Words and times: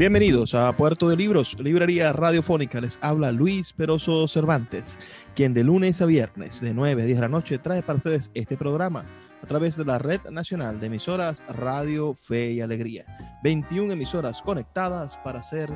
Bienvenidos 0.00 0.54
a 0.54 0.74
Puerto 0.74 1.10
de 1.10 1.16
Libros, 1.18 1.58
librería 1.60 2.10
radiofónica. 2.14 2.80
Les 2.80 2.98
habla 3.02 3.32
Luis 3.32 3.74
Peroso 3.74 4.26
Cervantes, 4.28 4.98
quien 5.36 5.52
de 5.52 5.62
lunes 5.62 6.00
a 6.00 6.06
viernes 6.06 6.62
de 6.62 6.72
9 6.72 7.02
a 7.02 7.04
10 7.04 7.18
de 7.18 7.20
la 7.20 7.28
noche 7.28 7.58
trae 7.58 7.82
para 7.82 7.98
ustedes 7.98 8.30
este 8.32 8.56
programa 8.56 9.04
a 9.42 9.46
través 9.46 9.76
de 9.76 9.84
la 9.84 9.98
Red 9.98 10.22
Nacional 10.30 10.80
de 10.80 10.86
Emisoras 10.86 11.44
Radio 11.50 12.14
Fe 12.14 12.52
y 12.52 12.62
Alegría. 12.62 13.04
21 13.44 13.92
emisoras 13.92 14.40
conectadas 14.40 15.18
para 15.18 15.42
ser 15.42 15.68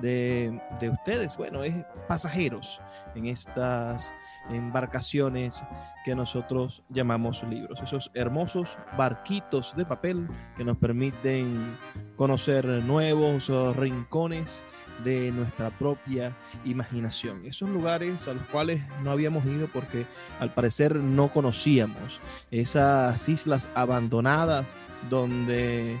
de, 0.00 0.58
de 0.80 0.88
ustedes, 0.88 1.36
bueno, 1.36 1.62
es 1.62 1.74
pasajeros 2.08 2.80
en 3.14 3.26
estas 3.26 4.14
embarcaciones 4.50 5.62
que 6.04 6.14
nosotros 6.14 6.82
llamamos 6.88 7.42
libros, 7.44 7.80
esos 7.82 8.10
hermosos 8.14 8.78
barquitos 8.96 9.74
de 9.76 9.84
papel 9.84 10.28
que 10.56 10.64
nos 10.64 10.76
permiten 10.76 11.76
conocer 12.16 12.64
nuevos 12.84 13.48
rincones 13.76 14.64
de 15.04 15.30
nuestra 15.32 15.70
propia 15.70 16.32
imaginación. 16.64 17.44
Esos 17.44 17.68
lugares 17.68 18.26
a 18.28 18.34
los 18.34 18.44
cuales 18.46 18.82
no 19.02 19.10
habíamos 19.10 19.44
ido 19.44 19.68
porque 19.68 20.06
al 20.40 20.52
parecer 20.52 20.96
no 20.96 21.28
conocíamos. 21.28 22.20
Esas 22.50 23.28
islas 23.28 23.68
abandonadas 23.74 24.66
donde 25.10 25.98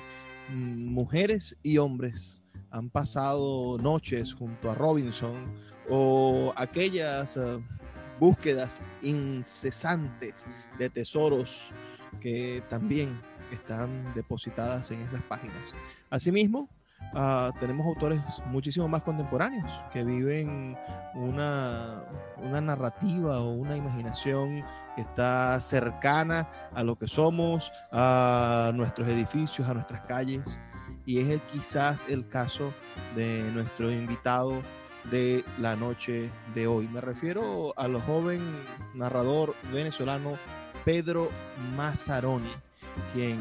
mm, 0.50 0.86
mujeres 0.92 1.56
y 1.62 1.78
hombres 1.78 2.40
han 2.70 2.90
pasado 2.90 3.78
noches 3.78 4.34
junto 4.34 4.70
a 4.70 4.74
Robinson 4.74 5.54
o 5.88 6.52
aquellas 6.56 7.36
uh, 7.36 7.62
búsquedas 8.18 8.82
incesantes 9.02 10.46
de 10.78 10.90
tesoros 10.90 11.72
que 12.20 12.62
también 12.68 13.20
están 13.52 14.12
depositadas 14.14 14.90
en 14.90 15.00
esas 15.02 15.22
páginas. 15.22 15.74
Asimismo, 16.10 16.68
uh, 17.14 17.52
tenemos 17.60 17.86
autores 17.86 18.20
muchísimo 18.46 18.88
más 18.88 19.02
contemporáneos 19.02 19.70
que 19.92 20.04
viven 20.04 20.76
una, 21.14 22.04
una 22.38 22.60
narrativa 22.60 23.40
o 23.40 23.52
una 23.52 23.76
imaginación 23.76 24.64
que 24.94 25.02
está 25.02 25.60
cercana 25.60 26.48
a 26.74 26.82
lo 26.82 26.96
que 26.96 27.06
somos, 27.06 27.70
a 27.92 28.72
nuestros 28.74 29.08
edificios, 29.08 29.68
a 29.68 29.74
nuestras 29.74 30.02
calles. 30.06 30.58
Y 31.04 31.20
es 31.20 31.40
quizás 31.52 32.08
el 32.08 32.28
caso 32.28 32.72
de 33.14 33.48
nuestro 33.54 33.92
invitado 33.92 34.60
de 35.10 35.44
la 35.60 35.76
noche 35.76 36.30
de 36.54 36.66
hoy. 36.66 36.88
Me 36.88 37.00
refiero 37.00 37.72
al 37.76 38.00
joven 38.00 38.40
narrador 38.94 39.54
venezolano 39.72 40.32
Pedro 40.84 41.30
Mazzaroni, 41.76 42.52
quien 43.12 43.38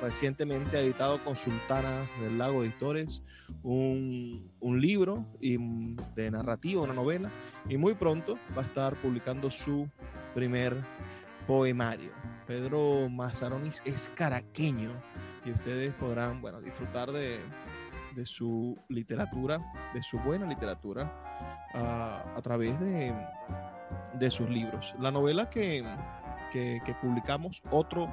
recientemente 0.00 0.76
ha 0.76 0.80
editado 0.80 1.22
con 1.24 1.36
Sultana 1.36 2.06
del 2.20 2.38
Lago 2.38 2.62
Editores 2.62 3.22
un, 3.62 4.50
un 4.60 4.80
libro 4.80 5.24
de 5.40 6.30
narrativa, 6.30 6.82
una 6.82 6.94
novela, 6.94 7.30
y 7.68 7.76
muy 7.76 7.94
pronto 7.94 8.38
va 8.56 8.62
a 8.62 8.66
estar 8.66 8.94
publicando 8.96 9.50
su 9.50 9.88
primer 10.34 10.76
poemario. 11.46 12.10
Pedro 12.46 13.08
Mazzaroni 13.08 13.70
es 13.84 14.10
caraqueño 14.14 14.90
y 15.44 15.50
ustedes 15.50 15.94
podrán 15.94 16.40
bueno, 16.40 16.60
disfrutar 16.60 17.10
de, 17.10 17.40
de 18.18 18.26
su 18.26 18.76
literatura, 18.88 19.60
de 19.94 20.02
su 20.02 20.18
buena 20.18 20.44
literatura, 20.46 21.10
a, 21.72 22.40
través 22.42 22.78
de, 22.80 23.14
de, 24.14 24.30
sus 24.30 24.50
libros. 24.50 24.92
La 24.98 25.12
novela 25.12 25.48
que, 25.48 25.84
que, 26.52 26.80
que, 26.84 26.94
publicamos, 26.94 27.62
Otro 27.70 28.08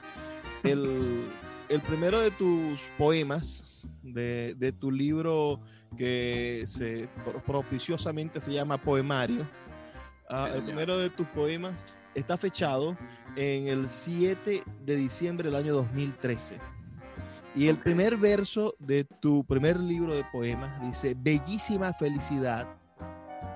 El, 0.65 1.28
el 1.69 1.81
primero 1.82 2.19
de 2.19 2.32
tus 2.32 2.81
poemas, 2.99 3.62
de, 4.03 4.55
de 4.55 4.72
tu 4.72 4.91
libro 4.91 5.60
que 5.97 6.65
se 6.66 7.09
propiciosamente 7.47 8.41
se 8.41 8.53
llama 8.53 8.76
Poemario, 8.76 9.47
Uh, 10.31 10.55
el 10.55 10.62
primero 10.62 10.99
de 10.99 11.09
tus 11.09 11.27
poemas 11.28 11.84
está 12.15 12.37
fechado 12.37 12.97
en 13.37 13.69
el 13.69 13.89
7 13.89 14.62
de 14.84 14.97
diciembre 14.97 15.49
del 15.49 15.56
año 15.56 15.73
2013. 15.75 16.58
Y 17.56 17.69
el 17.69 17.79
primer 17.79 18.17
verso 18.17 18.75
de 18.79 19.05
tu 19.05 19.44
primer 19.44 19.81
libro 19.81 20.14
de 20.14 20.25
poemas 20.25 20.81
dice, 20.82 21.17
bellísima 21.19 21.93
felicidad, 21.94 22.69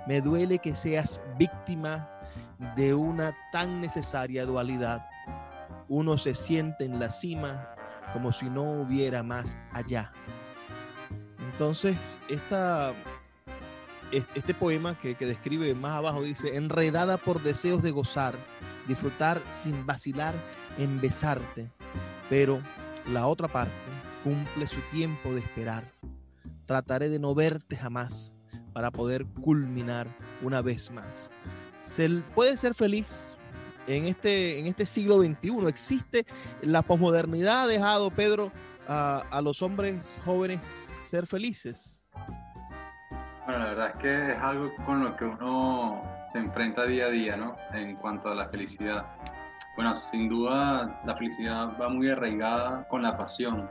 me 0.07 0.21
duele 0.21 0.59
que 0.59 0.75
seas 0.75 1.21
víctima 1.39 2.09
de 2.75 2.95
una 2.95 3.35
tan 3.53 3.81
necesaria 3.81 4.47
dualidad. 4.47 5.07
Uno 5.89 6.17
se 6.17 6.35
siente 6.35 6.85
en 6.85 6.99
la 6.99 7.11
cima 7.11 7.75
como 8.13 8.33
si 8.33 8.49
no 8.49 8.63
hubiera 8.63 9.23
más 9.23 9.59
allá. 9.73 10.11
Entonces, 11.53 11.97
esta 12.29 12.95
este 14.13 14.55
poema 14.55 14.99
que, 14.99 15.15
que, 15.15 15.27
describe 15.27 15.75
más 15.75 15.93
abajo 15.93 16.23
dice, 16.23 16.57
enredada 16.57 17.17
por 17.17 17.43
deseos 17.43 17.83
de 17.83 17.91
gozar, 17.91 18.35
disfrutar 18.87 19.41
sin 19.51 19.87
vacilar 19.87 20.35
en 20.79 21.01
besarte, 21.01 21.71
pero 22.29 22.61
la 23.13 23.27
otra 23.27 23.49
parte 23.49 23.73
cumple 24.23 24.67
su 24.67 24.81
tiempo 24.91 25.33
de 25.35 25.41
esperar. 25.41 25.91
Trataré 26.67 27.09
de 27.09 27.19
no 27.19 27.35
verte 27.35 27.77
jamás 27.77 28.33
para 28.73 28.91
poder 28.91 29.27
culminar 29.27 30.07
una 30.43 30.63
vez 30.63 30.91
más. 30.91 31.31
Se 31.83 32.09
puede 32.35 32.57
ser 32.57 32.75
feliz 32.75 33.33
en 33.87 34.07
este, 34.07 34.59
en 34.59 34.67
este 34.67 34.87
siglo 34.87 35.23
XXI? 35.23 35.67
¿Existe 35.69 36.27
la 36.63 36.83
posmodernidad 36.83 37.63
ha 37.63 37.67
dejado, 37.67 38.11
Pedro, 38.11 38.53
a, 38.89 39.25
a 39.31 39.43
los 39.43 39.63
hombres 39.63 40.17
jóvenes 40.25 40.61
ser 41.09 41.27
felices? 41.27 42.05
Bueno, 43.53 43.67
la 43.67 43.75
verdad 43.75 43.91
es 43.91 43.97
que 44.01 44.33
es 44.33 44.39
algo 44.39 44.73
con 44.87 45.05
lo 45.05 45.15
que 45.15 45.27
uno 45.27 46.03
se 46.31 46.39
enfrenta 46.39 46.87
día 46.87 47.05
a 47.05 47.11
día, 47.11 47.37
¿no? 47.37 47.55
En 47.75 47.97
cuanto 47.97 48.31
a 48.31 48.35
la 48.35 48.49
felicidad. 48.49 49.05
Bueno, 49.77 49.95
sin 49.95 50.31
duda 50.31 51.03
la 51.05 51.15
felicidad 51.15 51.77
va 51.79 51.91
muy 51.91 52.09
arraigada 52.11 52.89
con 52.89 53.03
la 53.03 53.15
pasión. 53.15 53.69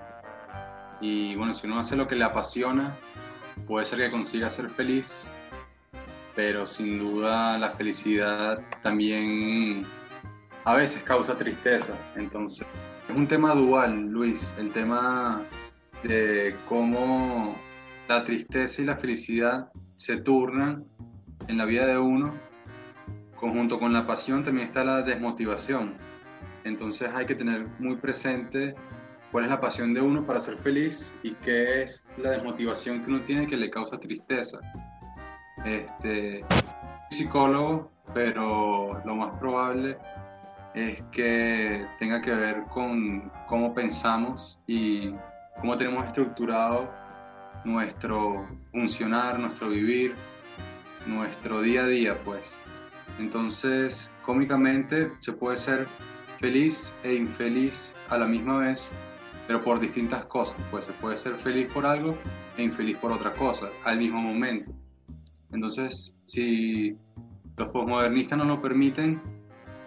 Y 1.00 1.36
bueno, 1.36 1.52
si 1.52 1.66
uno 1.66 1.80
hace 1.80 1.96
lo 1.96 2.08
que 2.08 2.16
le 2.16 2.24
apasiona, 2.24 2.96
puede 3.66 3.88
ser 3.88 3.98
que 3.98 4.12
consiga 4.12 4.52
ser 4.52 4.70
feliz, 4.70 5.26
pero 6.36 6.68
sin 6.68 7.00
duda 7.00 7.58
la 7.58 7.72
felicidad 7.72 8.60
también 8.84 9.84
a 10.66 10.76
veces 10.76 11.02
causa 11.02 11.36
tristeza. 11.36 11.94
Entonces, 12.16 12.68
es 13.10 13.16
un 13.16 13.28
tema 13.28 13.56
dual, 13.56 14.12
Luis, 14.12 14.54
el 14.60 14.72
tema 14.74 15.42
de 16.04 16.56
cómo 16.70 17.56
la 18.12 18.26
tristeza 18.26 18.82
y 18.82 18.86
la 18.86 18.98
felicidad 18.98 19.72
se 19.96 20.18
turnan 20.18 20.86
en 21.48 21.58
la 21.58 21.66
vida 21.66 21.86
de 21.88 21.98
uno. 21.98 22.34
Conjunto 23.36 23.80
con 23.80 23.94
la 23.94 24.06
pasión 24.06 24.44
también 24.44 24.68
está 24.68 24.84
la 24.84 25.02
desmotivación. 25.02 25.94
Entonces 26.66 27.10
hay 27.16 27.26
que 27.26 27.36
tener 27.36 27.68
muy 27.80 27.96
presente 27.96 28.76
cuál 29.32 29.46
es 29.46 29.50
la 29.50 29.62
pasión 29.62 29.94
de 29.94 30.02
uno 30.02 30.26
para 30.26 30.42
ser 30.42 30.58
feliz 30.58 31.12
y 31.24 31.34
qué 31.36 31.84
es 31.84 32.04
la 32.18 32.32
desmotivación 32.32 33.02
que 33.02 33.12
uno 33.12 33.22
tiene 33.22 33.48
que 33.48 33.56
le 33.56 33.70
causa 33.70 33.98
tristeza. 33.98 34.60
Este, 35.66 36.44
psicólogo, 37.12 37.90
pero 38.14 39.02
lo 39.06 39.16
más 39.16 39.40
probable 39.40 39.98
es 40.76 41.02
que 41.12 41.88
tenga 41.98 42.22
que 42.22 42.32
ver 42.32 42.64
con 42.74 43.32
cómo 43.48 43.74
pensamos 43.74 44.60
y 44.68 45.16
cómo 45.62 45.78
tenemos 45.78 46.06
estructurado 46.06 47.01
nuestro 47.64 48.48
funcionar, 48.72 49.40
nuestro 49.40 49.70
vivir, 49.70 50.16
nuestro 51.06 51.62
día 51.62 51.84
a 51.84 51.88
día, 51.88 52.18
pues. 52.24 52.56
Entonces, 53.20 54.10
cómicamente 54.26 55.12
se 55.20 55.34
puede 55.34 55.58
ser 55.58 55.88
feliz 56.40 56.94
e 57.04 57.14
infeliz 57.14 57.92
a 58.10 58.18
la 58.18 58.26
misma 58.26 58.58
vez, 58.58 58.88
pero 59.48 59.62
por 59.62 59.80
distintas 59.80 60.26
cosas. 60.26 60.60
Pues 60.72 60.86
se 60.86 60.94
puede 60.94 61.18
ser 61.18 61.34
feliz 61.36 61.72
por 61.72 61.86
algo 61.86 62.18
e 62.58 62.64
infeliz 62.64 62.98
por 62.98 63.12
otra 63.12 63.34
cosa 63.34 63.70
al 63.84 63.98
mismo 63.98 64.22
momento. 64.22 64.72
Entonces, 65.52 66.14
si 66.26 66.98
los 67.58 67.68
posmodernistas 67.70 68.38
no 68.38 68.46
lo 68.46 68.62
permiten, 68.62 69.22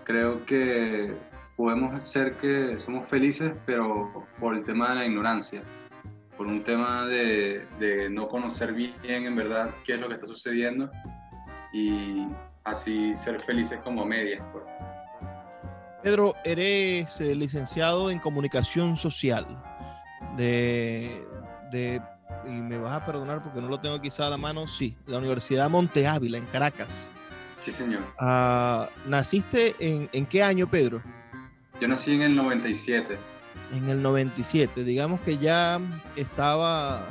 creo 0.04 0.44
que 0.44 1.14
podemos 1.56 2.04
ser 2.04 2.34
que 2.34 2.78
somos 2.78 3.08
felices, 3.08 3.52
pero 3.64 4.26
por 4.38 4.54
el 4.54 4.64
tema 4.64 4.90
de 4.90 4.94
la 4.96 5.06
ignorancia 5.06 5.62
por 6.36 6.46
un 6.46 6.64
tema 6.64 7.06
de, 7.06 7.66
de, 7.78 8.10
no 8.10 8.28
conocer 8.28 8.72
bien 8.72 8.94
en 9.04 9.36
verdad 9.36 9.70
qué 9.84 9.94
es 9.94 10.00
lo 10.00 10.08
que 10.08 10.14
está 10.14 10.26
sucediendo 10.26 10.90
y 11.72 12.26
así 12.64 13.14
ser 13.14 13.40
felices 13.40 13.78
como 13.84 14.04
medias. 14.04 14.42
Pues. 14.52 14.64
Pedro, 16.02 16.34
eres 16.44 17.20
eh, 17.20 17.34
licenciado 17.34 18.10
en 18.10 18.18
comunicación 18.18 18.96
social 18.96 19.46
de, 20.36 21.22
de, 21.70 22.00
y 22.46 22.50
me 22.50 22.78
vas 22.78 23.00
a 23.00 23.06
perdonar 23.06 23.42
porque 23.42 23.60
no 23.60 23.68
lo 23.68 23.80
tengo 23.80 24.00
quizá 24.00 24.26
a 24.26 24.30
la 24.30 24.36
mano, 24.36 24.66
sí, 24.66 24.96
la 25.06 25.18
Universidad 25.18 25.70
Monte 25.70 26.06
Ávila 26.06 26.38
en 26.38 26.46
Caracas. 26.46 27.08
Sí, 27.60 27.72
señor. 27.72 28.02
Uh, 28.20 28.84
¿Naciste 29.08 29.74
en, 29.78 30.10
en 30.12 30.26
qué 30.26 30.42
año, 30.42 30.68
Pedro? 30.68 31.02
Yo 31.80 31.88
nací 31.88 32.14
en 32.14 32.22
el 32.22 32.36
97 32.36 33.16
en 33.72 33.88
el 33.88 34.02
97. 34.02 34.84
Digamos 34.84 35.20
que 35.20 35.38
ya 35.38 35.80
estaba, 36.16 37.06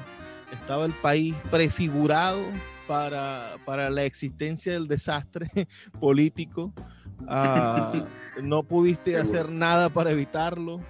estaba 0.52 0.86
el 0.86 0.94
país 0.94 1.36
prefigurado 1.50 2.44
para, 2.88 3.56
para 3.66 3.90
la 3.90 4.04
existencia 4.04 4.74
del 4.74 4.88
desastre 4.88 5.50
político. 6.00 6.74
Uh, 7.22 8.06
no 8.42 8.64
pudiste 8.64 9.18
hacer 9.18 9.50
nada 9.50 9.90
para 9.90 10.12
evitarlo. 10.12 10.82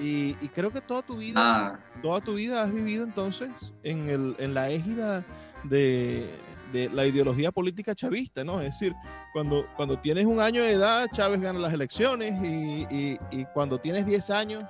Y, 0.00 0.36
y, 0.40 0.48
creo 0.52 0.72
que 0.72 0.80
toda 0.80 1.02
tu 1.02 1.18
vida, 1.18 1.34
ah. 1.36 1.80
toda 2.02 2.20
tu 2.20 2.34
vida 2.34 2.62
has 2.62 2.72
vivido 2.72 3.04
entonces 3.04 3.50
en, 3.84 4.08
el, 4.08 4.34
en 4.40 4.52
la 4.52 4.68
égida 4.68 5.24
de, 5.62 6.28
de 6.72 6.88
la 6.88 7.06
ideología 7.06 7.52
política 7.52 7.94
chavista, 7.94 8.42
¿no? 8.42 8.60
Es 8.60 8.72
decir, 8.72 8.92
cuando, 9.34 9.66
cuando 9.74 9.98
tienes 9.98 10.26
un 10.26 10.38
año 10.38 10.62
de 10.62 10.74
edad, 10.74 11.08
Chávez 11.12 11.40
gana 11.40 11.58
las 11.58 11.72
elecciones 11.72 12.40
y, 12.40 12.86
y, 12.88 13.18
y 13.32 13.44
cuando 13.46 13.78
tienes 13.78 14.06
10 14.06 14.30
años, 14.30 14.62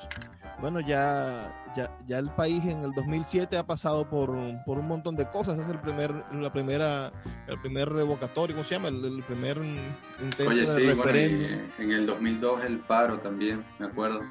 bueno, 0.59 0.81
ya, 0.81 1.55
ya, 1.77 1.95
ya, 2.09 2.19
el 2.19 2.31
país 2.31 2.65
en 2.65 2.83
el 2.83 2.93
2007 2.93 3.59
ha 3.59 3.67
pasado 3.67 4.09
por, 4.09 4.35
por 4.65 4.79
un 4.79 4.89
montón 4.89 5.17
de 5.17 5.29
cosas. 5.29 5.59
Es 5.59 5.69
el 5.69 5.79
primer, 5.81 6.15
la 6.33 6.51
primera, 6.51 7.13
el 7.47 7.61
primer 7.61 7.91
revocatorio, 7.91 8.57
¿cómo 8.57 8.67
se 8.67 8.77
llama? 8.77 8.89
El, 8.89 9.05
el 9.05 9.23
primer 9.25 9.59
intento 9.59 10.51
Oye, 10.51 10.67
sí, 10.67 10.81
de 10.81 10.95
referéndum. 10.95 11.47
Bueno, 11.47 11.73
en 11.81 11.91
el 11.93 12.07
2002 12.07 12.65
el 12.65 12.79
paro 12.79 13.19
también, 13.19 13.63
me 13.79 13.85
acuerdo. 13.85 14.23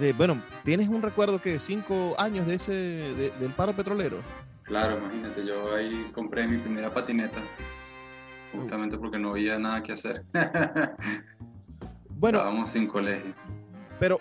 De, 0.00 0.12
bueno, 0.14 0.42
¿tienes 0.64 0.88
un 0.88 1.00
recuerdo 1.00 1.40
que 1.40 1.60
cinco 1.60 2.16
años 2.18 2.44
de 2.48 2.56
ese, 2.56 2.72
de, 2.72 3.30
del 3.38 3.52
paro 3.52 3.72
petrolero? 3.72 4.16
Claro, 4.64 4.98
imagínate, 4.98 5.46
yo 5.46 5.76
ahí 5.76 6.10
compré 6.12 6.48
mi 6.48 6.58
primera 6.58 6.90
patineta, 6.90 7.38
justamente 8.52 8.98
porque 8.98 9.18
no 9.18 9.30
había 9.30 9.58
nada 9.58 9.82
que 9.82 9.92
hacer. 9.92 10.24
bueno, 12.10 12.38
estábamos 12.38 12.68
sin 12.68 12.86
colegio. 12.86 13.34
Pero 13.98 14.20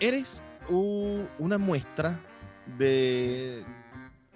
eres 0.00 0.42
una 0.68 1.58
muestra 1.58 2.18
de 2.78 3.64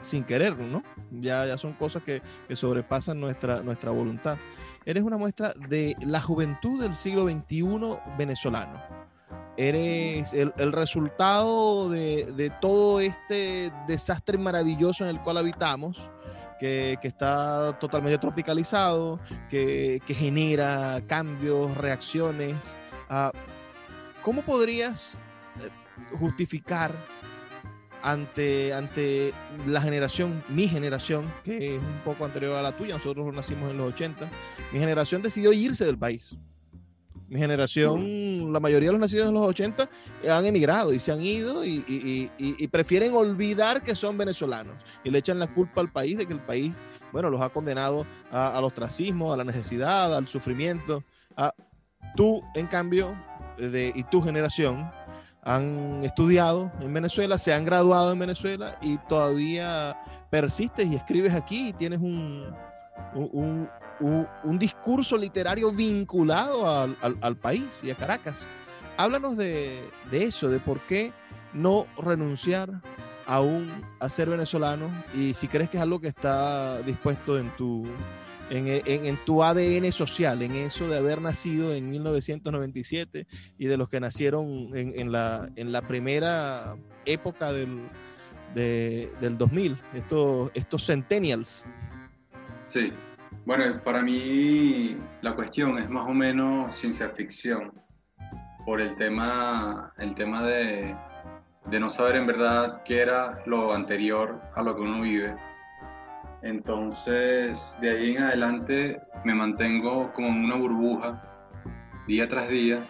sin 0.01 0.25
quererlo, 0.25 0.67
¿no? 0.67 0.83
Ya, 1.11 1.47
ya 1.47 1.59
son 1.59 1.75
cosas 1.75 2.03
que, 2.03 2.23
que, 2.49 2.57
sobrepasan 2.57 3.21
nuestra, 3.21 3.61
nuestra 3.63 3.91
voluntad. 3.91 4.37
Eres 4.85 5.05
una 5.05 5.17
muestra 5.17 5.53
de 5.69 5.95
la 6.01 6.21
juventud 6.21 6.81
del 6.83 6.97
siglo 6.97 7.29
XXI 7.29 7.99
venezolano 8.19 8.83
eres 9.57 10.33
el, 10.33 10.53
el 10.57 10.73
resultado 10.73 11.91
de, 11.91 12.33
de, 12.33 12.51
todo 12.51 13.01
este 13.01 13.73
desastre 13.87 14.39
maravilloso 14.39 15.05
en 15.05 15.11
el 15.11 15.21
cual 15.21 15.39
habitamos, 15.39 15.99
que, 16.63 16.99
está 17.09 17.77
totalmente 17.81 18.19
tropicalizado, 18.19 19.19
que, 19.51 20.01
genera 20.07 21.03
cambios, 21.09 21.77
reacciones. 21.77 22.77
Uh, 23.11 23.37
¿Cómo 24.23 24.43
podrías 24.43 25.19
eh, 25.61 25.69
justificar 26.17 26.93
ante, 28.01 28.73
ante 28.73 29.33
la 29.67 29.81
generación, 29.81 30.43
mi 30.49 30.69
generación, 30.69 31.33
que 31.43 31.75
es 31.75 31.81
un 31.81 32.01
poco 32.05 32.25
anterior 32.25 32.55
a 32.55 32.63
la 32.63 32.77
tuya, 32.77 32.95
nosotros 32.97 33.35
nacimos 33.35 33.73
en 33.73 33.79
los 33.79 33.93
80, 33.95 34.29
mi 34.73 34.79
generación 34.79 35.21
decidió 35.21 35.53
irse 35.53 35.85
del 35.85 35.99
país 35.99 36.37
mi 37.33 37.41
generación, 37.41 38.53
la 38.53 38.61
mayoría 38.61 38.91
de 38.91 38.93
los 38.93 39.01
nacidos 39.01 39.29
en 39.29 39.35
los 39.35 39.45
80 39.45 39.89
han 40.31 40.45
emigrado 40.45 40.93
y 40.93 41.01
se 41.01 41.13
han 41.13 41.23
ido 41.23 41.65
y, 41.65 42.69
prefieren 42.71 43.15
olvidar 43.15 43.83
que 43.83 43.95
son 43.95 44.19
venezolanos 44.19 44.77
y 45.03 45.11
le 45.11 45.19
echan 45.19 45.39
la 45.39 45.47
culpa 45.47 45.81
al 45.81 45.91
país 45.91 46.19
de 46.19 46.27
que 46.27 46.35
el 46.35 46.41
país, 46.41 46.75
bueno, 47.11 47.31
los 47.31 47.41
ha 47.41 47.49
condenado 47.49 48.07
a, 48.31 48.57
al 48.59 48.65
ostracismo, 48.65 49.33
a 49.33 49.39
la 49.39 49.45
necesidad, 49.45 50.15
al 50.15 50.29
sufrimiento. 50.29 51.03
A, 51.35 51.55
tú, 52.17 52.43
en 52.55 52.67
cambio, 52.67 53.17
de, 53.57 53.93
y 53.95 54.03
tu 54.05 54.21
generación 54.21 54.91
han 55.43 56.05
estudiado 56.05 56.71
en 56.81 56.93
Venezuela, 56.93 57.39
se 57.39 57.55
han 57.55 57.65
graduado 57.65 58.13
en 58.13 58.19
Venezuela 58.19 58.77
y 58.83 58.99
todavía 59.09 59.97
persistes 60.29 60.87
y 60.87 60.97
escribes 60.97 61.33
aquí 61.33 61.69
y 61.69 61.73
tienes 61.73 62.01
un, 62.01 62.55
un, 63.15 63.71
un, 64.03 64.59
discurso 64.59 65.17
literario 65.17 65.73
vinculado 65.73 66.69
al, 66.69 66.97
al, 67.01 67.17
al, 67.21 67.37
país 67.37 67.81
y 67.83 67.91
a 67.91 67.95
Caracas. 67.95 68.45
Háblanos 68.97 69.37
de, 69.37 69.81
de, 70.11 70.25
eso, 70.25 70.49
de 70.49 70.59
por 70.59 70.81
qué 70.81 71.13
no 71.53 71.87
renunciar 71.97 72.83
aún 73.27 73.71
a 74.01 74.09
ser 74.09 74.29
venezolano 74.29 74.91
y 75.15 75.35
si 75.35 75.49
crees 75.49 75.71
que 75.71 75.77
es 75.77 75.83
algo 75.83 76.01
que 76.01 76.09
está 76.09 76.83
dispuesto 76.83 77.39
en 77.39 77.51
tu, 77.57 77.87
en, 78.51 78.69
en, 78.69 79.07
en, 79.07 79.17
tu 79.25 79.43
ADN 79.43 79.93
social, 79.93 80.43
en 80.43 80.57
eso 80.57 80.89
de 80.89 80.99
haber 80.99 81.21
nacido 81.23 81.73
en 81.73 81.89
1997 81.89 83.27
y 83.59 83.67
de 83.67 83.77
los 83.77 83.89
que 83.89 84.01
nacieron 84.01 84.77
en, 84.77 84.99
en 84.99 85.13
la, 85.13 85.49
en 85.57 85.73
la 85.73 85.83
primera 85.83 86.77
época 87.05 87.53
del, 87.53 87.81
de, 88.55 89.11
del 89.21 89.39
2000, 89.39 89.77
estos, 89.95 90.51
estos 90.55 90.87
centennials. 90.87 91.65
Sí, 92.69 92.93
bueno, 93.45 93.83
para 93.83 94.01
mí 94.01 94.97
la 95.21 95.35
cuestión 95.35 95.79
es 95.79 95.89
más 95.89 96.09
o 96.09 96.15
menos 96.15 96.75
ciencia 96.75 97.09
ficción, 97.11 97.73
por 98.65 98.81
el 98.81 98.95
tema, 98.97 99.93
el 99.99 100.15
tema 100.15 100.43
de, 100.43 100.95
de 101.67 101.81
no 101.81 101.89
saber 101.89 102.17
en 102.17 102.27
verdad 102.27 102.83
qué 102.85 103.01
era 103.01 103.43
lo 103.47 103.75
anterior 103.75 104.41
a 104.55 104.63
lo 104.63 104.75
que 104.77 104.83
uno 104.83 105.01
vive. 105.01 105.35
Entonces, 106.43 107.77
de 107.81 107.91
ahí 107.91 108.17
en 108.17 108.23
adelante 108.23 109.01
me 109.25 109.35
mantengo 109.35 110.13
como 110.13 110.29
en 110.29 110.45
una 110.45 110.57
burbuja 110.57 111.23
día 112.07 112.29
tras 112.29 112.49
día, 112.49 112.81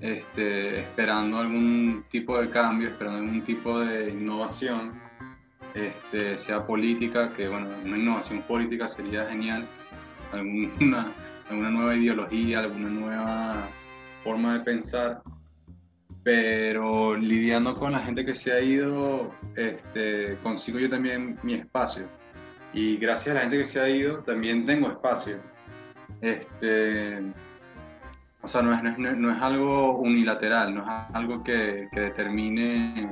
este, 0.00 0.80
esperando 0.80 1.38
algún 1.38 2.04
tipo 2.10 2.40
de 2.40 2.48
cambio, 2.48 2.88
esperando 2.88 3.18
algún 3.18 3.42
tipo 3.42 3.80
de 3.80 4.10
innovación, 4.10 5.00
este, 5.74 6.38
sea 6.38 6.64
política, 6.66 7.30
que 7.36 7.48
bueno, 7.48 7.68
una 7.84 7.96
innovación 7.96 8.42
política 8.42 8.88
sería 8.88 9.26
genial, 9.26 9.66
alguna, 10.32 11.12
alguna 11.48 11.70
nueva 11.70 11.94
ideología, 11.94 12.60
alguna 12.60 12.88
nueva 12.88 13.54
forma 14.24 14.54
de 14.54 14.60
pensar, 14.60 15.22
pero 16.22 17.16
lidiando 17.16 17.74
con 17.74 17.92
la 17.92 18.00
gente 18.00 18.24
que 18.24 18.34
se 18.34 18.52
ha 18.52 18.60
ido, 18.60 19.32
este, 19.56 20.36
consigo 20.42 20.78
yo 20.78 20.88
también 20.88 21.38
mi 21.42 21.54
espacio. 21.54 22.06
Y 22.72 22.96
gracias 22.96 23.32
a 23.32 23.34
la 23.34 23.40
gente 23.42 23.58
que 23.58 23.66
se 23.66 23.80
ha 23.80 23.88
ido, 23.88 24.18
también 24.18 24.64
tengo 24.64 24.88
espacio. 24.88 25.38
Este, 26.20 27.20
o 28.40 28.48
sea, 28.48 28.62
no 28.62 28.72
es, 28.72 28.98
no, 28.98 29.30
es, 29.30 29.42
algo 29.42 29.98
unilateral, 29.98 30.74
no 30.74 30.82
es 30.82 30.90
algo 31.14 31.42
que, 31.42 31.88
que, 31.92 32.00
determine, 32.00 33.08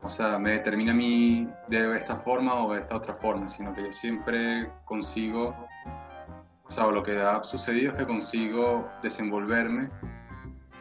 o 0.00 0.10
sea, 0.10 0.38
me 0.38 0.52
determina 0.52 0.92
a 0.92 0.94
mí 0.94 1.48
de 1.68 1.96
esta 1.96 2.16
forma 2.16 2.64
o 2.64 2.74
de 2.74 2.80
esta 2.80 2.96
otra 2.96 3.14
forma, 3.14 3.48
sino 3.48 3.74
que 3.74 3.84
yo 3.84 3.92
siempre 3.92 4.68
consigo, 4.84 5.54
o 6.72 6.74
sea, 6.74 6.86
lo 6.86 7.02
que 7.02 7.18
ha 7.18 7.44
sucedido 7.44 7.92
es 7.92 7.98
que 7.98 8.06
consigo 8.06 8.90
desenvolverme 9.02 9.90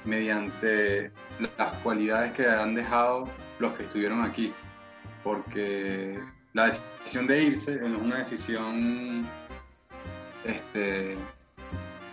mediante 0.06 1.12
las 1.58 1.74
cualidades 1.84 2.32
que 2.32 2.48
han 2.48 2.76
dejado 2.76 3.26
los 3.60 3.74
que 3.74 3.84
estuvieron 3.84 4.24
aquí, 4.24 4.54
porque 5.22 6.18
la 6.54 6.68
decisión 6.68 7.28
de 7.28 7.44
irse 7.44 7.74
es 7.74 7.82
una 7.82 8.20
decisión, 8.20 9.28
este, 10.46 11.18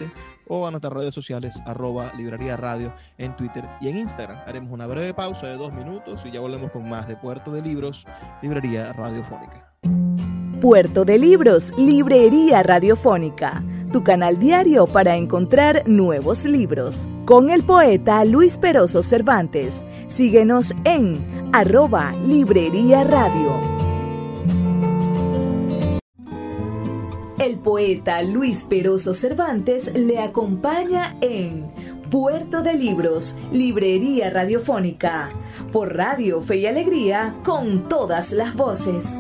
o 0.47 0.65
a 0.65 0.71
nuestras 0.71 0.93
redes 0.93 1.13
sociales 1.13 1.61
arroba 1.67 2.13
librería 2.17 2.57
radio 2.57 2.95
en 3.19 3.35
Twitter 3.35 3.65
y 3.81 3.89
en 3.89 3.99
Instagram. 3.99 4.39
Haremos 4.47 4.73
una 4.73 4.87
breve 4.87 5.13
pausa 5.13 5.49
de 5.49 5.57
dos 5.57 5.73
minutos 5.73 6.25
y 6.25 6.31
ya 6.31 6.39
volvemos 6.39 6.71
con 6.71 6.89
más 6.89 7.09
de 7.09 7.17
Puerto 7.17 7.51
de 7.51 7.63
Libros, 7.63 8.07
Librería 8.43 8.93
Radiofónica. 8.93 9.73
Puerto 10.61 11.05
de 11.05 11.19
Libros, 11.19 11.77
Librería 11.77 12.63
Radiofónica 12.63 13.65
tu 13.93 14.03
canal 14.05 14.39
diario 14.39 14.87
para 14.87 15.17
encontrar 15.17 15.83
nuevos 15.87 16.45
libros. 16.45 17.09
Con 17.25 17.51
el 17.51 17.63
poeta 17.63 18.25
Luis 18.25 18.59
Peroso 18.59 19.03
Cervantes. 19.03 19.85
Síguenos 20.09 20.75
en 20.85 21.19
arroba 21.53 22.13
Librería 22.27 23.05
Radio. 23.05 23.77
El 27.39 27.59
poeta 27.59 28.23
Luis 28.23 28.65
Peroso 28.65 29.15
Cervantes 29.15 29.95
le 29.95 30.19
acompaña 30.19 31.17
en 31.21 31.71
Puerto 32.11 32.63
de 32.63 32.75
Libros, 32.75 33.39
Librería 33.53 34.31
Radiofónica, 34.31 35.31
por 35.73 35.97
Radio 35.97 36.41
Fe 36.41 36.57
y 36.59 36.67
Alegría, 36.67 37.37
con 37.45 37.89
todas 37.89 38.33
las 38.33 38.55
voces. 38.55 39.19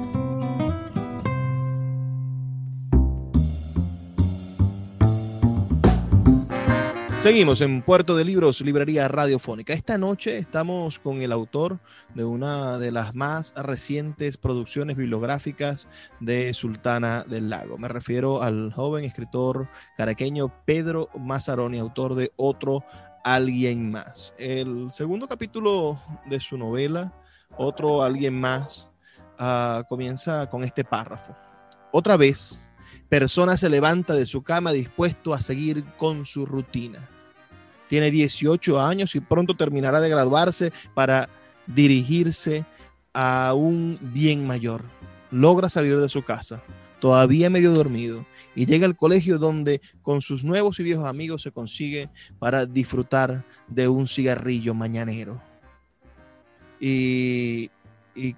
Seguimos 7.27 7.61
en 7.61 7.83
Puerto 7.83 8.15
de 8.15 8.25
Libros, 8.25 8.61
Librería 8.61 9.09
Radiofónica. 9.09 9.73
Esta 9.73 9.99
noche 9.99 10.39
estamos 10.39 11.01
con 11.01 11.21
el 11.21 11.33
autor 11.33 11.81
de 12.15 12.23
una 12.23 12.79
de 12.79 12.93
las 12.93 13.17
más 13.17 13.53
recientes 13.57 14.37
producciones 14.37 14.97
bibliográficas 14.97 15.89
de 16.21 16.55
Sultana 16.55 17.25
del 17.27 17.51
Lago. 17.51 17.79
Me 17.79 17.89
refiero 17.89 18.43
al 18.43 18.73
joven 18.73 19.05
escritor 19.05 19.69
caraqueño 19.97 20.53
Pedro 20.67 21.09
Mazzaroni, 21.19 21.81
autor 21.81 22.15
de 22.15 22.31
Otro 22.37 22.85
Alguien 23.25 23.91
Más. 23.91 24.33
El 24.39 24.93
segundo 24.93 25.27
capítulo 25.27 26.01
de 26.27 26.39
su 26.39 26.57
novela, 26.57 27.13
Otro 27.57 28.05
Alguien 28.05 28.41
Más, 28.41 28.89
ah, 29.37 29.83
comienza 29.89 30.49
con 30.49 30.63
este 30.63 30.85
párrafo. 30.85 31.35
Otra 31.91 32.17
vez, 32.17 32.61
persona 33.09 33.57
se 33.57 33.69
levanta 33.69 34.15
de 34.15 34.27
su 34.27 34.45
cama 34.45 34.71
dispuesto 34.71 35.35
a 35.35 35.41
seguir 35.41 35.85
con 35.99 36.25
su 36.25 36.47
rutina 36.47 37.11
tiene 37.89 38.11
18 38.11 38.81
años 38.81 39.15
y 39.15 39.21
pronto 39.21 39.55
terminará 39.55 40.01
de 40.01 40.09
graduarse 40.09 40.73
para 40.95 41.29
dirigirse 41.67 42.65
a 43.13 43.55
un 43.55 43.99
bien 44.01 44.47
mayor. 44.47 44.83
Logra 45.31 45.69
salir 45.71 45.99
de 45.99 46.09
su 46.09 46.23
casa, 46.23 46.63
todavía 47.01 47.51
medio 47.51 47.73
dormido, 47.73 48.25
y 48.55 48.67
llega 48.67 48.87
al 48.87 48.97
colegio 48.97 49.39
donde 49.39 49.81
con 50.03 50.23
sus 50.23 50.45
nuevos 50.45 50.81
y 50.81 50.83
viejos 50.83 51.07
amigos 51.07 51.43
se 51.43 51.51
consigue 51.51 52.09
para 52.39 52.65
disfrutar 52.67 53.45
de 53.69 53.89
un 53.89 54.07
cigarrillo 54.07 54.75
mañanero. 54.75 55.41
Y, 56.81 57.71
y 58.15 58.35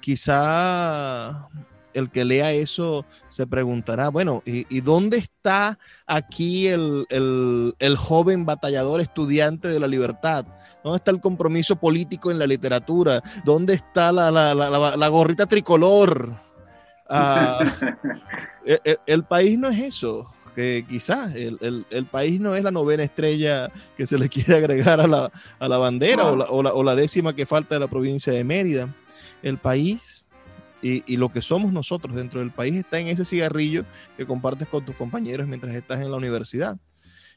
quizá 0.00 1.48
el 1.94 2.10
que 2.10 2.24
lea 2.24 2.52
eso 2.52 3.04
se 3.28 3.46
preguntará, 3.46 4.08
bueno, 4.08 4.42
¿y, 4.44 4.80
dónde 4.80 5.18
está 5.18 5.78
aquí 6.06 6.68
el, 6.68 7.06
joven 7.98 8.46
batallador 8.46 9.00
estudiante 9.00 9.68
de 9.68 9.80
la 9.80 9.88
libertad? 9.88 10.46
¿Dónde 10.82 10.98
está 10.98 11.10
el 11.10 11.20
compromiso 11.20 11.76
político 11.76 12.30
en 12.30 12.38
la 12.38 12.46
literatura? 12.46 13.22
¿Dónde 13.44 13.74
está 13.74 14.12
la, 14.12 15.08
gorrita 15.08 15.46
tricolor? 15.46 16.34
Ah, 17.08 17.60
e, 18.64 18.80
e, 18.84 18.96
el, 19.06 19.24
país 19.24 19.58
no 19.58 19.68
es 19.68 19.78
eso, 19.78 20.32
que 20.54 20.84
quizás 20.88 21.34
el, 21.34 22.06
país 22.10 22.40
no 22.40 22.54
es 22.54 22.62
la 22.62 22.70
novena 22.70 23.02
estrella 23.02 23.70
que 23.96 24.06
se 24.06 24.16
le 24.16 24.28
quiere 24.28 24.56
agregar 24.56 25.00
a 25.00 25.06
la, 25.06 25.78
bandera 25.78 26.24
o, 26.24 26.58
o 26.58 26.82
la 26.82 26.94
décima 26.94 27.34
que 27.34 27.46
falta 27.46 27.74
de 27.74 27.80
la 27.80 27.88
provincia 27.88 28.32
de 28.32 28.44
Mérida. 28.44 28.88
El 29.42 29.58
país 29.58 30.19
y, 30.82 31.16
lo 31.16 31.30
que 31.30 31.42
somos 31.42 31.72
nosotros 31.72 32.16
dentro 32.16 32.40
del 32.40 32.50
país 32.50 32.74
está 32.74 32.98
en 32.98 33.08
ese 33.08 33.24
cigarrillo 33.24 33.84
que 34.16 34.26
compartes 34.26 34.68
con 34.68 34.84
tus 34.84 34.96
compañeros 34.96 35.46
mientras 35.46 35.74
estás 35.74 36.00
en 36.00 36.10
la 36.10 36.16
universidad 36.16 36.78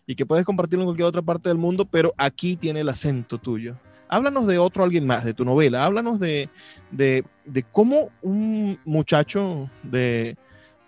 y 0.08 0.16
que 0.16 0.26
puedes 0.26 0.46
compartirlo 0.46 0.84
en 0.84 0.88
cualquier 0.88 1.08
otra 1.08 1.22
parte 1.22 1.50
del 1.50 1.58
mundo, 1.58 1.86
pero 1.86 2.14
aquí 2.18 2.56
tiene 2.56 2.82
el 2.82 2.90
acento 2.90 3.38
tuyo. 3.38 3.78
Háblanos 4.10 4.48
de 4.48 4.58
otro 4.58 4.84
alguien 4.84 5.08
más, 5.08 5.24
de 5.24 5.34
tu 5.34 5.46
novela. 5.46 5.86
Háblanos 5.86 6.20
de, 6.20 6.50
de 6.92 7.64
cómo 7.72 8.10
un 8.22 8.78
muchacho 8.86 9.70
de, 9.82 10.38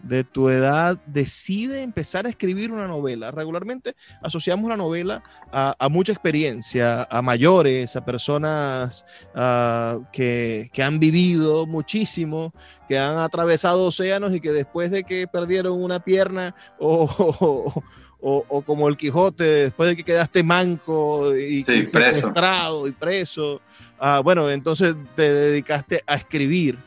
de 0.06 0.24
tu 0.24 0.50
edad 0.50 0.98
decide 1.08 1.82
empezar 1.82 2.26
a 2.26 2.30
escribir 2.30 2.72
una 2.72 2.88
novela. 2.88 3.32
Regularmente 3.32 3.96
asociamos 4.22 4.70
la 4.70 4.78
novela 4.78 5.24
a, 5.52 5.76
a 5.80 5.90
mucha 5.90 6.12
experiencia, 6.12 7.08
a 7.10 7.22
mayores, 7.22 7.96
a 7.96 8.06
personas 8.06 9.04
uh, 9.36 10.04
que, 10.14 10.70
que, 10.72 10.84
han 10.84 11.00
vivido 11.00 11.66
muchísimo, 11.66 12.54
que 12.88 13.00
han 13.00 13.18
atravesado 13.18 13.88
océanos 13.88 14.34
y 14.34 14.40
que 14.40 14.52
después 14.52 14.92
de 14.92 15.04
que 15.04 15.28
perdieron 15.28 15.82
una 15.82 16.00
pierna 16.00 16.54
o, 16.78 17.06
o, 17.40 17.84
o, 18.22 18.46
o 18.48 18.62
como 18.62 18.88
el 18.88 18.98
Quijote, 18.98 19.44
después 19.44 19.90
de 19.90 19.96
que 19.96 20.04
quedaste 20.04 20.44
manco 20.44 21.36
y, 21.36 21.64
sí, 21.64 21.74
y 21.74 21.88
secuestrado 21.88 22.88
y 22.88 22.92
preso, 22.92 23.60
uh, 24.00 24.22
bueno, 24.22 24.52
entonces 24.52 24.96
te 25.16 25.34
dedicaste 25.34 26.04
a 26.06 26.16
escribir. 26.16 26.78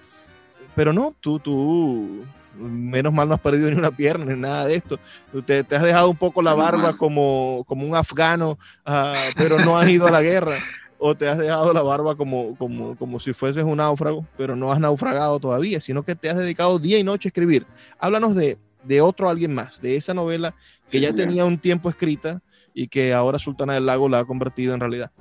Pero 0.77 0.93
no, 0.93 1.17
tú, 1.21 1.41
tú, 1.41 2.25
menos 2.59 3.13
mal 3.13 3.29
no 3.29 3.35
has 3.35 3.41
perdido 3.41 3.71
ni 3.71 3.77
una 3.77 3.91
pierna 3.91 4.25
ni 4.25 4.41
nada 4.41 4.67
de 4.67 4.75
esto. 4.75 4.99
Te, 5.47 5.65
te 5.65 5.77
has 5.77 5.83
dejado 5.83 6.11
un 6.11 6.17
poco 6.17 6.43
la 6.43 6.55
barba 6.55 6.97
como, 6.97 7.65
como 7.67 7.87
un 7.87 7.95
afgano, 7.95 8.59
uh, 8.87 9.33
pero 9.37 9.59
no 9.59 9.79
has 9.79 9.89
ido 9.89 10.07
a 10.07 10.11
la 10.11 10.23
guerra. 10.23 10.57
O 11.01 11.15
te 11.15 11.29
has 11.29 11.39
dejado 11.39 11.73
la 11.73 11.83
barba 11.83 12.17
como, 12.17 12.57
como, 12.57 12.97
como 12.97 13.21
si 13.21 13.33
fueses 13.33 13.63
un 13.63 13.77
náufrago, 13.77 14.27
pero 14.37 14.57
no 14.57 14.73
has 14.73 14.81
naufragado 14.81 15.39
todavía, 15.39 15.81
sino 15.81 16.03
que 16.03 16.17
te 16.17 16.29
has 16.29 16.37
dedicado 16.37 16.81
día 16.81 16.99
y 16.99 17.05
noche 17.05 17.29
a 17.29 17.31
escribir. 17.31 17.65
Háblanos 18.01 18.35
de, 18.35 18.59
de 18.83 19.01
otro 19.01 19.29
alguien 19.29 19.55
más, 19.55 19.81
de 19.81 19.95
esa 19.95 20.13
novela 20.13 20.57
que 20.91 20.99
sí, 20.99 21.05
ya 21.05 21.15
tenía 21.15 21.45
un 21.45 21.57
tiempo 21.57 21.89
escrita 21.89 22.43
y 22.75 22.89
que 22.89 23.15
ahora 23.15 23.39
Sultana 23.39 23.75
del 23.75 23.87
Lago 23.87 24.09
la 24.09 24.19
ha 24.19 24.25
convertido 24.25 24.75
en 24.75 24.81
realidad. 24.81 25.13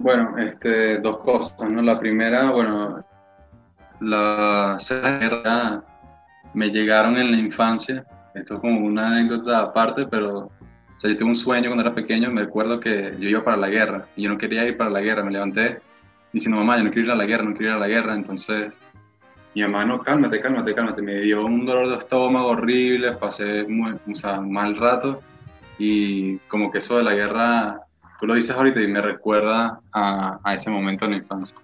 Bueno, 0.00 0.36
este, 0.38 0.98
dos 0.98 1.18
cosas, 1.18 1.70
¿no? 1.70 1.80
La 1.80 2.00
primera, 2.00 2.50
bueno, 2.50 3.04
la 4.00 4.76
guerra 5.20 5.84
me 6.54 6.70
llegaron 6.70 7.16
en 7.18 7.30
la 7.30 7.38
infancia. 7.38 8.04
Esto 8.34 8.54
es 8.54 8.60
como 8.60 8.80
una 8.80 9.08
anécdota 9.08 9.60
aparte, 9.60 10.06
pero 10.06 10.38
o 10.38 10.98
sea, 10.98 11.10
yo 11.10 11.16
tuve 11.16 11.28
un 11.28 11.34
sueño 11.34 11.68
cuando 11.68 11.84
era 11.84 11.94
pequeño. 11.94 12.30
Me 12.30 12.42
recuerdo 12.42 12.80
que 12.80 13.14
yo 13.18 13.28
iba 13.28 13.44
para 13.44 13.56
la 13.56 13.68
guerra 13.68 14.06
y 14.16 14.22
yo 14.22 14.30
no 14.30 14.38
quería 14.38 14.64
ir 14.64 14.76
para 14.76 14.90
la 14.90 15.00
guerra. 15.00 15.24
Me 15.24 15.32
levanté 15.32 15.78
diciendo, 16.32 16.58
mamá, 16.58 16.78
yo 16.78 16.84
no 16.84 16.90
quiero 16.90 17.08
ir 17.08 17.12
a 17.12 17.16
la 17.16 17.26
guerra, 17.26 17.44
no 17.44 17.54
quiero 17.54 17.72
ir 17.72 17.76
a 17.76 17.80
la 17.80 17.88
guerra. 17.88 18.14
Entonces, 18.14 18.72
mi 19.54 19.62
mamá, 19.62 19.84
no, 19.84 20.00
cálmate, 20.00 20.40
cálmate, 20.40 20.74
cálmate. 20.74 21.02
Me 21.02 21.20
dio 21.20 21.44
un 21.44 21.66
dolor 21.66 21.88
de 21.90 21.96
estómago 21.96 22.48
horrible, 22.48 23.12
pasé 23.12 23.62
o 23.62 24.14
sea, 24.14 24.40
mal 24.40 24.76
rato 24.76 25.20
y 25.78 26.38
como 26.48 26.70
que 26.70 26.78
eso 26.78 26.98
de 26.98 27.04
la 27.04 27.14
guerra, 27.14 27.80
tú 28.20 28.26
lo 28.26 28.34
dices 28.34 28.50
ahorita 28.50 28.80
y 28.80 28.88
me 28.88 29.02
recuerda 29.02 29.80
a, 29.92 30.38
a 30.42 30.54
ese 30.54 30.70
momento 30.70 31.04
en 31.04 31.10
la 31.12 31.16
infancia. 31.18 31.56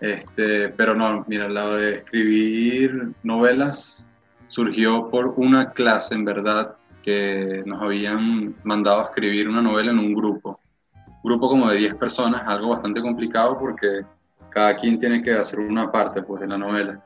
Este, 0.00 0.68
pero 0.70 0.94
no, 0.94 1.24
mira, 1.26 1.48
lado 1.48 1.76
de 1.76 1.96
escribir 1.96 3.12
novelas 3.22 4.06
surgió 4.48 5.08
por 5.10 5.34
una 5.36 5.72
clase, 5.72 6.14
en 6.14 6.24
verdad, 6.24 6.76
que 7.02 7.62
nos 7.64 7.80
habían 7.82 8.54
mandado 8.64 9.00
a 9.00 9.04
escribir 9.04 9.48
una 9.48 9.62
novela 9.62 9.90
en 9.92 9.98
un 9.98 10.14
grupo. 10.14 10.60
Un 11.06 11.22
grupo 11.22 11.48
como 11.48 11.70
de 11.70 11.78
10 11.78 11.94
personas, 11.94 12.42
algo 12.46 12.70
bastante 12.70 13.00
complicado 13.00 13.58
porque 13.58 14.02
cada 14.50 14.76
quien 14.76 14.98
tiene 14.98 15.22
que 15.22 15.34
hacer 15.34 15.60
una 15.60 15.90
parte 15.90 16.22
pues, 16.22 16.40
de 16.40 16.48
la 16.48 16.58
novela. 16.58 17.00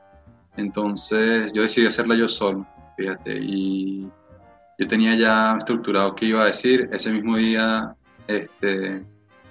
Entonces 0.57 1.51
yo 1.53 1.61
decidí 1.61 1.87
hacerla 1.87 2.15
yo 2.15 2.27
solo, 2.27 2.65
fíjate, 2.97 3.37
y 3.41 4.09
yo 4.77 4.87
tenía 4.87 5.15
ya 5.15 5.55
estructurado 5.57 6.15
qué 6.15 6.25
iba 6.25 6.43
a 6.43 6.47
decir. 6.47 6.89
Ese 6.91 7.11
mismo 7.11 7.37
día 7.37 7.95
este, 8.27 9.03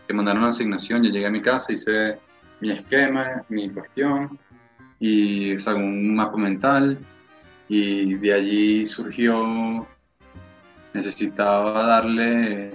que 0.07 0.15
mandaron 0.15 0.43
la 0.43 0.49
asignación, 0.49 1.03
yo 1.03 1.11
llegué 1.11 1.27
a 1.27 1.31
mi 1.31 1.43
casa, 1.43 1.73
hice 1.73 2.19
mi 2.61 2.73
esquema, 2.73 3.45
mi 3.49 3.71
cuestión, 3.71 4.39
y 4.99 5.57
o 5.57 5.61
sea, 5.61 5.75
un 5.75 6.15
mapa 6.15 6.37
mental, 6.37 6.99
y 7.69 8.15
de 8.15 8.35
allí 8.35 8.87
surgió, 8.87 9.87
necesitaba 10.93 11.85
darle, 11.87 12.73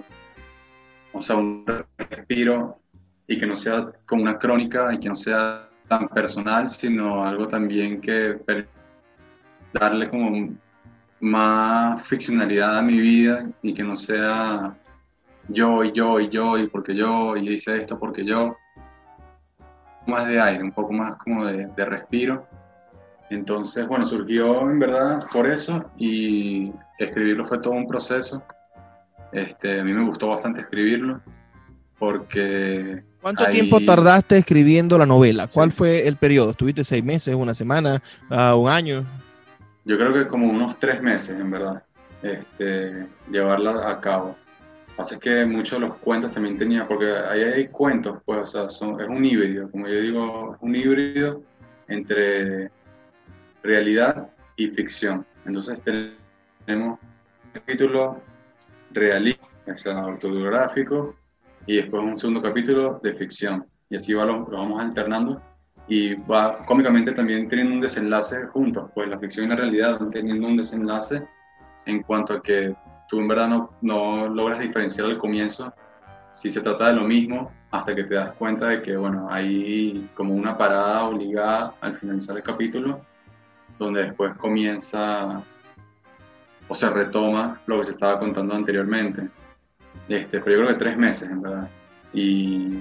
o 1.11 1.21
sea, 1.21 1.35
un 1.35 1.65
respiro 1.97 2.79
y 3.27 3.39
que 3.39 3.47
no 3.47 3.55
sea 3.55 3.91
como 4.05 4.23
una 4.23 4.39
crónica 4.39 4.93
y 4.93 4.99
que 4.99 5.09
no 5.09 5.15
sea 5.15 5.69
tan 5.87 6.07
personal, 6.09 6.69
sino 6.69 7.23
algo 7.23 7.47
también 7.47 8.01
que 8.01 8.37
darle 9.73 10.09
como 10.09 10.55
más 11.19 12.07
ficcionalidad 12.07 12.77
a 12.77 12.81
mi 12.81 12.99
vida 12.99 13.49
y 13.61 13.73
que 13.73 13.83
no 13.83 13.95
sea 13.95 14.75
yo 15.47 15.83
y 15.83 15.91
yo 15.91 16.19
y 16.19 16.29
yo 16.29 16.57
y 16.57 16.67
porque 16.67 16.95
yo 16.95 17.35
y 17.35 17.49
hice 17.49 17.77
esto 17.77 17.99
porque 17.99 18.23
yo 18.25 18.57
más 20.07 20.27
de 20.27 20.39
aire, 20.39 20.63
un 20.63 20.71
poco 20.71 20.93
más 20.93 21.17
como 21.17 21.45
de, 21.45 21.67
de, 21.67 21.85
respiro. 21.85 22.47
Entonces, 23.29 23.87
bueno, 23.87 24.05
surgió 24.05 24.61
en 24.61 24.79
verdad 24.79 25.25
por 25.31 25.49
eso 25.49 25.83
y 25.97 26.71
escribirlo 26.99 27.45
fue 27.47 27.59
todo 27.59 27.73
un 27.73 27.87
proceso. 27.87 28.43
Este, 29.31 29.79
a 29.79 29.83
mí 29.83 29.93
me 29.93 30.05
gustó 30.05 30.29
bastante 30.29 30.61
escribirlo 30.61 31.19
porque... 31.97 33.03
¿Cuánto 33.21 33.45
ahí... 33.45 33.53
tiempo 33.53 33.79
tardaste 33.81 34.37
escribiendo 34.37 34.97
la 34.97 35.05
novela? 35.05 35.47
¿Cuál 35.51 35.71
sí. 35.71 35.77
fue 35.77 36.07
el 36.07 36.17
periodo? 36.17 36.51
¿Estuviste 36.51 36.83
seis 36.83 37.03
meses, 37.03 37.33
una 37.33 37.55
semana, 37.55 38.01
uh, 38.29 38.55
un 38.55 38.69
año? 38.69 39.03
Yo 39.83 39.97
creo 39.97 40.13
que 40.13 40.27
como 40.27 40.49
unos 40.49 40.79
tres 40.79 41.01
meses, 41.01 41.39
en 41.39 41.49
verdad, 41.49 41.83
este, 42.21 43.07
llevarla 43.31 43.89
a 43.89 43.99
cabo 43.99 44.35
pasa 44.95 45.19
que 45.19 45.45
muchos 45.45 45.79
de 45.79 45.87
los 45.87 45.97
cuentos 45.97 46.31
también 46.31 46.57
tenía, 46.57 46.87
porque 46.87 47.11
ahí 47.11 47.43
hay 47.43 47.67
cuentos, 47.67 48.19
pues, 48.25 48.41
o 48.41 48.47
sea, 48.47 48.69
son, 48.69 48.99
es 49.01 49.07
un 49.07 49.23
híbrido, 49.23 49.69
como 49.69 49.87
yo 49.87 49.99
digo, 49.99 50.55
es 50.55 50.61
un 50.61 50.75
híbrido 50.75 51.41
entre 51.87 52.71
realidad 53.61 54.29
y 54.55 54.67
ficción. 54.67 55.25
Entonces 55.45 55.79
tenemos 56.65 56.99
un 56.99 57.51
capítulo 57.53 58.21
realista, 58.91 59.45
o 59.67 59.77
sea, 59.77 59.99
autobiográfico, 59.99 61.15
y 61.65 61.77
después 61.77 62.03
un 62.03 62.17
segundo 62.17 62.41
capítulo 62.41 62.99
de 63.03 63.13
ficción. 63.13 63.65
Y 63.89 63.95
así 63.95 64.13
va, 64.13 64.25
lo, 64.25 64.47
lo 64.49 64.57
vamos 64.57 64.81
alternando 64.81 65.41
y 65.87 66.15
va 66.15 66.65
cómicamente 66.65 67.11
también 67.11 67.47
teniendo 67.47 67.75
un 67.75 67.81
desenlace 67.81 68.45
juntos, 68.47 68.89
pues 68.93 69.07
la 69.07 69.19
ficción 69.19 69.45
y 69.45 69.49
la 69.49 69.55
realidad 69.55 69.99
van 69.99 70.09
teniendo 70.09 70.47
un 70.47 70.57
desenlace 70.57 71.21
en 71.85 72.01
cuanto 72.03 72.33
a 72.33 72.41
que 72.41 72.75
tú 73.07 73.19
en 73.19 73.27
verdad 73.27 73.47
no, 73.47 73.71
no, 73.81 74.27
logras 74.27 74.59
diferenciar 74.59 75.07
al 75.07 75.17
comienzo 75.17 75.73
si 76.31 76.49
se 76.49 76.61
trata 76.61 76.87
de 76.87 76.93
lo 76.93 77.03
mismo 77.03 77.51
hasta 77.71 77.95
que 77.95 78.03
te 78.03 78.15
das 78.15 78.33
cuenta 78.33 78.67
de 78.67 78.81
que, 78.81 78.97
bueno, 78.97 79.27
hay 79.31 80.09
como 80.15 80.33
una 80.33 80.57
parada 80.57 81.05
obligada 81.05 81.73
al 81.81 81.97
finalizar 81.97 82.35
el 82.35 82.43
capítulo 82.43 83.01
donde 83.79 84.03
después 84.03 84.35
comienza 84.37 85.41
o 86.67 86.75
se 86.75 86.89
retoma 86.89 87.61
lo 87.67 87.79
que 87.79 87.85
se 87.85 87.91
estaba 87.91 88.19
contando 88.19 88.53
anteriormente. 88.53 89.29
Este, 90.09 90.39
pero 90.39 90.57
yo 90.57 90.65
creo 90.65 90.67
que 90.77 90.83
tres 90.83 90.97
meses, 90.97 91.29
en 91.29 91.41
verdad. 91.41 91.69
Y... 92.13 92.79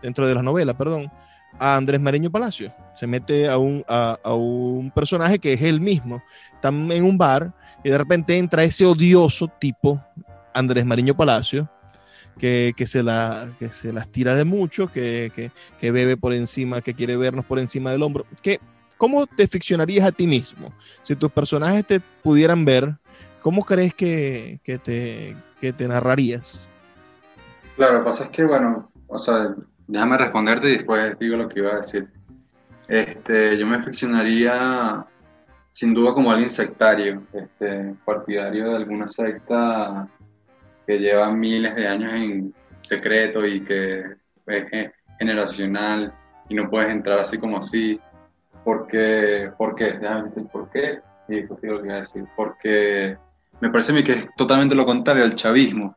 dentro 0.00 0.28
de 0.28 0.36
la 0.36 0.42
novela, 0.44 0.78
perdón, 0.78 1.10
a 1.58 1.76
Andrés 1.76 2.00
Mariño 2.00 2.30
Palacio. 2.30 2.72
Se 2.94 3.06
mete 3.06 3.48
a 3.48 3.58
un, 3.58 3.84
a, 3.88 4.18
un 4.34 4.90
personaje 4.90 5.38
que 5.38 5.52
es 5.52 5.62
él 5.62 5.80
mismo. 5.80 6.22
Están 6.54 6.90
en 6.90 7.04
un 7.04 7.18
bar 7.18 7.52
y 7.82 7.90
de 7.90 7.98
repente 7.98 8.36
entra 8.36 8.64
ese 8.64 8.86
odioso 8.86 9.48
tipo, 9.48 10.00
Andrés 10.52 10.84
Mariño 10.84 11.16
Palacio, 11.16 11.68
que, 12.38 12.72
que, 12.76 12.86
se, 12.86 13.02
la, 13.02 13.50
que 13.58 13.68
se 13.68 13.92
las 13.92 14.08
tira 14.08 14.34
de 14.34 14.44
mucho, 14.44 14.88
que, 14.88 15.30
que, 15.34 15.50
que, 15.80 15.90
bebe 15.90 16.16
por 16.16 16.32
encima, 16.32 16.80
que 16.80 16.94
quiere 16.94 17.16
vernos 17.16 17.44
por 17.44 17.58
encima 17.58 17.90
del 17.90 18.02
hombro. 18.02 18.24
Que, 18.42 18.60
¿Cómo 18.96 19.26
te 19.26 19.46
ficcionarías 19.48 20.06
a 20.06 20.12
ti 20.12 20.26
mismo? 20.26 20.72
Si 21.02 21.16
tus 21.16 21.30
personajes 21.30 21.84
te 21.86 22.00
pudieran 22.00 22.64
ver, 22.64 22.94
¿cómo 23.42 23.64
crees 23.64 23.92
que, 23.92 24.60
que 24.62 24.78
te, 24.78 25.36
que 25.60 25.72
te 25.72 25.88
narrarías? 25.88 26.60
Claro, 27.76 27.94
lo 27.94 27.98
que 28.00 28.04
pasa 28.04 28.24
es 28.24 28.30
que, 28.30 28.44
bueno, 28.44 28.90
o 29.08 29.18
sea, 29.18 29.54
déjame 29.86 30.18
responderte 30.18 30.68
y 30.68 30.76
después 30.78 31.18
digo 31.18 31.36
lo 31.36 31.48
que 31.48 31.60
iba 31.60 31.72
a 31.72 31.76
decir. 31.76 32.08
Este, 32.88 33.56
yo 33.56 33.66
me 33.66 33.82
ficcionaría 33.82 35.04
sin 35.70 35.94
duda 35.94 36.14
como 36.14 36.30
alguien 36.30 36.50
sectario, 36.50 37.22
este, 37.32 37.94
partidario 38.04 38.70
de 38.70 38.76
alguna 38.76 39.08
secta 39.08 40.08
que 40.86 40.98
lleva 40.98 41.32
miles 41.32 41.74
de 41.74 41.88
años 41.88 42.12
en 42.12 42.54
secreto 42.82 43.46
y 43.46 43.60
que 43.64 44.04
es 44.46 44.92
generacional 45.18 46.12
y 46.48 46.54
no 46.54 46.68
puedes 46.68 46.90
entrar 46.90 47.18
así 47.18 47.38
como 47.38 47.58
así. 47.58 48.00
Porque, 48.64 49.50
¿Por 49.58 49.74
qué? 49.74 49.92
Déjame 49.92 50.28
decir 50.28 50.46
por 50.52 50.70
qué. 50.70 51.00
Y 51.28 51.36
después 51.36 51.60
digo 51.60 51.74
lo 51.74 51.80
que 51.80 51.86
iba 51.86 51.96
a 51.96 52.00
decir. 52.00 52.24
Porque 52.36 53.16
me 53.60 53.70
parece 53.70 53.92
a 53.92 53.94
mí 53.94 54.04
que 54.04 54.12
es 54.12 54.26
totalmente 54.36 54.74
lo 54.74 54.86
contrario 54.86 55.24
al 55.24 55.34
chavismo. 55.34 55.96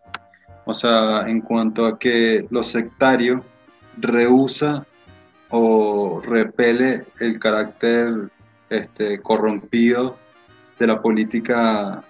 O 0.66 0.74
sea, 0.74 1.24
en 1.28 1.42
cuanto 1.42 1.86
a 1.86 1.98
que 1.98 2.46
lo 2.50 2.64
sectario 2.64 3.44
rehúsa 3.98 4.86
o 5.50 6.22
repele 6.26 7.06
el 7.20 7.40
carácter 7.40 8.30
este, 8.70 9.20
corrompido 9.20 10.18
de 10.78 10.88
la 10.88 11.02
política, 11.02 12.04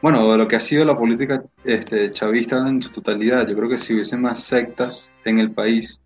bueno, 0.00 0.30
de 0.30 0.38
lo 0.38 0.46
que 0.46 0.56
ha 0.56 0.60
sido 0.60 0.84
la 0.84 0.96
política 0.96 1.42
este, 1.64 2.12
chavista 2.12 2.56
en 2.68 2.82
su 2.82 2.90
totalidad. 2.90 3.46
Yo 3.48 3.56
creo 3.56 3.68
que 3.68 3.78
si 3.78 3.94
hubiese 3.94 4.16
más 4.16 4.44
sectas 4.44 5.08
en 5.24 5.38
el 5.38 5.50
país, 5.50 5.98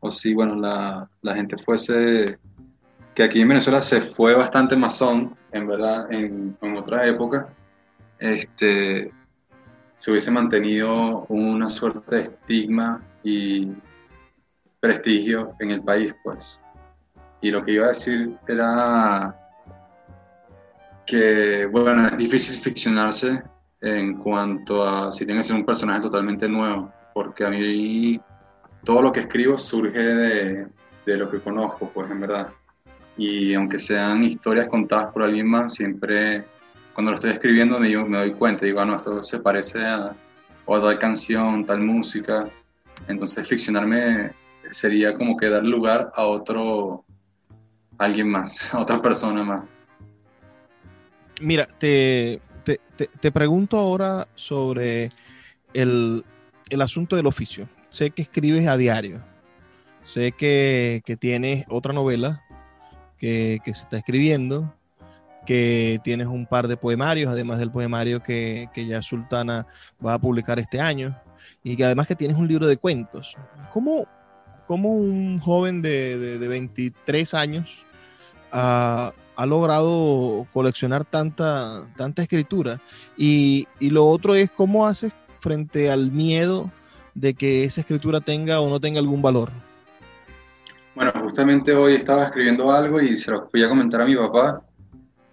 o 0.00 0.10
si, 0.10 0.34
bueno, 0.34 0.54
la, 0.56 1.08
la 1.22 1.34
gente 1.34 1.56
fuese, 1.56 2.38
que 3.14 3.22
aquí 3.22 3.40
en 3.40 3.48
Venezuela 3.48 3.80
se 3.80 4.00
fue 4.00 4.34
bastante 4.34 4.76
masón, 4.76 5.34
en 5.52 5.66
verdad, 5.66 6.12
en, 6.12 6.56
en 6.60 6.76
otra 6.76 7.06
época, 7.06 7.48
este, 8.18 9.10
se 9.96 10.10
hubiese 10.10 10.30
mantenido 10.30 11.24
una 11.28 11.68
suerte 11.68 12.14
de 12.14 12.22
estigma 12.22 13.02
y 13.24 13.72
prestigio 14.80 15.54
en 15.60 15.70
el 15.70 15.82
país, 15.82 16.14
pues. 16.22 16.58
Y 17.40 17.50
lo 17.50 17.64
que 17.64 17.72
iba 17.72 17.86
a 17.86 17.88
decir 17.88 18.36
era 18.48 19.36
que, 21.06 21.66
bueno, 21.66 22.06
es 22.06 22.16
difícil 22.16 22.56
ficcionarse 22.56 23.42
en 23.80 24.16
cuanto 24.18 24.86
a 24.86 25.12
si 25.12 25.24
tiene 25.24 25.40
que 25.40 25.44
ser 25.48 25.56
un 25.56 25.64
personaje 25.64 26.00
totalmente 26.00 26.48
nuevo, 26.48 26.92
porque 27.14 27.44
a 27.44 27.50
mí 27.50 28.20
todo 28.84 29.02
lo 29.02 29.12
que 29.12 29.20
escribo 29.20 29.58
surge 29.58 29.98
de, 29.98 30.66
de 31.04 31.16
lo 31.16 31.30
que 31.30 31.40
conozco, 31.40 31.90
pues 31.92 32.10
en 32.10 32.20
verdad. 32.20 32.48
Y 33.16 33.54
aunque 33.54 33.78
sean 33.78 34.24
historias 34.24 34.68
contadas 34.68 35.12
por 35.12 35.22
alguien 35.22 35.48
más, 35.48 35.74
siempre 35.74 36.44
cuando 36.96 37.10
lo 37.10 37.16
estoy 37.16 37.30
escribiendo 37.30 37.78
me, 37.78 37.94
me 38.04 38.18
doy 38.18 38.32
cuenta, 38.32 38.64
digo, 38.64 38.80
ah, 38.80 38.86
no, 38.86 38.96
esto 38.96 39.22
se 39.22 39.38
parece 39.38 39.84
a, 39.84 40.06
a 40.06 40.80
tal 40.80 40.98
canción, 40.98 41.64
tal 41.66 41.80
música. 41.80 42.46
Entonces 43.06 43.46
ficcionarme 43.46 44.30
sería 44.70 45.14
como 45.14 45.36
que 45.36 45.48
dar 45.48 45.64
lugar 45.64 46.12
a 46.14 46.24
otro, 46.24 47.04
alguien 47.98 48.28
más, 48.28 48.68
a 48.72 48.80
otra 48.80 49.00
persona 49.00 49.42
más. 49.42 49.64
Mira, 51.40 51.68
te, 51.78 52.40
te, 52.64 52.80
te, 53.06 53.32
pregunto 53.32 53.76
ahora 53.76 54.26
sobre 54.36 55.12
el, 55.74 56.24
el, 56.70 56.80
asunto 56.80 57.14
del 57.14 57.26
oficio. 57.26 57.68
Sé 57.90 58.10
que 58.10 58.22
escribes 58.22 58.66
a 58.66 58.76
diario, 58.78 59.22
sé 60.02 60.32
que, 60.32 61.02
que 61.04 61.16
tienes 61.16 61.66
otra 61.68 61.92
novela 61.92 62.42
que, 63.18 63.58
que, 63.64 63.74
se 63.74 63.82
está 63.82 63.98
escribiendo, 63.98 64.74
que 65.44 66.00
tienes 66.04 66.26
un 66.26 66.46
par 66.46 66.68
de 66.68 66.78
poemarios, 66.78 67.30
además 67.30 67.58
del 67.58 67.70
poemario 67.70 68.22
que, 68.22 68.68
que 68.72 68.86
ya 68.86 69.02
Sultana 69.02 69.66
va 70.04 70.14
a 70.14 70.18
publicar 70.18 70.58
este 70.58 70.80
año, 70.80 71.20
y 71.62 71.76
que 71.76 71.84
además 71.84 72.06
que 72.06 72.16
tienes 72.16 72.36
un 72.36 72.48
libro 72.48 72.66
de 72.66 72.76
cuentos. 72.76 73.36
¿Cómo, 73.72 74.06
cómo 74.66 74.92
un 74.94 75.38
joven 75.40 75.82
de, 75.82 76.38
de, 76.38 76.48
23 76.48 77.34
años 77.34 77.84
ha, 78.52 79.12
ha, 79.36 79.46
logrado 79.46 80.46
coleccionar 80.52 81.04
tanta, 81.04 81.86
tanta 81.96 82.22
escritura? 82.22 82.80
Y, 83.16 83.66
y, 83.80 83.90
lo 83.90 84.04
otro 84.06 84.34
es 84.34 84.50
cómo 84.50 84.86
haces 84.86 85.12
frente 85.38 85.90
al 85.90 86.10
miedo 86.10 86.70
de 87.14 87.34
que 87.34 87.64
esa 87.64 87.80
escritura 87.80 88.20
tenga 88.20 88.60
o 88.60 88.68
no 88.68 88.80
tenga 88.80 89.00
algún 89.00 89.22
valor. 89.22 89.50
Bueno, 90.94 91.12
justamente 91.22 91.74
hoy 91.74 91.96
estaba 91.96 92.24
escribiendo 92.24 92.72
algo 92.72 93.00
y 93.00 93.16
se 93.16 93.30
lo 93.30 93.48
fui 93.48 93.62
a 93.62 93.68
comentar 93.68 94.00
a 94.00 94.06
mi 94.06 94.16
papá. 94.16 94.62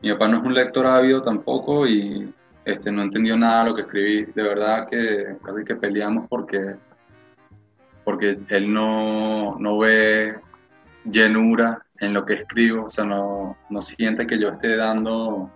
Mi 0.01 0.11
papá 0.11 0.27
no 0.27 0.37
es 0.37 0.43
un 0.43 0.53
lector 0.53 0.85
ávido 0.85 1.21
tampoco 1.21 1.87
y 1.87 2.29
este, 2.65 2.91
no 2.91 3.01
entendió 3.01 3.37
nada 3.37 3.63
de 3.63 3.69
lo 3.69 3.75
que 3.75 3.81
escribí. 3.83 4.25
De 4.25 4.43
verdad 4.43 4.87
que 4.89 5.37
casi 5.41 5.63
que 5.63 5.75
peleamos 5.75 6.27
porque 6.29 6.75
porque 8.03 8.39
él 8.49 8.73
no, 8.73 9.57
no 9.59 9.77
ve 9.77 10.35
llenura 11.05 11.85
en 11.99 12.13
lo 12.13 12.25
que 12.25 12.33
escribo, 12.33 12.85
o 12.85 12.89
sea, 12.89 13.05
no, 13.05 13.57
no 13.69 13.81
siente 13.81 14.27
que 14.27 14.39
yo 14.39 14.49
esté 14.49 14.75
dando, 14.75 15.49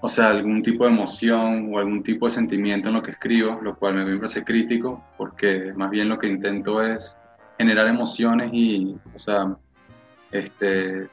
o 0.00 0.08
sea, 0.08 0.28
algún 0.28 0.62
tipo 0.62 0.84
de 0.84 0.90
emoción 0.90 1.72
o 1.72 1.78
algún 1.78 2.02
tipo 2.02 2.26
de 2.26 2.32
sentimiento 2.32 2.88
en 2.88 2.94
lo 2.94 3.02
que 3.02 3.12
escribo, 3.12 3.58
lo 3.62 3.76
cual 3.76 3.94
me 3.94 4.16
parece 4.16 4.44
crítico, 4.44 5.02
porque 5.16 5.72
más 5.74 5.90
bien 5.90 6.08
lo 6.08 6.18
que 6.18 6.26
intento 6.26 6.82
es 6.82 7.16
generar 7.58 7.88
emociones 7.88 8.50
y, 8.52 8.96
o 9.14 9.18
sea, 9.18 9.56
este, 10.30 11.08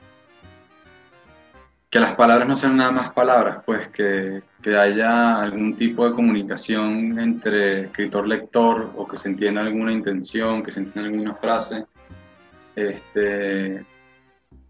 que 1.91 1.99
las 1.99 2.13
palabras 2.13 2.47
no 2.47 2.55
sean 2.55 2.77
nada 2.77 2.89
más 2.89 3.09
palabras, 3.09 3.57
pues 3.65 3.89
que, 3.89 4.41
que 4.63 4.77
haya 4.77 5.41
algún 5.41 5.75
tipo 5.75 6.07
de 6.07 6.15
comunicación 6.15 7.19
entre 7.19 7.81
escritor-lector 7.81 8.93
o 8.95 9.05
que 9.05 9.17
se 9.17 9.27
entienda 9.27 9.59
alguna 9.59 9.91
intención, 9.91 10.63
que 10.63 10.71
se 10.71 10.79
entienda 10.79 11.09
alguna 11.09 11.35
frase. 11.35 11.85
Este, 12.77 13.85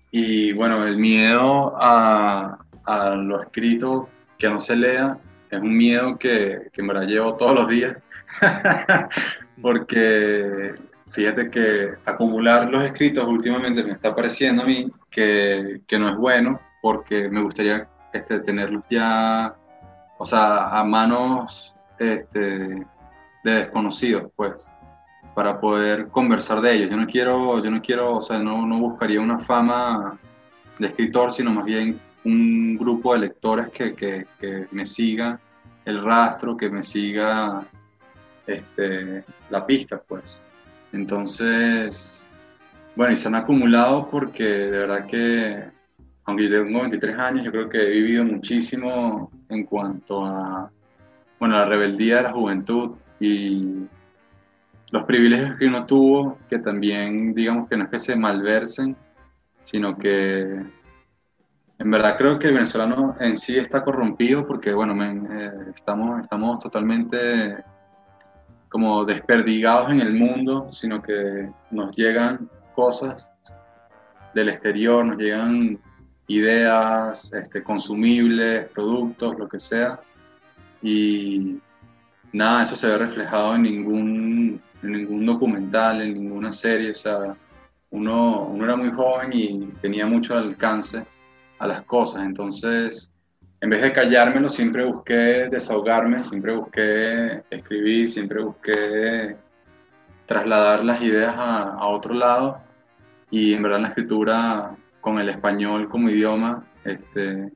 y 0.10 0.52
bueno, 0.54 0.84
el 0.88 0.98
miedo 0.98 1.76
a, 1.80 2.58
a, 2.86 3.10
lo 3.12 3.44
escrito 3.44 4.10
que 4.40 4.50
no 4.50 4.60
se 4.60 4.76
lea 4.76 5.16
es 5.52 5.62
un 5.62 5.78
miedo 5.78 6.18
que, 6.18 6.70
que 6.74 6.82
me 6.82 6.96
la 6.96 7.04
llevo 7.04 7.36
todos 7.36 7.54
los 7.54 7.68
días, 7.68 8.02
porque 9.62 10.74
fíjate 11.12 11.52
que 11.52 11.92
acumular 12.04 12.68
los 12.68 12.84
escritos 12.84 13.26
últimamente 13.26 13.84
me 13.84 13.92
está 13.92 14.16
pareciendo 14.16 14.64
a 14.64 14.66
mí 14.66 14.90
que, 15.12 15.82
que 15.86 16.00
no 16.00 16.10
es 16.10 16.16
bueno 16.16 16.60
porque 16.82 17.30
me 17.30 17.42
gustaría 17.42 17.88
este, 18.12 18.40
tenerlos 18.40 18.84
ya, 18.90 19.56
o 20.18 20.26
sea, 20.26 20.70
a 20.70 20.84
manos 20.84 21.74
este, 22.00 22.40
de 22.40 22.86
desconocidos, 23.44 24.32
pues, 24.36 24.54
para 25.34 25.60
poder 25.60 26.08
conversar 26.10 26.62
de 26.62 26.74
ellos. 26.74 26.90
Yo 26.90 26.98
no 26.98 27.08
quiero, 27.08 27.64
yo 27.64 27.72
no 27.72 27.82
quiero, 27.82 28.16
o 28.16 28.22
sea, 28.22 28.40
no, 28.40 28.66
no 28.66 28.80
buscaría 28.80 29.22
una 29.22 29.40
fama 29.40 30.20
de 30.78 30.88
escritor, 30.88 31.32
sino 31.32 31.52
más 31.52 31.66
bien 31.66 32.00
un 32.24 32.78
grupo 32.78 33.14
de 33.14 33.20
lectores 33.20 33.70
que, 33.70 33.96
que, 33.96 34.28
que 34.40 34.68
me 34.72 34.86
siga 34.86 35.40
el 35.86 36.04
rastro, 36.04 36.58
que 36.58 36.70
me 36.70 36.84
siga 36.84 37.64
este, 38.46 39.24
la 39.50 39.66
pista, 39.66 40.02
pues. 40.08 40.40
Entonces, 40.92 42.28
bueno, 42.96 43.14
y 43.14 43.16
se 43.16 43.28
han 43.28 43.36
acumulado 43.36 44.10
porque 44.10 44.44
de 44.44 44.80
verdad 44.80 45.06
que 45.06 45.64
aunque 46.32 46.50
yo 46.50 46.64
tengo 46.64 46.82
23 46.82 47.20
años, 47.20 47.46
yo 47.46 47.52
creo 47.52 47.70
que 47.70 47.82
he 47.82 47.90
vivido 47.90 48.24
muchísimo 48.24 49.30
en 49.50 49.66
cuanto 49.66 50.26
a, 50.26 50.72
bueno, 51.40 51.58
la 51.58 51.66
rebeldía 51.66 52.18
de 52.18 52.22
la 52.24 52.32
juventud 52.32 52.96
y 53.20 53.86
los 54.92 55.04
privilegios 55.04 55.58
que 55.58 55.68
uno 55.68 55.86
tuvo, 55.86 56.38
que 56.50 56.60
también, 56.60 57.34
digamos 57.34 57.68
que 57.68 57.76
no 57.76 57.84
es 57.84 57.90
que 57.90 58.00
se 58.00 58.16
malversen, 58.16 58.96
sino 59.66 59.98
que 59.98 60.42
en 61.80 61.92
verdad 61.92 62.18
creo 62.18 62.40
que 62.40 62.48
el 62.48 62.54
venezolano 62.54 63.16
en 63.20 63.36
sí 63.36 63.58
está 63.58 63.84
corrompido 63.84 64.48
porque, 64.48 64.74
bueno, 64.74 65.04
eh, 65.04 65.52
estamos, 65.76 66.22
estamos 66.22 66.60
totalmente 66.60 67.58
como 68.70 69.04
desperdigados 69.04 69.92
en 69.92 70.00
el 70.00 70.14
mundo, 70.14 70.70
sino 70.72 71.02
que 71.02 71.50
nos 71.72 71.94
llegan 71.96 72.50
cosas 72.74 73.30
del 74.34 74.48
exterior, 74.48 75.06
nos 75.06 75.18
llegan 75.18 75.78
ideas, 76.38 77.32
este, 77.34 77.64
consumibles, 77.64 78.68
productos, 78.70 79.38
lo 79.38 79.48
que 79.48 79.60
sea. 79.60 80.00
Y, 80.82 81.60
nada 82.34 82.62
eso 82.64 82.76
se 82.76 82.88
ve 82.88 82.98
reflejado 82.98 83.56
en 83.56 83.64
ningún, 83.64 84.62
en 84.82 84.92
ningún 84.92 85.26
documental, 85.26 86.02
en 86.02 86.14
ninguna 86.14 86.52
serie. 86.52 86.92
O 86.92 86.96
sea, 86.96 87.36
uno, 87.92 88.44
uno 88.46 88.64
era 88.64 88.76
muy 88.76 88.92
joven 88.92 89.32
y 89.34 89.66
tenía 89.82 90.06
mucho 90.06 90.38
alcance 90.38 91.04
a 91.60 91.68
las 91.68 91.82
cosas. 91.82 92.24
Entonces, 92.24 93.10
en 93.60 93.70
vez 93.70 93.82
de 93.82 93.94
callármelo, 93.94 94.50
siempre 94.50 94.86
busqué 94.86 95.50
desahogarme, 95.52 96.24
siempre 96.26 96.56
busqué 96.56 97.44
escribir, 97.50 98.10
siempre 98.10 98.42
busqué 98.42 99.36
trasladar 100.26 100.84
las 100.84 101.02
ideas 101.02 101.36
a 101.38 101.86
otro 101.88 102.14
lado. 102.14 102.60
Y 103.30 103.54
en 103.54 103.64
verdad 103.64 103.82
la 103.82 103.88
escritura 103.90 104.76
con 105.02 105.20
el 105.20 105.30
español 105.30 105.90
como 105.90 106.10
idioma, 106.10 106.64
este, 106.84 107.52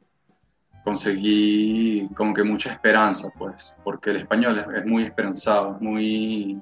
conseguí 0.84 2.10
como 2.16 2.34
que 2.34 2.44
mucha 2.44 2.72
esperanza, 2.72 3.30
pues, 3.38 3.74
porque 3.84 4.12
el 4.12 4.18
español 4.18 4.66
es, 4.76 4.86
muy 4.86 5.04
esperanzado, 5.04 5.78
muy, 5.80 6.60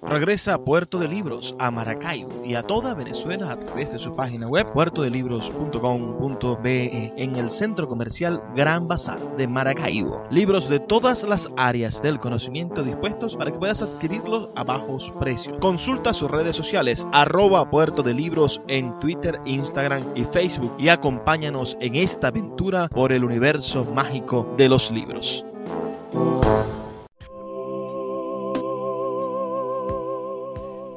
Regresa 0.07 0.53
a 0.53 0.63
Puerto 0.63 0.99
de 0.99 1.07
Libros, 1.07 1.55
a 1.57 1.71
Maracaibo 1.71 2.45
y 2.45 2.53
a 2.53 2.61
toda 2.61 2.93
Venezuela 2.93 3.51
a 3.51 3.59
través 3.59 3.89
de 3.91 3.97
su 3.97 4.11
página 4.11 4.47
web 4.47 4.71
puertodelibros.com.be 4.71 7.11
en 7.17 7.35
el 7.35 7.49
centro 7.49 7.87
comercial 7.87 8.39
Gran 8.55 8.87
Bazar 8.87 9.17
de 9.35 9.47
Maracaibo. 9.47 10.23
Libros 10.29 10.69
de 10.69 10.79
todas 10.79 11.23
las 11.23 11.49
áreas 11.57 12.03
del 12.03 12.19
conocimiento 12.19 12.83
dispuestos 12.83 13.35
para 13.35 13.51
que 13.51 13.57
puedas 13.57 13.81
adquirirlos 13.81 14.49
a 14.55 14.63
bajos 14.63 15.11
precios. 15.19 15.57
Consulta 15.59 16.13
sus 16.13 16.29
redes 16.29 16.55
sociales 16.55 17.07
arroba 17.11 17.71
Puerto 17.71 18.03
de 18.03 18.13
Libros 18.13 18.61
en 18.67 18.99
Twitter, 18.99 19.39
Instagram 19.45 20.03
y 20.15 20.25
Facebook 20.25 20.75
y 20.77 20.89
acompáñanos 20.89 21.77
en 21.81 21.95
esta 21.95 22.27
aventura 22.27 22.89
por 22.89 23.11
el 23.11 23.25
universo 23.25 23.85
mágico 23.85 24.53
de 24.55 24.69
los 24.69 24.91
libros. 24.91 25.43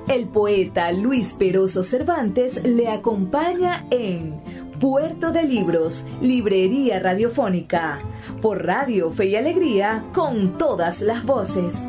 El 0.09 0.29
poeta 0.29 0.91
Luis 0.93 1.33
Peroso 1.33 1.83
Cervantes 1.83 2.63
le 2.65 2.89
acompaña 2.89 3.87
en 3.91 4.41
Puerto 4.79 5.33
de 5.33 5.45
Libros, 5.45 6.07
Librería 6.21 6.99
Radiofónica, 6.99 8.01
por 8.43 8.67
Radio 8.67 9.11
Fe 9.11 9.27
y 9.27 9.37
Alegría, 9.37 10.05
con 10.13 10.59
todas 10.59 11.01
las 11.01 11.25
voces. 11.25 11.89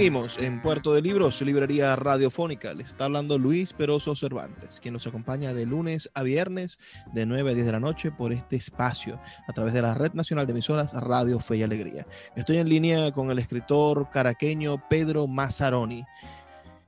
Seguimos 0.00 0.38
en 0.38 0.62
Puerto 0.62 0.94
de 0.94 1.02
Libros, 1.02 1.42
librería 1.42 1.94
radiofónica. 1.94 2.72
Le 2.72 2.84
está 2.84 3.04
hablando 3.04 3.36
Luis 3.36 3.74
Peroso 3.74 4.16
Cervantes, 4.16 4.80
quien 4.80 4.94
nos 4.94 5.06
acompaña 5.06 5.52
de 5.52 5.66
lunes 5.66 6.10
a 6.14 6.22
viernes 6.22 6.78
de 7.12 7.26
9 7.26 7.50
a 7.50 7.52
10 7.52 7.66
de 7.66 7.72
la 7.72 7.80
noche 7.80 8.10
por 8.10 8.32
este 8.32 8.56
espacio 8.56 9.20
a 9.46 9.52
través 9.52 9.74
de 9.74 9.82
la 9.82 9.92
Red 9.92 10.14
Nacional 10.14 10.46
de 10.46 10.52
Emisoras 10.52 10.94
Radio 10.94 11.38
Fe 11.38 11.58
y 11.58 11.64
Alegría. 11.64 12.06
Estoy 12.34 12.56
en 12.56 12.70
línea 12.70 13.12
con 13.12 13.30
el 13.30 13.38
escritor 13.38 14.08
caraqueño 14.08 14.82
Pedro 14.88 15.26
Mazzaroni. 15.26 16.02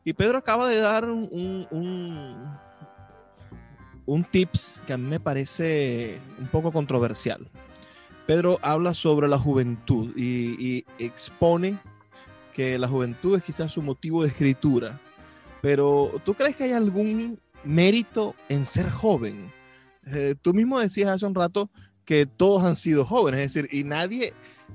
Y 0.05 0.15
Pedro 0.15 0.39
acaba 0.39 0.67
de 0.67 0.81
dar 0.81 1.05
un, 1.05 1.69
un, 4.07 4.25
tips 4.25 4.81
que 4.87 4.95
a 4.95 4.97
mí 4.97 5.07
me 5.07 5.21
parece 5.21 6.19
un 6.39 6.47
poco 6.47 6.73
controversial. 6.73 7.47
Pedro 8.27 8.59
habla 8.63 8.95
sobre 8.95 9.29
la 9.29 9.39
juventud 9.39 10.17
y 10.17 10.87
expone 10.99 11.79
que 12.53 12.79
la 12.79 12.89
juventud 12.89 13.37
es 13.37 13.43
quizás 13.43 13.73
su 13.73 13.83
motivo 13.83 14.23
de 14.23 14.29
escritura, 14.29 15.01
pero 15.61 16.11
¿tú 16.25 16.35
crees 16.35 16.57
que 16.57 16.65
hay 16.65 16.73
algún 16.73 17.39
mérito 17.65 18.35
en 18.49 18.65
ser 18.65 18.91
joven? 18.91 19.51
Eh, 20.07 20.35
tú 20.41 20.53
mismo 20.53 20.81
decías 20.81 21.11
hace 21.11 21.27
un 21.27 21.35
rato 21.35 21.71
que 22.05 22.27
todos 22.27 22.65
han 22.65 22.77
sido 22.77 23.05
jóvenes, 23.05 23.41
es 23.41 23.55
decir, 23.55 23.69
y 23.73 23.85
nadie, 23.85 24.35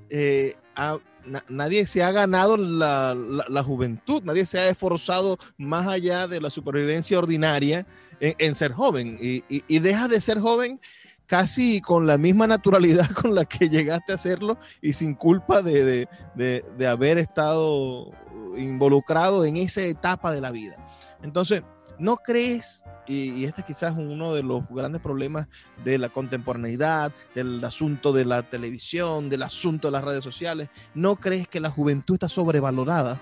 eh, 0.09 0.55
ha, 0.75 0.97
na, 1.25 1.43
nadie 1.49 1.85
se 1.85 2.03
ha 2.03 2.11
ganado 2.11 2.55
la, 2.55 3.13
la, 3.15 3.63
juventud, 3.63 4.23
nadie 4.23 4.45
se 4.45 4.59
ha 4.59 4.69
esforzado 4.69 5.37
más 5.57 5.87
allá 5.87 6.27
de 6.27 6.39
la 6.39 6.49
supervivencia 6.49 7.19
ordinaria 7.19 7.85
en, 8.19 8.55
ser 8.55 8.71
joven, 8.71 9.19
y, 9.21 9.43
y, 9.49 9.63
y 9.67 9.79
deja 9.79 10.07
de 10.07 10.21
ser 10.21 10.39
joven 10.39 10.79
casi 11.27 11.81
con 11.81 12.07
la 12.07 12.17
misma 12.17 12.47
naturalidad 12.47 13.09
con 13.21 13.35
la 13.35 13.45
que 13.45 13.69
llegaste 13.69 14.13
a 14.13 14.15
hacerlo 14.15 14.57
y 14.81 14.93
sin 14.93 15.13
culpa 15.13 15.61
de, 15.61 16.07
de, 16.35 16.65
de, 16.77 16.87
haber 16.87 17.17
estado 17.17 18.11
involucrado 18.55 19.45
en 19.45 19.57
esa 19.57 19.81
etapa 19.81 20.31
de 20.31 20.41
la 20.41 20.51
vida. 20.51 20.77
Entonces, 21.21 21.63
¿no 21.99 22.15
crees, 22.17 22.83
y, 23.05 23.31
y 23.33 23.45
este 23.45 23.63
quizás 23.63 23.91
es 23.91 23.97
uno 23.97 24.33
de 24.33 24.41
los 24.41 24.67
grandes 24.69 25.01
problemas 25.01 25.47
de 25.83 25.97
la 25.97 26.09
contemporaneidad, 26.09 27.11
del 27.35 27.63
asunto 27.63 28.13
de 28.13 28.25
la 28.25 28.43
televisión, 28.43 29.29
del 29.29 29.43
asunto 29.43 29.89
de 29.89 29.91
las 29.91 30.03
redes 30.03 30.23
sociales, 30.23 30.69
¿no 30.95 31.17
crees 31.17 31.47
que 31.47 31.59
la 31.59 31.69
juventud 31.69 32.15
está 32.15 32.29
sobrevalorada? 32.29 33.21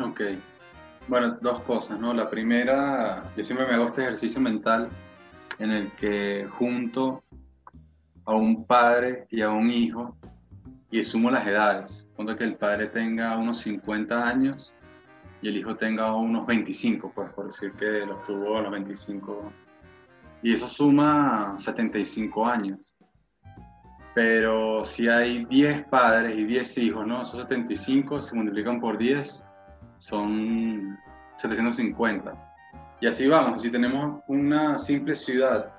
Ok. 0.00 0.22
Bueno, 1.08 1.38
dos 1.40 1.62
cosas, 1.62 2.00
¿no? 2.00 2.12
La 2.12 2.28
primera, 2.28 3.22
yo 3.36 3.44
siempre 3.44 3.64
me 3.64 3.74
hago 3.74 3.86
este 3.86 4.02
ejercicio 4.02 4.40
mental 4.40 4.88
en 5.58 5.70
el 5.70 5.90
que 5.92 6.46
junto 6.58 7.22
a 8.24 8.34
un 8.34 8.66
padre 8.66 9.26
y 9.30 9.42
a 9.42 9.50
un 9.50 9.70
hijo 9.70 10.16
y 10.90 11.02
sumo 11.02 11.30
las 11.30 11.46
edades. 11.46 12.06
Cuando 12.14 12.36
que 12.36 12.44
el 12.44 12.56
padre 12.56 12.86
tenga 12.86 13.36
unos 13.36 13.58
50 13.58 14.26
años 14.26 14.72
y 15.42 15.48
el 15.48 15.56
hijo 15.56 15.76
tenga 15.76 16.14
unos 16.14 16.46
25, 16.46 17.12
pues 17.14 17.30
por 17.30 17.46
decir 17.46 17.72
que 17.72 18.04
los 18.06 18.24
tuvo 18.24 18.58
a 18.58 18.62
los 18.62 18.72
25. 18.72 19.52
Y 20.42 20.54
eso 20.54 20.68
suma 20.68 21.54
75 21.58 22.46
años. 22.46 22.92
Pero 24.14 24.84
si 24.84 25.08
hay 25.08 25.44
10 25.44 25.88
padres 25.88 26.38
y 26.38 26.44
10 26.44 26.78
hijos, 26.78 27.06
¿no? 27.06 27.22
Esos 27.22 27.40
75 27.42 28.22
se 28.22 28.34
multiplican 28.34 28.80
por 28.80 28.96
10, 28.96 29.42
son 29.98 30.98
750. 31.36 32.45
Y 33.00 33.06
así 33.06 33.26
vamos, 33.26 33.62
si 33.62 33.70
tenemos 33.70 34.22
una 34.26 34.76
simple 34.78 35.14
ciudad 35.14 35.70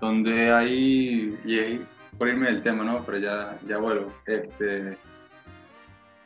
donde 0.00 0.52
hay, 0.52 1.38
y 1.44 1.80
por 2.18 2.28
irme 2.28 2.46
del 2.46 2.62
tema, 2.62 2.84
¿no? 2.84 3.02
Pero 3.04 3.18
ya, 3.18 3.58
ya 3.66 3.78
vuelvo, 3.78 4.12
este, 4.26 4.98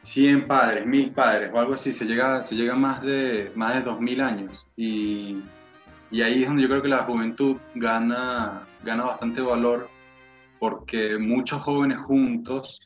100 0.01 0.47
padres, 0.47 0.87
1000 0.87 1.13
padres 1.13 1.51
o 1.53 1.59
algo 1.59 1.75
así, 1.75 1.93
se 1.93 2.05
llega, 2.05 2.43
se 2.43 2.55
llega 2.55 2.73
a 2.73 2.77
más 2.77 3.03
de, 3.03 3.53
más 3.55 3.75
de 3.75 3.83
2000 3.83 4.21
años. 4.21 4.67
Y, 4.77 5.43
y, 6.11 6.23
ahí 6.23 6.43
es 6.43 6.49
donde 6.49 6.63
yo 6.63 6.69
creo 6.69 6.83
que 6.83 6.89
la 6.89 7.05
juventud 7.05 7.57
gana, 7.75 8.63
gana 8.85 9.05
bastante 9.05 9.41
valor 9.41 9.89
porque 10.59 11.19
muchos 11.19 11.61
jóvenes 11.63 11.99
juntos, 11.99 12.81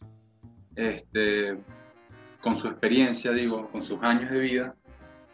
este, 0.76 1.59
con 2.40 2.57
su 2.57 2.68
experiencia, 2.68 3.33
digo, 3.33 3.68
con 3.70 3.85
sus 3.85 4.03
años 4.03 4.31
de 4.31 4.40
vida, 4.40 4.74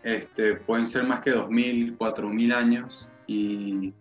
este, 0.07 0.55
pueden 0.55 0.87
ser 0.87 1.03
más 1.03 1.21
que 1.21 1.35
2.000, 1.35 1.99
4.000 1.99 2.55
años 2.55 3.09
y, 3.27 3.93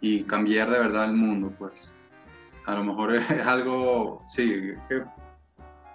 y 0.00 0.24
cambiar 0.24 0.68
de 0.68 0.80
verdad 0.80 1.04
el 1.04 1.12
mundo, 1.12 1.52
pues. 1.56 1.92
A 2.66 2.74
lo 2.74 2.82
mejor 2.82 3.14
es 3.30 3.46
algo, 3.46 4.24
sí, 4.26 4.72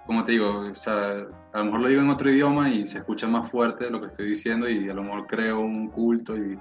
como 0.05 0.23
te 0.23 0.31
digo, 0.31 0.59
o 0.59 0.75
sea, 0.75 1.25
a 1.51 1.57
lo 1.57 1.65
mejor 1.65 1.81
lo 1.81 1.89
digo 1.89 2.01
en 2.01 2.09
otro 2.09 2.31
idioma 2.31 2.69
y 2.69 2.87
se 2.87 2.99
escucha 2.99 3.27
más 3.27 3.49
fuerte 3.51 3.89
lo 3.89 3.99
que 3.99 4.07
estoy 4.07 4.29
diciendo 4.29 4.69
y 4.69 4.89
a 4.89 4.93
lo 4.93 5.03
mejor 5.03 5.27
creo 5.27 5.59
un 5.59 5.89
culto, 5.89 6.37
y, 6.37 6.57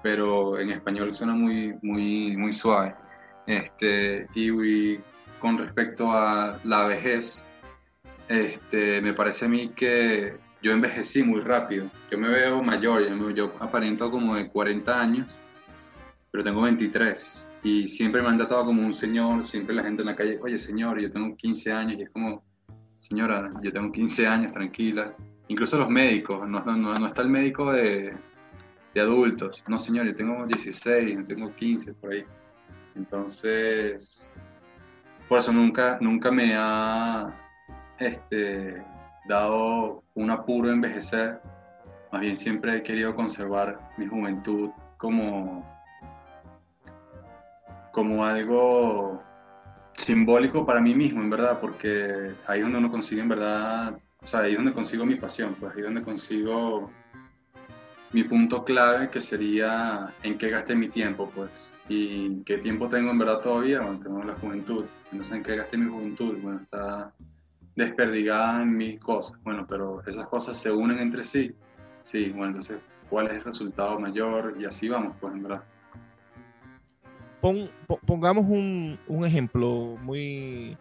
pero 0.00 0.60
en 0.60 0.70
español 0.70 1.12
suena 1.12 1.34
muy, 1.34 1.76
muy, 1.82 2.36
muy 2.36 2.52
suave. 2.52 2.94
Este, 3.48 4.28
y, 4.34 4.96
con 5.40 5.58
respecto 5.58 6.12
a 6.12 6.60
la 6.62 6.86
vejez, 6.86 7.42
este, 8.28 9.00
me 9.00 9.12
parece 9.12 9.46
a 9.46 9.48
mí 9.48 9.70
que 9.70 10.38
yo 10.62 10.72
envejecí 10.72 11.22
muy 11.22 11.40
rápido. 11.40 11.86
Yo 12.10 12.18
me 12.18 12.28
veo 12.28 12.62
mayor, 12.62 13.02
yo, 13.34 13.54
aparento 13.60 14.10
como 14.10 14.36
de 14.36 14.48
40 14.48 15.00
años, 15.00 15.36
pero 16.30 16.44
tengo 16.44 16.62
23 16.62 17.46
y 17.62 17.88
siempre 17.88 18.22
me 18.22 18.28
han 18.28 18.38
tratado 18.38 18.64
como 18.66 18.82
un 18.82 18.94
señor, 18.94 19.46
siempre 19.46 19.74
la 19.74 19.82
gente 19.82 20.02
en 20.02 20.06
la 20.06 20.16
calle, 20.16 20.38
oye 20.42 20.58
señor, 20.58 20.98
yo 21.00 21.10
tengo 21.10 21.36
15 21.36 21.72
años 21.72 21.98
y 21.98 22.02
es 22.02 22.10
como, 22.10 22.42
señora, 22.96 23.50
yo 23.62 23.72
tengo 23.72 23.92
15 23.92 24.26
años, 24.26 24.52
tranquila. 24.52 25.14
Incluso 25.48 25.78
los 25.78 25.90
médicos, 25.90 26.48
no, 26.48 26.60
no, 26.60 27.06
está 27.06 27.22
el 27.22 27.28
médico 27.28 27.72
de, 27.72 28.14
de, 28.94 29.00
adultos. 29.00 29.64
No, 29.66 29.76
señor, 29.76 30.06
yo 30.06 30.14
tengo 30.14 30.46
16, 30.46 31.16
yo 31.16 31.24
tengo 31.24 31.54
15 31.54 31.94
por 31.94 32.12
ahí. 32.12 32.24
Entonces, 32.94 34.28
por 35.28 35.40
eso 35.40 35.52
nunca, 35.52 35.98
nunca 36.00 36.30
me 36.30 36.54
ha 36.54 37.34
este, 37.98 38.82
dado 39.28 40.02
un 40.20 40.30
apuro 40.30 40.70
envejecer. 40.70 41.40
Más 42.12 42.20
bien 42.20 42.36
siempre 42.36 42.76
he 42.76 42.82
querido 42.82 43.14
conservar 43.14 43.78
mi 43.96 44.06
juventud 44.06 44.70
como, 44.96 45.64
como 47.92 48.24
algo 48.24 49.22
simbólico 49.96 50.66
para 50.66 50.80
mí 50.80 50.94
mismo, 50.94 51.20
en 51.20 51.30
verdad, 51.30 51.58
porque 51.60 52.32
ahí 52.46 52.58
es 52.58 52.64
donde 52.64 52.78
uno 52.78 52.90
consigue, 52.90 53.22
en 53.22 53.28
verdad, 53.28 53.98
o 54.22 54.26
sea, 54.26 54.40
ahí 54.40 54.52
es 54.52 54.56
donde 54.56 54.72
consigo 54.72 55.06
mi 55.06 55.14
pasión, 55.14 55.54
pues 55.58 55.72
ahí 55.72 55.80
es 55.80 55.84
donde 55.84 56.02
consigo 56.02 56.90
mi 58.12 58.24
punto 58.24 58.64
clave, 58.64 59.08
que 59.08 59.20
sería 59.20 60.12
en 60.22 60.36
qué 60.36 60.50
gasté 60.50 60.74
mi 60.74 60.88
tiempo, 60.88 61.30
pues, 61.34 61.72
y 61.88 62.42
qué 62.42 62.58
tiempo 62.58 62.88
tengo 62.88 63.10
en 63.10 63.18
verdad 63.18 63.40
todavía, 63.40 63.80
bueno, 63.80 64.00
tengo 64.00 64.22
la 64.24 64.34
juventud, 64.34 64.84
sé 65.28 65.36
en 65.36 65.42
qué 65.42 65.56
gasté 65.56 65.78
mi 65.78 65.88
juventud, 65.88 66.38
bueno, 66.42 66.60
está 66.60 67.12
desperdigada 67.76 68.62
en 68.62 68.76
mis 68.76 69.00
cosas, 69.00 69.38
bueno, 69.42 69.66
pero 69.68 70.02
esas 70.06 70.26
cosas 70.26 70.58
se 70.58 70.70
unen 70.70 70.98
entre 70.98 71.24
sí, 71.24 71.54
sí, 72.02 72.30
bueno, 72.30 72.48
entonces, 72.48 72.78
¿cuál 73.08 73.28
es 73.28 73.34
el 73.34 73.44
resultado 73.44 73.98
mayor? 73.98 74.56
Y 74.58 74.64
así 74.64 74.88
vamos, 74.88 75.16
pues, 75.20 75.34
en 75.34 75.42
verdad 75.42 75.62
pongamos 78.06 78.44
un, 78.48 79.24
ejemplo 79.24 79.96
muy, 80.02 80.76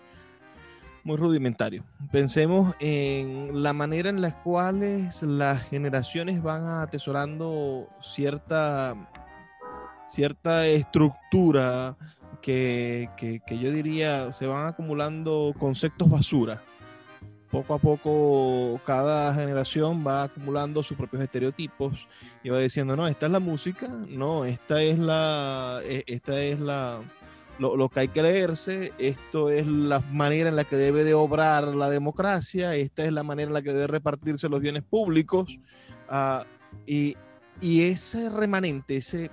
muy 1.03 1.17
rudimentario. 1.17 1.83
Pensemos 2.11 2.75
en 2.79 3.63
la 3.63 3.73
manera 3.73 4.09
en 4.09 4.21
la 4.21 4.41
cual 4.43 5.09
las 5.21 5.63
generaciones 5.69 6.41
van 6.41 6.65
atesorando 6.65 7.87
cierta, 8.01 8.95
cierta 10.05 10.67
estructura 10.67 11.95
que, 12.41 13.09
que, 13.17 13.59
yo 13.59 13.71
diría 13.71 14.31
se 14.31 14.47
van 14.47 14.67
acumulando 14.67 15.53
conceptos 15.59 16.09
basura 16.09 16.61
poco 17.49 17.73
a 17.73 17.79
poco 17.79 18.79
cada 18.85 19.33
generación 19.33 20.05
va 20.05 20.23
acumulando 20.23 20.83
sus 20.83 20.97
propios 20.97 21.23
estereotipos 21.23 22.07
y 22.43 22.49
va 22.49 22.59
diciendo, 22.59 22.95
no, 22.95 23.07
esta 23.07 23.25
es 23.25 23.31
la 23.31 23.39
música, 23.39 23.87
no, 23.87 24.45
esta 24.45 24.81
es 24.81 24.99
la, 24.99 25.81
e, 25.83 26.03
esta 26.07 26.41
es 26.41 26.59
la, 26.59 27.01
lo, 27.59 27.89
que 27.89 28.01
hay 28.01 28.07
que 28.07 28.21
leerse, 28.21 28.93
esto 28.97 29.49
es 29.49 29.65
la 29.65 29.99
manera 30.11 30.49
en 30.49 30.55
la 30.55 30.63
que 30.63 30.75
debe 30.75 31.03
de 31.03 31.13
obrar 31.13 31.63
la 31.63 31.89
democracia, 31.89 32.75
esta 32.75 33.03
es 33.03 33.11
la 33.11 33.23
manera 33.23 33.49
en 33.49 33.53
la 33.53 33.61
que 33.61 33.73
debe 33.73 33.87
repartirse 33.87 34.47
los 34.47 34.61
bienes 34.61 34.83
públicos, 34.83 35.49
uh, 36.09 36.43
y, 36.85 37.17
y, 37.59 37.81
ese 37.83 38.29
remanente, 38.29 38.97
ese, 38.97 39.31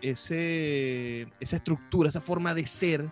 ese, 0.00 1.28
esa 1.40 1.56
estructura, 1.56 2.08
esa 2.08 2.20
forma 2.20 2.54
de 2.54 2.66
ser, 2.66 3.10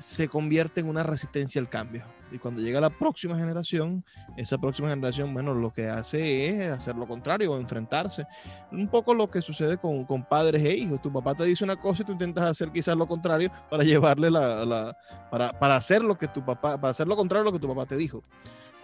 se 0.00 0.28
convierte 0.28 0.80
en 0.80 0.88
una 0.88 1.02
resistencia 1.02 1.60
al 1.60 1.68
cambio 1.68 2.04
y 2.30 2.38
cuando 2.38 2.60
llega 2.60 2.80
la 2.80 2.90
próxima 2.90 3.36
generación, 3.36 4.04
esa 4.36 4.58
próxima 4.58 4.88
generación, 4.88 5.32
bueno, 5.32 5.54
lo 5.54 5.72
que 5.72 5.88
hace 5.88 6.48
es 6.48 6.72
hacer 6.72 6.96
lo 6.96 7.06
contrario, 7.06 7.56
enfrentarse. 7.56 8.26
Un 8.70 8.88
poco 8.88 9.14
lo 9.14 9.30
que 9.30 9.40
sucede 9.40 9.78
con, 9.78 10.04
con 10.04 10.24
padres 10.24 10.62
e 10.64 10.76
hijos. 10.76 11.00
Tu 11.00 11.12
papá 11.12 11.34
te 11.34 11.44
dice 11.44 11.64
una 11.64 11.76
cosa 11.76 12.02
y 12.02 12.06
tú 12.06 12.12
intentas 12.12 12.44
hacer 12.44 12.70
quizás 12.70 12.96
lo 12.96 13.06
contrario 13.06 13.50
para 13.70 13.84
llevarle 13.84 14.30
la, 14.30 14.64
la 14.64 14.96
para, 15.30 15.58
para, 15.58 15.76
hacer 15.76 16.02
lo 16.02 16.18
que 16.18 16.28
tu 16.28 16.44
papá, 16.44 16.78
para 16.78 16.90
hacer 16.90 17.06
lo 17.06 17.16
contrario 17.16 17.42
a 17.42 17.44
lo 17.46 17.52
que 17.52 17.58
tu 17.58 17.68
papá 17.68 17.86
te 17.86 17.96
dijo. 17.96 18.22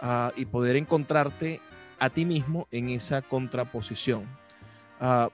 Uh, 0.01 0.29
y 0.35 0.45
poder 0.45 0.75
encontrarte 0.75 1.61
a 1.99 2.09
ti 2.09 2.25
mismo 2.25 2.67
en 2.71 2.89
esa 2.89 3.21
contraposición. 3.21 4.23
Uh, 4.99 5.29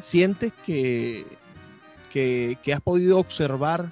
sientes 0.00 0.52
que, 0.66 1.24
que, 2.12 2.58
que 2.62 2.72
has 2.72 2.80
podido 2.80 3.18
observar 3.18 3.90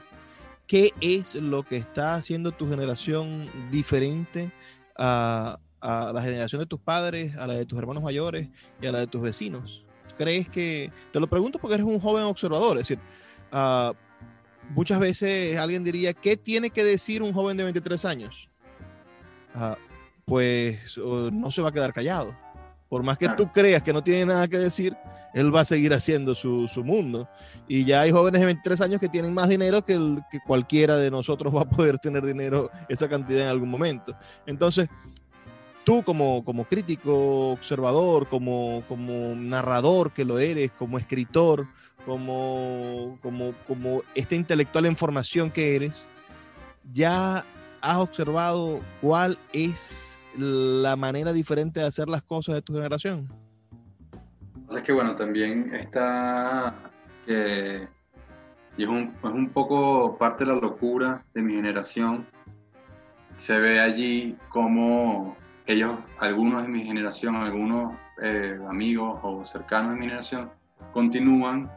¿Qué 0.66 0.92
es 1.00 1.34
lo 1.34 1.62
que 1.62 1.76
está 1.76 2.14
haciendo 2.14 2.52
tu 2.52 2.68
generación 2.68 3.48
diferente 3.70 4.50
a, 4.96 5.58
la 5.80 6.22
generación 6.22 6.60
de 6.60 6.66
tus 6.66 6.80
padres, 6.80 7.36
a 7.36 7.46
la 7.46 7.54
de 7.54 7.66
tus 7.66 7.78
hermanos 7.78 8.02
mayores 8.02 8.48
y 8.80 8.86
a 8.86 8.92
la 8.92 9.00
de 9.00 9.06
tus 9.06 9.20
vecinos? 9.20 9.84
¿Crees 10.16 10.48
que.? 10.48 10.92
Te 11.12 11.20
lo 11.20 11.26
pregunto 11.26 11.58
porque 11.58 11.74
eres 11.74 11.86
un 11.86 12.00
joven 12.00 12.24
observador. 12.24 12.76
Es 12.78 12.88
decir, 12.88 12.98
ah, 13.50 13.92
muchas 14.70 14.98
veces 14.98 15.56
alguien 15.56 15.84
diría: 15.84 16.14
¿qué 16.14 16.36
tiene 16.36 16.70
que 16.70 16.84
decir 16.84 17.22
un 17.22 17.32
joven 17.32 17.56
de 17.56 17.64
23 17.64 18.04
años? 18.04 18.48
Ah, 19.54 19.76
pues 20.24 20.96
no 20.96 21.50
se 21.50 21.62
va 21.62 21.70
a 21.70 21.72
quedar 21.72 21.92
callado. 21.92 22.36
Por 22.88 23.02
más 23.02 23.18
que 23.18 23.28
tú 23.30 23.50
creas 23.50 23.82
que 23.82 23.92
no 23.92 24.02
tiene 24.02 24.26
nada 24.26 24.46
que 24.46 24.58
decir, 24.58 24.94
él 25.34 25.54
va 25.54 25.60
a 25.60 25.64
seguir 25.64 25.92
haciendo 25.94 26.34
su, 26.34 26.68
mundo. 26.84 27.28
Y 27.68 27.84
ya 27.84 28.02
hay 28.02 28.10
jóvenes 28.10 28.40
de 28.40 28.46
23 28.46 28.80
años 28.80 29.00
que 29.00 29.08
tienen 29.08 29.32
más 29.32 29.48
dinero 29.48 29.84
que, 29.84 29.94
que 30.30 30.40
cualquiera 30.46 30.96
de 30.96 31.10
nosotros 31.10 31.54
va 31.54 31.62
a 31.62 31.68
poder 31.68 31.98
tener 31.98 32.24
dinero, 32.24 32.70
esa 32.88 33.08
cantidad 33.08 33.42
en 33.42 33.48
algún 33.48 33.70
momento. 33.70 34.14
Entonces, 34.46 34.88
tú 35.84 36.02
como, 36.02 36.44
como 36.44 36.64
crítico, 36.64 37.52
observador, 37.52 38.28
como, 38.28 38.82
como 38.88 39.34
narrador 39.34 40.12
que 40.12 40.24
lo 40.24 40.38
eres, 40.38 40.70
como 40.72 40.98
escritor, 40.98 41.66
como, 42.04 43.18
como, 43.22 43.52
como 43.66 44.02
este 44.14 44.36
intelectual 44.36 44.86
en 44.86 44.96
formación 44.96 45.50
que 45.50 45.76
eres, 45.76 46.06
ya 46.92 47.44
has 47.80 47.98
observado 47.98 48.80
cuál 49.00 49.38
es 49.52 50.18
la 50.36 50.96
manera 50.96 51.32
diferente 51.32 51.80
de 51.80 51.86
hacer 51.86 52.08
las 52.08 52.22
cosas 52.22 52.54
de 52.54 52.62
tu 52.62 52.74
generación 52.74 53.41
es 54.78 54.84
que, 54.84 54.92
bueno, 54.92 55.16
también 55.16 55.74
está 55.74 56.74
que 57.26 57.88
y 58.76 58.84
es 58.84 58.88
un, 58.88 59.14
es 59.22 59.30
un 59.30 59.50
poco 59.50 60.16
parte 60.16 60.44
de 60.44 60.52
la 60.52 60.58
locura 60.58 61.24
de 61.34 61.42
mi 61.42 61.54
generación. 61.54 62.26
Se 63.36 63.58
ve 63.58 63.80
allí 63.80 64.36
como 64.48 65.36
ellos, 65.66 65.98
algunos 66.18 66.62
de 66.62 66.68
mi 66.68 66.84
generación, 66.84 67.36
algunos 67.36 67.94
eh, 68.22 68.58
amigos 68.68 69.20
o 69.22 69.44
cercanos 69.44 69.92
de 69.92 69.96
mi 69.96 70.06
generación, 70.06 70.50
continúan 70.92 71.70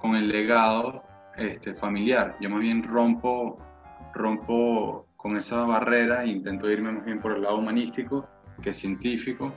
con 0.00 0.16
el 0.16 0.28
legado 0.28 1.04
este, 1.36 1.74
familiar. 1.74 2.36
Yo 2.40 2.50
más 2.50 2.60
bien 2.60 2.82
rompo, 2.82 3.58
rompo 4.14 5.06
con 5.16 5.36
esa 5.36 5.64
barrera 5.64 6.24
e 6.24 6.28
intento 6.28 6.68
irme 6.70 6.92
más 6.92 7.04
bien 7.04 7.20
por 7.20 7.32
el 7.32 7.42
lado 7.42 7.58
humanístico 7.58 8.26
que 8.62 8.72
científico 8.72 9.52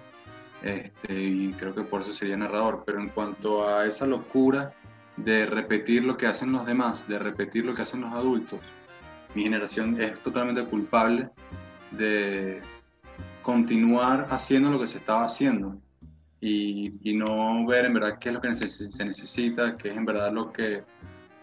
este, 0.64 1.14
y 1.14 1.52
creo 1.54 1.76
que 1.76 1.84
por 1.84 2.02
eso 2.02 2.14
sería 2.14 2.38
narrador. 2.38 2.84
Pero 2.86 3.00
en 3.00 3.10
cuanto 3.10 3.68
a 3.68 3.86
esa 3.86 4.08
locura 4.08 4.74
de 5.18 5.46
repetir 5.46 6.04
lo 6.04 6.18
que 6.18 6.28
hacen 6.28 6.52
los 6.52 6.66
demás, 6.66 7.08
de 7.08 7.20
repetir 7.20 7.66
lo 7.66 7.74
que 7.74 7.84
hacen 7.84 8.02
los 8.02 8.12
adultos, 8.12 8.60
mi 9.36 9.44
generación 9.44 10.00
es 10.02 10.18
totalmente 10.20 10.64
culpable 10.66 11.30
de 11.92 12.62
continuar 13.42 14.28
haciendo 14.30 14.72
lo 14.72 14.80
que 14.80 14.88
se 14.88 15.00
estaba 15.00 15.26
haciendo 15.26 15.76
y, 16.40 16.94
y 17.04 17.16
no 17.16 17.66
ver 17.66 17.86
en 17.86 17.94
verdad 17.94 18.18
qué 18.20 18.30
es 18.30 18.36
lo 18.36 18.42
que 18.42 18.54
se 18.54 19.06
necesita, 19.06 19.76
qué 19.78 19.90
es 19.90 19.98
en 19.98 20.06
verdad 20.06 20.32
lo 20.32 20.52
que 20.52 20.84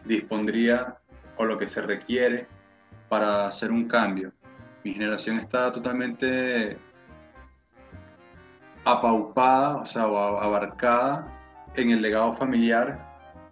dispondría 0.04 0.96
o 1.36 1.44
lo 1.44 1.58
que 1.58 1.66
se 1.66 1.82
requiere 1.82 2.46
para 3.08 3.46
hacer 3.46 3.70
un 3.70 3.86
cambio. 3.86 4.32
Mi 4.84 4.92
generación 4.94 5.38
está 5.38 5.70
totalmente 5.70 6.78
apaupada, 8.84 9.76
o 9.76 9.86
sea, 9.86 10.02
abarcada 10.04 11.26
en 11.74 11.90
el 11.90 12.02
legado 12.02 12.34
familiar, 12.34 12.98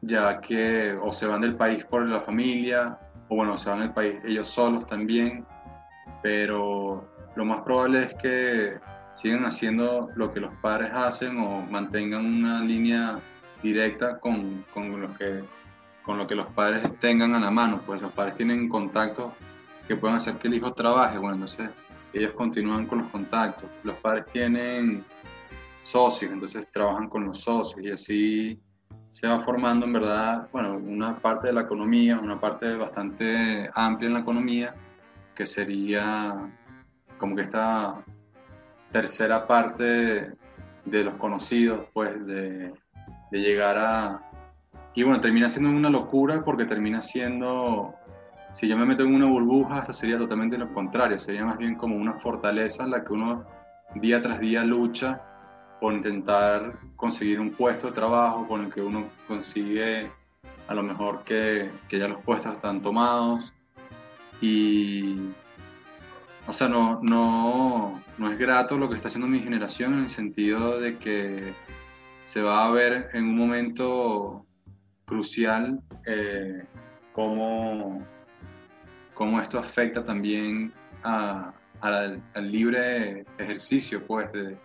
ya 0.03 0.41
que 0.41 0.97
o 1.03 1.13
se 1.13 1.27
van 1.27 1.41
del 1.41 1.57
país 1.57 1.85
por 1.85 2.07
la 2.07 2.21
familia, 2.23 2.99
o 3.29 3.37
bueno, 3.37 3.57
se 3.57 3.69
van 3.69 3.81
del 3.81 3.93
país 3.93 4.17
ellos 4.25 4.49
solos 4.49 4.87
también, 4.87 5.47
pero 6.23 7.09
lo 7.37 7.45
más 7.45 7.61
probable 7.61 8.05
es 8.05 8.15
que 8.15 8.79
sigan 9.13 9.45
haciendo 9.45 10.07
lo 10.17 10.33
que 10.33 10.41
los 10.41 10.55
padres 10.57 10.91
hacen 10.95 11.39
o 11.39 11.63
mantengan 11.63 12.25
una 12.25 12.61
línea 12.61 13.19
directa 13.63 14.19
con, 14.19 14.65
con, 14.73 15.01
lo, 15.01 15.13
que, 15.15 15.43
con 16.05 16.19
lo 16.19 16.27
que 16.27 16.35
los 16.35 16.47
padres 16.49 16.89
tengan 17.01 17.35
a 17.35 17.41
la 17.41 17.51
mano, 17.51 17.81
pues 17.85 18.01
los 18.01 18.13
padres 18.13 18.35
tienen 18.35 18.69
contactos 18.69 19.33
que 19.87 19.97
pueden 19.97 20.17
hacer 20.17 20.35
que 20.35 20.49
el 20.49 20.55
hijo 20.55 20.73
trabaje, 20.73 21.19
bueno, 21.19 21.35
entonces 21.35 21.71
ellos 22.13 22.33
continúan 22.33 22.87
con 22.87 22.99
los 22.99 23.09
contactos, 23.09 23.69
los 23.85 23.97
padres 23.97 24.27
tienen 24.33 25.05
socios, 25.83 26.33
entonces 26.33 26.67
trabajan 26.73 27.09
con 27.09 27.25
los 27.25 27.41
socios 27.41 27.85
y 27.85 27.91
así 27.91 28.61
se 29.11 29.27
va 29.27 29.45
formando 29.45 29.87
en 29.87 29.93
verdad, 29.93 30.49
bueno, 30.53 30.77
una 30.77 31.19
parte 31.19 31.49
de 31.49 31.55
la 31.55 31.63
economía, 31.63 32.19
una 32.19 32.39
parte 32.39 32.75
bastante 32.77 33.71
amplia 33.75 34.09
en 34.09 34.15
la 34.15 34.21
economía, 34.21 34.75
que 35.35 35.47
sería 35.47 36.51
como 37.19 37.35
que 37.35 37.43
esta 37.43 38.05
tercera 38.93 39.47
parte 39.47 40.33
de 40.85 41.05
los 41.05 41.15
conocidos, 41.15 41.87
pues, 41.93 42.27
de, 42.27 42.73
de 43.31 43.39
llegar 43.39 43.77
a... 43.79 44.23
Y 44.95 45.03
bueno, 45.03 45.21
termina 45.21 45.49
siendo 45.49 45.71
una 45.71 45.91
locura 45.91 46.45
porque 46.45 46.65
termina 46.65 47.03
siendo, 47.03 47.95
si 48.59 48.67
yo 48.67 48.77
me 48.77 48.85
meto 48.85 49.05
en 49.05 49.15
una 49.15 49.27
burbuja, 49.27 49.79
esto 49.79 49.93
sería 49.93 50.19
totalmente 50.19 50.59
lo 50.59 50.75
contrario, 50.75 51.21
sería 51.21 51.45
más 51.45 51.57
bien 51.59 51.77
como 51.77 51.95
una 51.95 52.15
fortaleza 52.15 52.83
en 52.83 52.91
la 52.91 53.05
que 53.05 53.13
uno 53.13 53.45
día 53.95 54.21
tras 54.21 54.41
día 54.41 54.65
lucha 54.65 55.23
por 55.81 55.93
intentar 55.93 56.77
conseguir 56.97 57.39
un 57.39 57.51
puesto 57.51 57.87
de 57.87 57.93
trabajo 57.93 58.49
con 58.49 58.65
el 58.65 58.75
que 58.75 58.81
uno 58.81 59.05
consigue 59.29 60.11
a 60.67 60.75
lo 60.75 60.83
mejor 60.83 61.23
que, 61.23 61.71
que 61.89 62.01
ya 62.01 62.09
los 62.09 62.21
puestos 62.25 62.53
están 62.55 62.83
tomados. 62.83 63.53
Y 64.41 65.31
o 66.49 66.53
sea, 66.53 66.67
no, 66.67 66.99
no, 67.01 68.03
no 68.19 68.33
es 68.33 68.37
grato 68.37 68.77
lo 68.77 68.89
que 68.89 68.97
está 68.97 69.07
haciendo 69.07 69.29
mi 69.29 69.39
generación 69.39 69.93
en 69.93 70.01
el 70.01 70.09
sentido 70.09 70.81
de 70.81 70.99
que 70.99 71.53
se 72.25 72.43
va 72.43 72.67
a 72.67 72.73
ver 72.73 73.11
en 73.13 73.23
un 73.23 73.37
momento 73.37 74.45
crucial 75.05 75.81
eh, 76.05 76.67
cómo, 77.13 78.05
cómo, 79.19 79.41
esto 79.41 79.59
afecta 79.59 80.05
también 80.05 80.73
al 81.03 82.23
libre 82.37 83.27
ejercicio 83.37 84.07
pues, 84.07 84.31
de, 84.33 84.57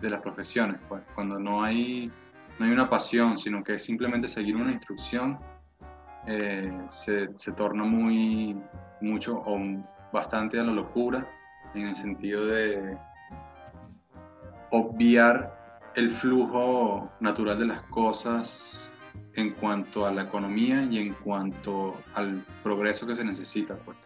de, 0.00 0.10
las 0.10 0.22
profesiones. 0.22 0.80
Pues. 0.88 1.02
Cuando 1.14 1.38
no 1.38 1.62
hay, 1.62 2.10
no 2.58 2.64
hay 2.64 2.72
una 2.72 2.88
pasión, 2.88 3.36
sino 3.36 3.62
que 3.62 3.74
es 3.74 3.84
simplemente 3.84 4.26
seguir 4.26 4.56
una 4.56 4.72
instrucción, 4.72 5.38
eh, 6.26 6.72
se, 6.88 7.28
se, 7.36 7.52
torna 7.52 7.84
muy, 7.84 8.56
mucho 9.02 9.42
o 9.44 9.60
bastante 10.10 10.58
a 10.58 10.64
la 10.64 10.72
locura 10.72 11.28
en 11.74 11.88
el 11.88 11.94
sentido 11.94 12.46
de 12.46 12.96
obviar 14.70 15.90
el 15.94 16.10
flujo 16.10 17.10
natural 17.20 17.58
de 17.58 17.66
las 17.66 17.82
cosas 17.82 18.90
en 19.34 19.50
cuanto 19.50 20.06
a 20.06 20.12
la 20.12 20.22
economía 20.22 20.82
y 20.90 20.98
en 20.98 21.14
cuanto 21.14 21.96
al 22.14 22.44
progreso 22.62 23.06
que 23.06 23.16
se 23.16 23.24
necesita. 23.24 23.76
Pues. 23.76 23.96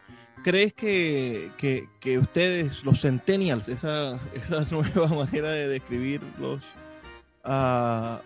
¿Crees 0.42 0.72
que, 0.74 1.50
que, 2.00 2.18
ustedes, 2.18 2.82
los 2.84 3.00
centennials, 3.00 3.68
esa, 3.68 4.18
esa 4.34 4.64
nueva 4.70 5.06
manera 5.08 5.52
de 5.52 5.68
describirlos, 5.68 6.62
uh, 7.44 8.18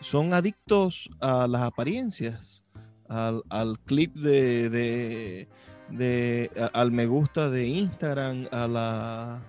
son 0.00 0.34
adictos 0.34 1.08
a 1.20 1.46
las 1.46 1.62
apariencias, 1.62 2.62
al, 3.08 3.42
al 3.48 3.78
clip 3.80 4.14
de, 4.14 5.48
de, 5.90 6.68
al 6.72 6.92
me 6.92 7.06
gusta 7.06 7.50
de 7.50 7.66
Instagram, 7.66 8.46
a, 8.50 8.66
la, 8.66 9.42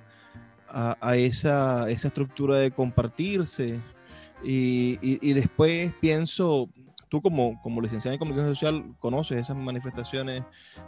a, 0.69 1.15
esa, 1.17 1.89
esa, 1.89 2.07
estructura 2.07 2.57
de 2.57 2.71
compartirse. 2.71 3.79
Y, 4.43 4.97
y, 5.01 5.33
después 5.33 5.93
pienso, 5.99 6.69
tú 7.09 7.21
como, 7.21 7.61
como 7.61 7.81
licenciada 7.81 8.13
en 8.13 8.19
comunicación 8.19 8.55
social 8.55 8.95
conoces 8.99 9.41
esas 9.41 9.57
manifestaciones 9.57 10.43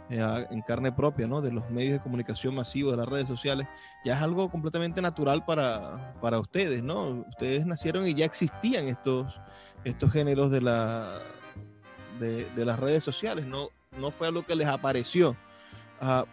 eh, 0.08 0.46
en 0.50 0.62
carne 0.62 0.90
propia, 0.90 1.26
¿no? 1.26 1.42
De 1.42 1.52
los 1.52 1.68
medios 1.70 1.94
de 1.94 2.00
comunicación 2.00 2.54
masivos, 2.54 2.92
de 2.92 2.96
las 2.96 3.08
redes 3.08 3.28
sociales. 3.28 3.66
Ya 4.04 4.14
es 4.14 4.22
algo 4.22 4.50
completamente 4.50 5.02
natural 5.02 5.44
para, 5.44 6.14
para 6.20 6.38
ustedes, 6.40 6.82
¿no? 6.82 7.26
Ustedes 7.28 7.66
nacieron 7.66 8.06
y 8.06 8.14
ya 8.14 8.24
existían 8.24 8.86
estos, 8.86 9.34
estos 9.84 10.10
géneros 10.12 10.50
de, 10.50 10.62
la, 10.62 11.20
de, 12.18 12.64
las 12.64 12.78
redes 12.78 13.04
sociales, 13.04 13.46
¿no? 13.46 13.68
no 13.98 14.10
fue 14.10 14.28
algo 14.28 14.44
que 14.44 14.56
les 14.56 14.66
apareció. 14.66 15.36
Ah, 16.00 16.24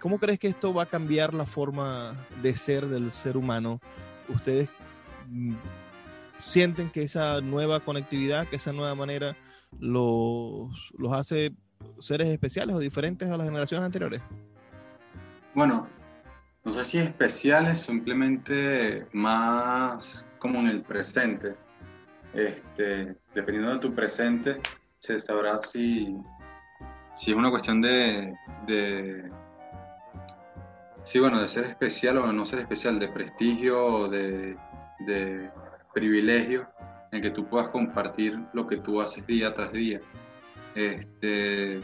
¿Cómo 0.00 0.18
crees 0.18 0.38
que 0.38 0.48
esto 0.48 0.72
va 0.72 0.84
a 0.84 0.86
cambiar 0.86 1.34
la 1.34 1.46
forma 1.46 2.14
de 2.42 2.56
ser 2.56 2.86
del 2.86 3.10
ser 3.10 3.36
humano? 3.36 3.80
¿Ustedes 4.28 4.68
mm, 5.28 5.54
sienten 6.46 6.90
que 6.90 7.02
esa 7.02 7.40
nueva 7.40 7.80
conectividad, 7.80 8.46
que 8.48 8.56
esa 8.56 8.72
nueva 8.72 8.94
manera 8.94 9.36
los, 9.78 10.92
los 10.98 11.12
hace 11.12 11.52
seres 12.00 12.28
especiales 12.28 12.76
o 12.76 12.78
diferentes 12.78 13.30
a 13.30 13.36
las 13.36 13.46
generaciones 13.46 13.84
anteriores? 13.84 14.22
Bueno, 15.54 15.88
no 16.64 16.72
sé 16.72 16.84
si 16.84 16.98
especiales, 16.98 17.80
simplemente 17.80 19.06
más 19.12 20.24
como 20.38 20.60
en 20.60 20.68
el 20.68 20.82
presente. 20.82 21.54
Este, 22.34 23.16
dependiendo 23.34 23.72
de 23.72 23.78
tu 23.78 23.94
presente, 23.94 24.60
se 25.00 25.18
sabrá 25.20 25.58
si 25.58 26.16
si 27.16 27.30
es 27.30 27.36
una 27.36 27.50
cuestión 27.50 27.80
de, 27.80 28.36
de, 28.66 29.30
sí, 31.02 31.18
bueno, 31.18 31.40
de 31.40 31.48
ser 31.48 31.64
especial 31.64 32.18
o 32.18 32.30
no 32.30 32.44
ser 32.44 32.58
especial, 32.58 32.98
de 32.98 33.08
prestigio 33.08 33.84
o 33.84 34.08
de, 34.08 34.54
de 35.00 35.50
privilegio 35.96 36.68
en 37.10 37.22
que 37.22 37.30
tú 37.30 37.48
puedas 37.48 37.68
compartir 37.68 38.38
lo 38.52 38.66
que 38.66 38.76
tú 38.76 39.00
haces 39.00 39.26
día 39.26 39.54
tras 39.54 39.72
día. 39.72 39.98
Este, 40.74 41.80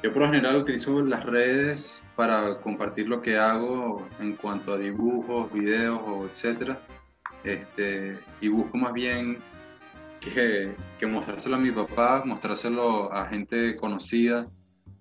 yo 0.00 0.12
por 0.12 0.22
lo 0.22 0.28
general 0.28 0.56
utilizo 0.58 1.02
las 1.02 1.24
redes 1.24 2.00
para 2.14 2.60
compartir 2.60 3.08
lo 3.08 3.20
que 3.20 3.36
hago 3.36 4.06
en 4.20 4.36
cuanto 4.36 4.74
a 4.74 4.78
dibujos, 4.78 5.52
videos 5.52 6.00
o 6.06 6.26
etcétera. 6.26 6.78
Este, 7.42 8.16
y 8.40 8.46
busco 8.46 8.76
más 8.76 8.92
bien 8.92 9.38
que, 10.20 10.72
que 11.00 11.06
mostrárselo 11.06 11.56
a 11.56 11.58
mi 11.58 11.72
papá, 11.72 12.22
mostrárselo 12.24 13.12
a 13.12 13.26
gente 13.26 13.74
conocida 13.74 14.46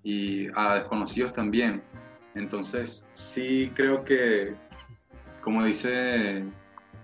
y 0.02 0.48
a 0.56 0.76
desconocidos 0.76 1.32
también. 1.32 1.84
Entonces, 2.34 3.04
sí 3.14 3.72
creo 3.76 4.04
que, 4.04 4.56
como 5.42 5.64
dice 5.64 6.44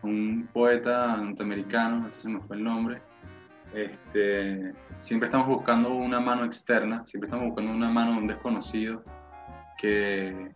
un 0.04 0.49
poeta 0.52 1.18
norteamericano, 1.18 2.08
este 2.08 2.22
se 2.22 2.30
me 2.30 2.39
fue 2.41 2.56
el 2.58 2.64
nombre, 2.64 3.02
este, 3.74 4.74
siempre 5.02 5.28
estamos 5.28 5.47
buscando 5.47 5.93
una 5.93 6.20
mano 6.20 6.45
externa, 6.45 7.04
siempre 7.06 7.28
estamos 7.28 7.47
buscando 7.47 7.72
una 7.72 7.89
mano 7.89 8.14
de 8.14 8.18
un 8.18 8.28
desconocido 8.28 9.04
que, 9.78 10.52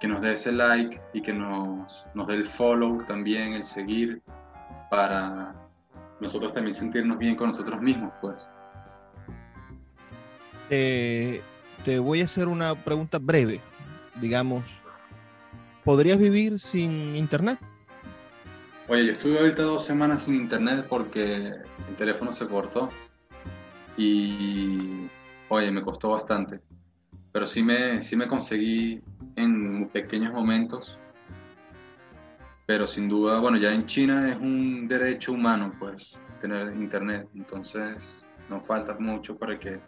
que 0.00 0.08
nos 0.08 0.20
dé 0.22 0.32
ese 0.32 0.52
like 0.52 1.00
y 1.12 1.22
que 1.22 1.32
nos, 1.32 2.06
nos 2.14 2.26
dé 2.26 2.34
el 2.34 2.46
follow 2.46 3.04
también, 3.06 3.52
el 3.52 3.64
seguir, 3.64 4.22
para 4.90 5.54
nosotros 6.20 6.52
también 6.52 6.74
sentirnos 6.74 7.18
bien 7.18 7.36
con 7.36 7.48
nosotros 7.48 7.80
mismos, 7.80 8.12
pues. 8.20 8.48
Te 11.86 12.00
voy 12.00 12.20
a 12.20 12.24
hacer 12.24 12.48
una 12.48 12.74
pregunta 12.74 13.18
breve, 13.18 13.60
digamos. 14.20 14.64
¿Podrías 15.84 16.18
vivir 16.18 16.58
sin 16.58 17.14
internet? 17.14 17.60
Oye, 18.88 19.06
yo 19.06 19.12
estuve 19.12 19.38
ahorita 19.38 19.62
dos 19.62 19.84
semanas 19.84 20.22
sin 20.22 20.36
internet 20.36 20.86
porque 20.88 21.24
el 21.24 21.96
teléfono 21.96 22.30
se 22.30 22.46
cortó 22.46 22.88
y, 23.96 25.08
oye, 25.48 25.70
me 25.70 25.82
costó 25.82 26.10
bastante. 26.10 26.60
Pero 27.32 27.46
sí 27.46 27.62
me, 27.62 28.02
sí 28.02 28.16
me 28.16 28.28
conseguí 28.28 29.02
en 29.36 29.88
pequeños 29.88 30.32
momentos 30.32 30.98
pero 32.66 32.84
sin 32.86 33.08
duda, 33.08 33.38
bueno, 33.38 33.56
ya 33.58 33.72
en 33.72 33.86
China 33.86 34.28
es 34.28 34.36
un 34.36 34.88
derecho 34.88 35.32
humano, 35.32 35.72
pues, 35.78 36.14
tener 36.40 36.74
internet, 36.74 37.28
entonces 37.34 38.16
no 38.50 38.60
falta 38.60 38.96
mucho 38.98 39.38
para 39.38 39.56
que, 39.58 39.80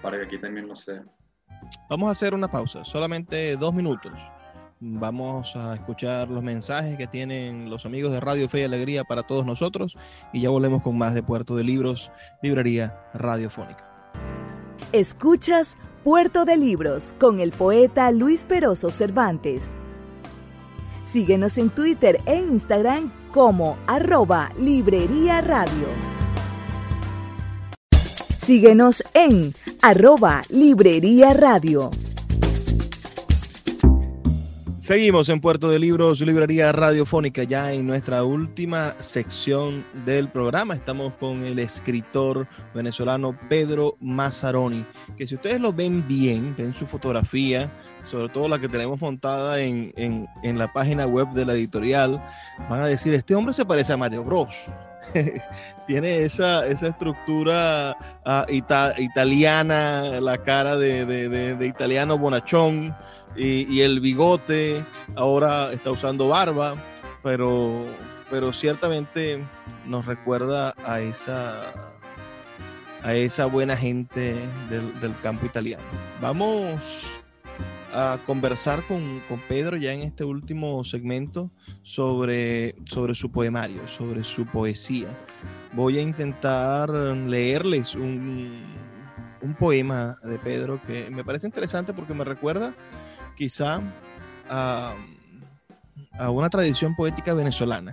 para 0.00 0.18
que 0.18 0.24
aquí 0.24 0.38
también 0.38 0.66
lo 0.66 0.74
sea. 0.74 1.04
Vamos 1.90 2.08
a 2.08 2.12
hacer 2.12 2.34
una 2.34 2.48
pausa, 2.48 2.84
solamente 2.86 3.56
dos 3.56 3.74
minutos. 3.74 4.12
Vamos 4.78 5.56
a 5.56 5.74
escuchar 5.74 6.28
los 6.28 6.42
mensajes 6.42 6.98
que 6.98 7.06
tienen 7.06 7.70
los 7.70 7.86
amigos 7.86 8.12
de 8.12 8.20
Radio 8.20 8.46
Fe 8.46 8.60
y 8.60 8.64
Alegría 8.64 9.04
para 9.04 9.22
todos 9.22 9.46
nosotros 9.46 9.96
y 10.34 10.42
ya 10.42 10.50
volvemos 10.50 10.82
con 10.82 10.98
más 10.98 11.14
de 11.14 11.22
Puerto 11.22 11.56
de 11.56 11.64
Libros, 11.64 12.10
Librería 12.42 12.94
Radiofónica. 13.14 13.88
Escuchas 14.92 15.78
Puerto 16.04 16.44
de 16.44 16.58
Libros 16.58 17.16
con 17.18 17.40
el 17.40 17.52
poeta 17.52 18.10
Luis 18.10 18.44
Peroso 18.44 18.90
Cervantes. 18.90 19.78
Síguenos 21.04 21.56
en 21.56 21.70
Twitter 21.70 22.20
e 22.26 22.36
Instagram 22.36 23.10
como 23.32 23.78
arroba 23.86 24.50
Librería 24.58 25.40
Radio. 25.40 25.88
Síguenos 28.42 29.02
en 29.14 29.54
arroba 29.80 30.42
Librería 30.50 31.32
Radio. 31.32 31.90
Seguimos 34.86 35.28
en 35.30 35.40
Puerto 35.40 35.68
de 35.68 35.80
Libros, 35.80 36.20
Librería 36.20 36.70
Radiofónica, 36.70 37.42
ya 37.42 37.72
en 37.72 37.88
nuestra 37.88 38.22
última 38.22 38.94
sección 39.00 39.84
del 40.04 40.28
programa. 40.28 40.74
Estamos 40.74 41.12
con 41.14 41.44
el 41.44 41.58
escritor 41.58 42.46
venezolano 42.72 43.36
Pedro 43.48 43.96
Mazzaroni, 44.00 44.86
que 45.18 45.26
si 45.26 45.34
ustedes 45.34 45.60
lo 45.60 45.72
ven 45.72 46.06
bien, 46.06 46.54
ven 46.56 46.72
su 46.72 46.86
fotografía, 46.86 47.68
sobre 48.08 48.28
todo 48.28 48.48
la 48.48 48.60
que 48.60 48.68
tenemos 48.68 49.00
montada 49.00 49.58
en, 49.58 50.28
la 50.44 50.72
página 50.72 51.04
web 51.04 51.30
de 51.32 51.46
la 51.46 51.54
editorial, 51.54 52.22
van 52.70 52.82
a 52.82 52.86
decir, 52.86 53.12
este 53.12 53.34
hombre 53.34 53.54
se 53.54 53.66
parece 53.66 53.92
a 53.92 53.96
Mario 53.96 54.22
Bros. 54.22 54.54
Tiene 55.88 56.22
esa, 56.22 56.64
esa 56.64 56.86
estructura 56.86 57.96
ah, 58.24 58.46
italiana, 58.48 60.20
la 60.20 60.38
cara 60.38 60.76
de 60.76 61.66
italiano 61.66 62.16
bonachón 62.16 62.94
y, 63.36 63.80
el 63.80 64.00
bigote, 64.00 64.84
ahora 65.14 65.72
está 65.72 65.90
usando 65.90 66.28
barba, 66.28 66.76
pero, 67.22 67.84
pero 68.30 68.52
ciertamente 68.52 69.42
nos 69.86 70.06
recuerda 70.06 70.74
a 70.84 71.00
esa, 71.00 71.72
a 73.02 73.14
esa 73.14 73.46
buena 73.46 73.76
gente 73.76 74.34
del, 74.70 75.14
campo 75.22 75.46
italiano. 75.46 75.84
Vamos 76.20 76.80
a 77.92 78.18
conversar 78.26 78.82
con, 78.84 79.20
Pedro 79.48 79.76
ya 79.76 79.92
en 79.92 80.00
este 80.00 80.24
último 80.24 80.84
segmento 80.84 81.50
sobre, 81.82 82.74
sobre 82.86 83.14
su 83.14 83.30
poemario, 83.30 83.86
sobre 83.88 84.24
su 84.24 84.46
poesía. 84.46 85.08
Voy 85.72 85.98
a 85.98 86.02
intentar 86.02 86.88
leerles 86.90 87.94
un, 87.94 88.62
un 89.42 89.54
poema 89.54 90.18
de 90.22 90.38
Pedro 90.38 90.80
que 90.86 91.10
me 91.10 91.24
parece 91.24 91.46
interesante 91.46 91.92
porque 91.92 92.14
me 92.14 92.24
recuerda 92.24 92.74
quizá 93.36 93.80
a, 94.48 94.94
una 96.30 96.48
tradición 96.50 96.94
poética 96.96 97.34
venezolana. 97.34 97.92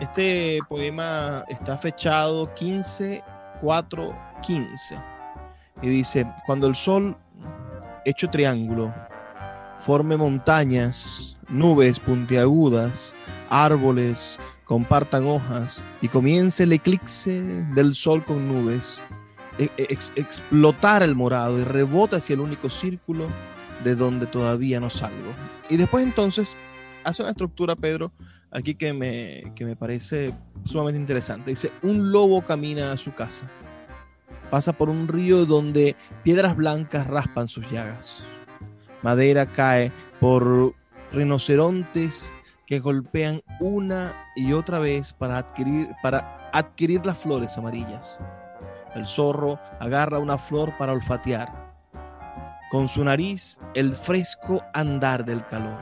Este 0.00 0.60
poema 0.68 1.44
está 1.48 1.76
fechado 1.76 2.52
15, 2.54 3.22
4, 3.60 4.18
15 4.42 4.98
y 5.82 5.88
dice, 5.88 6.26
cuando 6.46 6.66
el 6.66 6.74
sol 6.74 7.16
hecho 8.04 8.28
triángulo 8.30 8.92
forme 9.78 10.16
montañas, 10.16 11.36
nubes 11.48 12.00
puntiagudas, 12.00 13.12
árboles 13.50 14.38
compartan 14.64 15.26
hojas 15.26 15.80
y 16.00 16.08
comience 16.08 16.62
el 16.62 16.72
eclipse 16.72 17.42
del 17.74 17.94
sol 17.94 18.24
con 18.24 18.48
nubes, 18.48 18.98
e, 19.58 19.70
e, 19.76 19.98
explotar 20.16 21.02
el 21.02 21.14
morado 21.14 21.58
y 21.58 21.64
rebota 21.64 22.16
hacia 22.16 22.34
el 22.34 22.40
único 22.40 22.70
círculo 22.70 23.28
de 23.84 23.94
donde 23.94 24.26
todavía 24.26 24.80
no 24.80 24.90
salgo. 24.90 25.32
Y 25.68 25.76
después 25.76 26.02
entonces 26.04 26.56
hace 27.04 27.22
una 27.22 27.30
estructura, 27.30 27.76
Pedro, 27.76 28.10
aquí 28.50 28.74
que 28.74 28.92
me, 28.92 29.52
que 29.54 29.64
me 29.64 29.76
parece 29.76 30.34
sumamente 30.64 30.98
interesante. 30.98 31.50
Dice, 31.50 31.70
un 31.82 32.10
lobo 32.10 32.42
camina 32.42 32.92
a 32.92 32.96
su 32.96 33.14
casa. 33.14 33.48
Pasa 34.50 34.72
por 34.72 34.88
un 34.88 35.06
río 35.06 35.44
donde 35.46 35.96
piedras 36.22 36.56
blancas 36.56 37.06
raspan 37.06 37.48
sus 37.48 37.70
llagas. 37.70 38.24
Madera 39.02 39.46
cae 39.46 39.92
por 40.20 40.74
rinocerontes 41.12 42.32
que 42.66 42.80
golpean 42.80 43.42
una 43.60 44.14
y 44.34 44.52
otra 44.52 44.78
vez 44.78 45.12
para 45.12 45.38
adquirir, 45.38 45.88
para 46.02 46.50
adquirir 46.52 47.04
las 47.04 47.18
flores 47.18 47.58
amarillas. 47.58 48.18
El 48.94 49.06
zorro 49.06 49.58
agarra 49.80 50.18
una 50.18 50.38
flor 50.38 50.72
para 50.78 50.92
olfatear 50.92 51.63
con 52.74 52.88
su 52.88 53.04
nariz 53.04 53.60
el 53.74 53.94
fresco 53.94 54.60
andar 54.74 55.24
del 55.24 55.46
calor, 55.46 55.78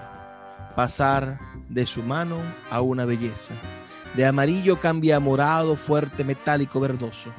pasar 0.76 1.40
de 1.70 1.86
su 1.86 2.02
mano 2.02 2.36
a 2.70 2.82
una 2.82 3.06
belleza. 3.06 3.54
De 4.14 4.26
amarillo 4.26 4.78
cambia 4.78 5.16
a 5.16 5.20
morado, 5.20 5.76
fuerte, 5.76 6.22
metálico, 6.22 6.80
verdoso. 6.80 7.32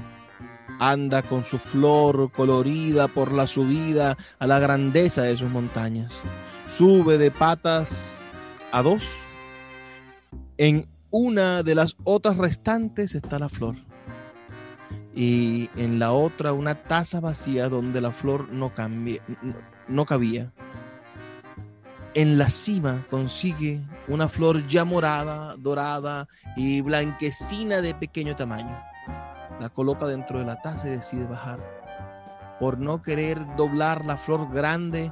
Anda 0.80 1.22
con 1.22 1.44
su 1.44 1.60
flor 1.60 2.32
colorida 2.32 3.08
por 3.08 3.32
la 3.32 3.46
subida 3.46 4.18
a 4.40 4.48
la 4.48 4.58
grandeza 4.58 5.22
de 5.22 5.38
sus 5.38 5.52
montañas. 5.52 6.14
Sube 6.68 7.20
de 7.20 7.30
patas 7.30 8.24
a 8.72 8.82
dos. 8.82 9.04
En 10.58 10.90
una 11.12 11.62
de 11.62 11.76
las 11.76 11.96
otras 12.06 12.38
restantes 12.38 13.14
está 13.14 13.38
la 13.38 13.50
flor 13.50 13.76
y 15.14 15.70
en 15.76 16.00
la 16.00 16.12
otra 16.12 16.54
una 16.54 16.76
taza 16.76 17.20
vacía 17.20 17.70
donde 17.70 18.02
la 18.02 18.12
flor 18.12 18.50
no, 18.50 18.74
cambia, 18.74 19.22
no 19.88 20.06
cabía. 20.06 20.52
En 22.16 22.38
la 22.38 22.50
cima 22.50 23.04
consigue 23.10 23.82
una 24.08 24.28
flor 24.28 24.68
ya 24.68 24.86
morada, 24.86 25.56
dorada 25.58 26.28
y 26.56 26.82
blanquecina 26.82 27.82
de 27.82 27.96
pequeño 27.96 28.36
tamaño. 28.36 28.80
La 29.60 29.70
coloca 29.70 30.08
dentro 30.08 30.40
de 30.40 30.46
la 30.46 30.62
taza 30.62 30.88
y 30.88 30.92
decide 30.92 31.26
bajar. 31.26 31.60
Por 32.60 32.80
no 32.80 33.02
querer 33.02 33.40
doblar 33.56 34.06
la 34.06 34.18
flor 34.18 34.52
grande, 34.52 35.12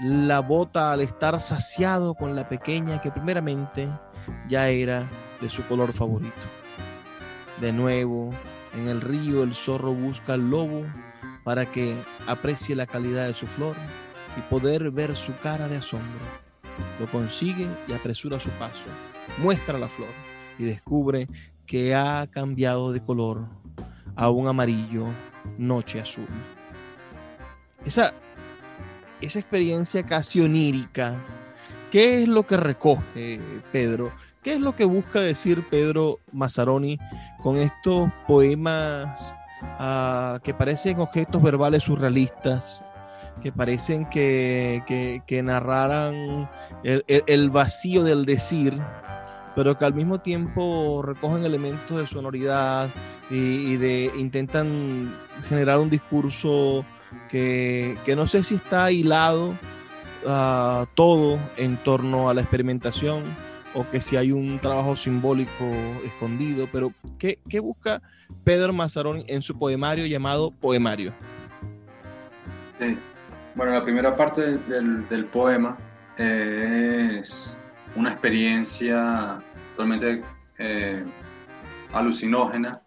la 0.00 0.40
bota 0.40 0.92
al 0.92 1.00
estar 1.02 1.40
saciado 1.40 2.14
con 2.14 2.34
la 2.34 2.48
pequeña 2.48 3.00
que 3.00 3.10
primeramente 3.10 3.88
ya 4.48 4.68
era 4.68 5.08
de 5.40 5.48
su 5.48 5.64
color 5.66 5.92
favorito. 5.92 6.34
De 7.60 7.72
nuevo, 7.72 8.30
en 8.74 8.88
el 8.88 9.00
río 9.00 9.42
el 9.42 9.54
zorro 9.54 9.92
busca 9.92 10.34
al 10.34 10.50
lobo 10.50 10.84
para 11.44 11.70
que 11.70 11.96
aprecie 12.26 12.76
la 12.76 12.86
calidad 12.86 13.26
de 13.26 13.34
su 13.34 13.46
flor 13.46 13.74
y 14.36 14.40
poder 14.50 14.90
ver 14.90 15.16
su 15.16 15.36
cara 15.38 15.68
de 15.68 15.78
asombro. 15.78 16.20
Lo 16.98 17.06
consigue 17.06 17.66
y 17.88 17.92
apresura 17.92 18.38
su 18.38 18.50
paso. 18.50 18.84
Muestra 19.38 19.78
la 19.78 19.88
flor 19.88 20.08
y 20.58 20.64
descubre 20.64 21.28
que 21.66 21.94
ha 21.94 22.26
cambiado 22.30 22.92
de 22.92 23.02
color 23.02 23.46
a 24.16 24.30
un 24.30 24.46
amarillo 24.48 25.06
noche 25.56 26.00
azul. 26.00 26.26
Esa, 27.84 28.12
esa 29.20 29.38
experiencia 29.38 30.04
casi 30.04 30.40
onírica, 30.40 31.18
¿qué 31.90 32.22
es 32.22 32.28
lo 32.28 32.46
que 32.46 32.56
recoge 32.56 33.40
Pedro? 33.72 34.12
¿Qué 34.42 34.54
es 34.54 34.60
lo 34.60 34.74
que 34.74 34.86
busca 34.86 35.20
decir 35.20 35.66
Pedro 35.68 36.20
Mazzaroni 36.32 36.98
con 37.42 37.58
estos 37.58 38.10
poemas 38.26 39.34
ah, 39.62 40.40
que 40.42 40.54
parecen 40.54 40.98
objetos 40.98 41.42
verbales 41.42 41.82
surrealistas, 41.82 42.82
que 43.42 43.52
parecen 43.52 44.08
que, 44.08 44.82
que, 45.26 45.42
narraran 45.42 46.48
el, 46.82 47.50
vacío 47.50 48.02
del 48.02 48.24
decir, 48.24 48.80
pero 49.54 49.76
que 49.76 49.84
al 49.84 49.92
mismo 49.92 50.20
tiempo 50.20 51.02
recogen 51.02 51.44
elementos 51.44 51.98
de 51.98 52.06
sonoridad 52.06 52.88
y, 53.28 53.76
de 53.76 54.10
intentan 54.18 55.14
generar 55.50 55.78
un 55.80 55.90
discurso 55.90 56.82
que, 57.28 57.94
no 58.16 58.26
sé 58.26 58.42
si 58.42 58.54
está 58.54 58.90
hilado 58.90 59.50
uh, 60.24 60.86
todo 60.94 61.38
en 61.58 61.76
torno 61.76 62.30
a 62.30 62.34
la 62.34 62.40
experimentación 62.40 63.49
o 63.74 63.88
que 63.88 64.00
si 64.00 64.16
hay 64.16 64.32
un 64.32 64.58
trabajo 64.58 64.96
simbólico 64.96 65.64
escondido, 66.04 66.66
pero 66.72 66.92
¿qué, 67.18 67.38
busca 67.60 68.02
Pedro 68.44 68.72
Mazarón 68.72 69.22
en 69.26 69.42
su 69.42 69.58
poemario 69.58 70.06
llamado 70.06 70.50
Poemario? 70.50 71.12
Sí. 72.78 72.96
Bueno, 73.54 73.72
la 73.72 73.84
primera 73.84 74.16
parte 74.16 74.58
del, 74.58 75.24
poema 75.26 75.76
es 76.16 77.54
una 77.96 78.10
experiencia 78.10 79.38
totalmente 79.76 80.22
eh, 80.58 81.04
alucinógena, 81.92 82.80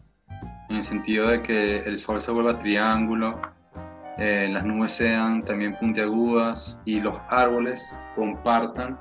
en 0.70 0.78
el 0.78 0.84
sentido 0.84 1.28
de 1.28 1.42
que 1.42 1.78
el 1.80 1.98
sol 1.98 2.22
se 2.22 2.32
vuelva 2.32 2.58
triángulo, 2.60 3.40
eh, 4.18 4.48
las 4.52 4.64
nubes 4.64 4.94
sean 4.94 5.44
también 5.44 5.76
puntiagudas 5.78 6.78
y 6.86 7.02
los 7.02 7.16
árboles 7.30 8.00
compartan 8.16 8.98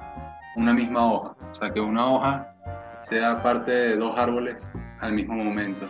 una 0.56 0.72
misma 0.72 1.12
hoja 1.12 1.36
o 1.52 1.54
sea, 1.54 1.72
que 1.72 1.80
una 1.80 2.06
hoja 2.06 2.54
sea 3.02 3.42
parte 3.42 3.70
de 3.70 3.96
dos 3.96 4.18
árboles 4.18 4.72
al 5.00 5.12
mismo 5.12 5.34
momento. 5.34 5.86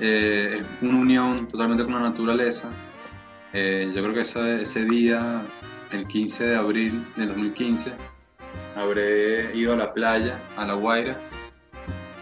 Eh, 0.00 0.60
es 0.60 0.82
una 0.82 0.98
unión 0.98 1.48
totalmente 1.48 1.84
con 1.84 1.94
la 1.94 2.00
naturaleza. 2.00 2.68
Eh, 3.52 3.90
yo 3.94 4.02
creo 4.02 4.14
que 4.14 4.20
ese, 4.20 4.84
día, 4.84 5.42
el 5.92 6.06
15 6.06 6.46
de 6.46 6.56
abril 6.56 7.04
del 7.16 7.28
2015, 7.28 7.92
habré 8.76 9.56
ido 9.56 9.72
a 9.72 9.76
la 9.76 9.92
playa, 9.92 10.38
a 10.56 10.64
La 10.64 10.74
Guaira, 10.74 11.16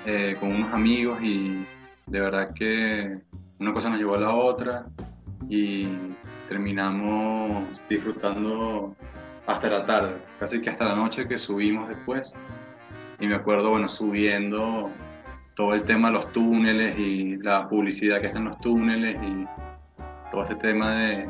eh, 0.06 0.36
con 0.40 0.52
unos 0.54 0.72
amigos 0.72 1.20
y 1.22 1.66
de 2.06 2.20
verdad 2.20 2.54
que 2.54 3.18
una 3.58 3.72
cosa 3.72 3.90
nos 3.90 3.98
llevó 3.98 4.14
a 4.14 4.20
la 4.20 4.34
otra 4.34 4.86
y 5.48 5.88
terminamos 6.48 7.64
disfrutando 7.88 8.94
hasta 9.46 9.68
la 9.68 9.84
tarde, 9.84 10.16
casi 10.38 10.60
que 10.60 10.70
hasta 10.70 10.84
la 10.84 10.96
noche 10.96 11.26
que 11.26 11.38
subimos 11.38 11.88
después. 11.88 12.34
Y 13.20 13.26
me 13.26 13.36
acuerdo, 13.36 13.70
bueno, 13.70 13.88
subiendo 13.88 14.90
todo 15.54 15.72
el 15.74 15.84
tema 15.84 16.08
de 16.08 16.14
los 16.14 16.32
túneles 16.32 16.98
y 16.98 17.36
la 17.38 17.68
publicidad 17.68 18.20
que 18.20 18.26
está 18.26 18.38
en 18.38 18.46
los 18.46 18.60
túneles 18.60 19.16
y 19.22 19.46
todo 20.30 20.42
este 20.42 20.56
tema 20.56 20.94
de, 20.96 21.28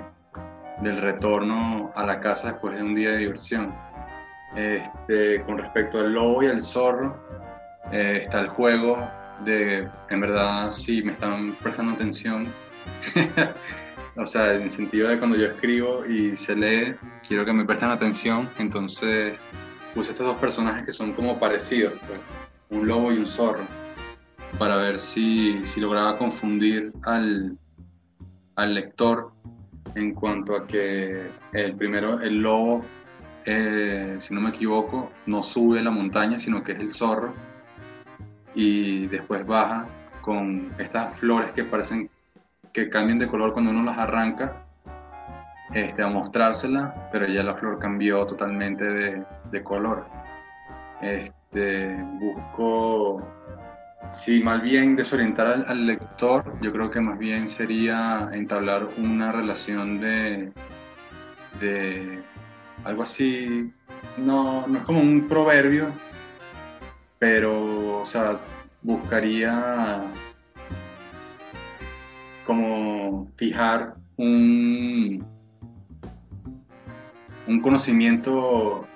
del 0.83 1.01
retorno 1.01 1.93
a 1.95 2.05
la 2.05 2.21
casa 2.21 2.53
después 2.53 2.75
de 2.77 2.83
un 2.83 2.95
día 2.95 3.13
de 3.13 3.19
diversión. 3.19 3.73
Este, 4.57 5.43
con 5.43 5.59
respecto 5.59 5.99
al 5.99 6.13
lobo 6.13 6.43
y 6.43 6.47
al 6.47 6.63
zorro, 6.63 7.17
eh, 7.93 8.23
está 8.25 8.41
el 8.41 8.49
juego 8.49 8.99
de, 9.45 9.89
en 10.09 10.21
verdad, 10.21 10.71
si 10.71 11.03
me 11.03 11.13
están 11.13 11.53
prestando 11.63 11.93
atención, 11.93 12.47
o 14.17 14.27
sea, 14.27 14.55
en 14.55 14.63
el 14.63 14.71
sentido 14.71 15.09
de 15.09 15.19
cuando 15.19 15.37
yo 15.37 15.47
escribo 15.47 16.05
y 16.07 16.37
se 16.37 16.57
lee, 16.57 16.95
quiero 17.27 17.45
que 17.45 17.53
me 17.53 17.65
presten 17.65 17.91
atención, 17.91 18.49
entonces 18.59 19.45
puse 19.95 20.11
estos 20.13 20.27
dos 20.27 20.37
personajes 20.37 20.87
que 20.87 20.93
son 20.93 21.13
como 21.13 21.39
parecidos, 21.39 21.95
pues, 22.07 22.21
un 22.71 22.89
lobo 22.89 23.13
y 23.13 23.19
un 23.19 23.27
zorro, 23.27 23.65
para 24.59 24.77
ver 24.77 24.99
si, 24.99 25.61
si 25.67 25.81
lograba 25.81 26.17
confundir 26.19 26.93
al, 27.03 27.57
al 28.57 28.75
lector 28.75 29.33
en 29.95 30.15
cuanto 30.15 30.57
a 30.57 30.67
que 30.67 31.29
el 31.53 31.75
primero, 31.77 32.21
el 32.21 32.41
lobo, 32.41 32.85
eh, 33.45 34.17
si 34.19 34.35
no 34.35 34.41
me 34.41 34.51
equivoco, 34.51 35.11
no 35.27 35.43
sube 35.43 35.83
la 35.83 35.91
montaña, 35.91 36.39
sino 36.39 36.65
que 36.65 36.73
es 36.73 36.81
el 36.81 36.93
zorro 36.93 37.35
y 38.55 39.07
después 39.07 39.47
baja 39.47 39.87
con 40.23 40.73
estas 40.79 41.17
flores 41.19 41.53
que 41.53 41.63
parecen 41.63 42.11
que 42.77 42.91
cambian 42.91 43.19
de 43.19 43.27
color 43.27 43.55
cuando 43.55 43.71
uno 43.71 43.83
las 43.83 43.97
arranca 43.97 44.67
este, 45.73 46.03
a 46.03 46.09
mostrársela, 46.09 47.09
pero 47.11 47.27
ya 47.27 47.43
la 47.43 47.55
flor 47.55 47.79
cambió 47.79 48.27
totalmente 48.27 48.85
de, 48.85 49.25
de 49.51 49.63
color. 49.65 50.07
Este, 51.01 51.97
busco, 52.21 53.27
si 54.13 54.43
más 54.43 54.61
bien 54.61 54.95
desorientar 54.95 55.47
al, 55.47 55.65
al, 55.67 55.87
lector, 55.87 56.45
yo 56.61 56.71
creo 56.71 56.91
que 56.91 57.01
más 57.01 57.19
bien 57.19 57.49
sería 57.49 58.29
entablar 58.35 58.87
una 58.99 59.33
relación 59.33 59.99
de, 59.99 60.53
de 61.59 62.23
algo 62.85 63.05
así, 63.05 63.73
no, 64.19 64.67
no 64.67 64.79
es 64.79 64.85
como 64.85 65.01
un 65.01 65.27
proverbio, 65.27 65.87
pero, 67.19 68.01
o 68.03 68.05
sea, 68.05 68.37
buscaría 68.83 70.03
como 72.47 73.29
fijar 73.37 73.95
un, 74.17 75.25
un 77.47 77.61
conocimiento 77.61 78.87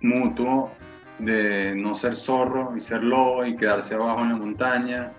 mutuo 0.00 0.70
de 1.18 1.74
no 1.74 1.94
ser 1.94 2.16
zorro 2.16 2.76
y 2.76 2.80
ser 2.80 3.02
lobo 3.02 3.44
y 3.44 3.56
quedarse 3.56 3.94
abajo 3.94 4.20
en 4.22 4.30
la 4.30 4.36
montaña, 4.36 5.12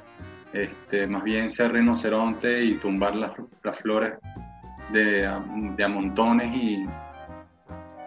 este, 0.54 1.08
más 1.08 1.24
bien 1.24 1.50
ser 1.50 1.72
rinoceronte 1.72 2.64
y 2.64 2.76
tumbar 2.76 3.16
las, 3.16 3.32
las 3.64 3.80
flores 3.80 4.14
de, 4.92 5.30
de 5.76 5.84
a 5.84 5.88
montones 5.88 6.56
y, 6.56 6.86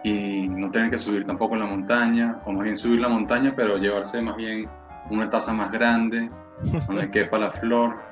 y 0.03 0.47
no 0.47 0.71
tener 0.71 0.91
que 0.91 0.97
subir 0.97 1.25
tampoco 1.25 1.55
la 1.55 1.65
montaña, 1.65 2.39
o 2.45 2.51
más 2.51 2.63
bien 2.63 2.75
subir 2.75 2.99
la 2.99 3.09
montaña, 3.09 3.53
pero 3.55 3.77
llevarse 3.77 4.21
más 4.21 4.35
bien 4.37 4.67
una 5.09 5.29
taza 5.29 5.53
más 5.53 5.71
grande, 5.71 6.29
donde 6.87 7.09
quepa 7.11 7.37
la 7.39 7.51
flor. 7.51 8.08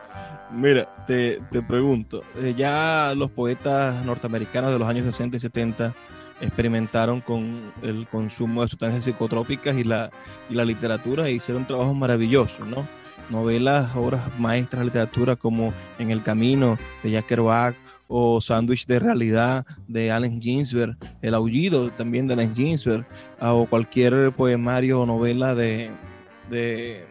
Mira, 0.52 1.06
te, 1.06 1.42
te 1.52 1.62
pregunto, 1.62 2.24
eh, 2.38 2.54
ya 2.56 3.14
los 3.16 3.30
poetas 3.32 4.06
norteamericanos 4.06 4.72
de 4.72 4.80
los 4.80 4.88
años 4.88 5.06
60 5.06 5.38
y 5.38 5.40
70 5.42 5.94
experimentaron 6.40 7.22
con 7.22 7.72
el 7.82 8.08
consumo 8.08 8.62
de 8.62 8.70
sustancias 8.70 9.04
psicotrópicas 9.04 9.76
y 9.76 9.84
la, 9.84 10.10
y 10.50 10.54
la 10.54 10.64
literatura 10.64 11.28
e 11.28 11.34
hicieron 11.34 11.66
trabajos 11.66 11.96
maravillosos, 11.96 12.66
¿no? 12.68 12.88
Novelas, 13.30 13.94
obras 13.96 14.22
maestras 14.40 14.82
de 14.82 14.86
literatura 14.86 15.36
como 15.36 15.74
En 16.00 16.12
el 16.12 16.24
Camino 16.24 16.78
de 17.04 17.12
Jack 17.12 17.26
Kerouac 17.26 17.76
o 18.08 18.40
Sándwich 18.40 18.86
de 18.86 19.00
Realidad 19.00 19.66
de 19.88 20.12
Allen 20.12 20.42
Ginsberg, 20.42 20.98
El 21.22 21.34
Aullido 21.34 21.90
también 21.90 22.28
de 22.28 22.36
Allen 22.36 22.56
Ginsberg, 22.56 23.06
o 23.42 23.66
cualquier 23.66 24.32
poemario 24.32 25.02
o 25.02 25.06
novela 25.06 25.56
de, 25.56 25.90
de, 26.50 27.06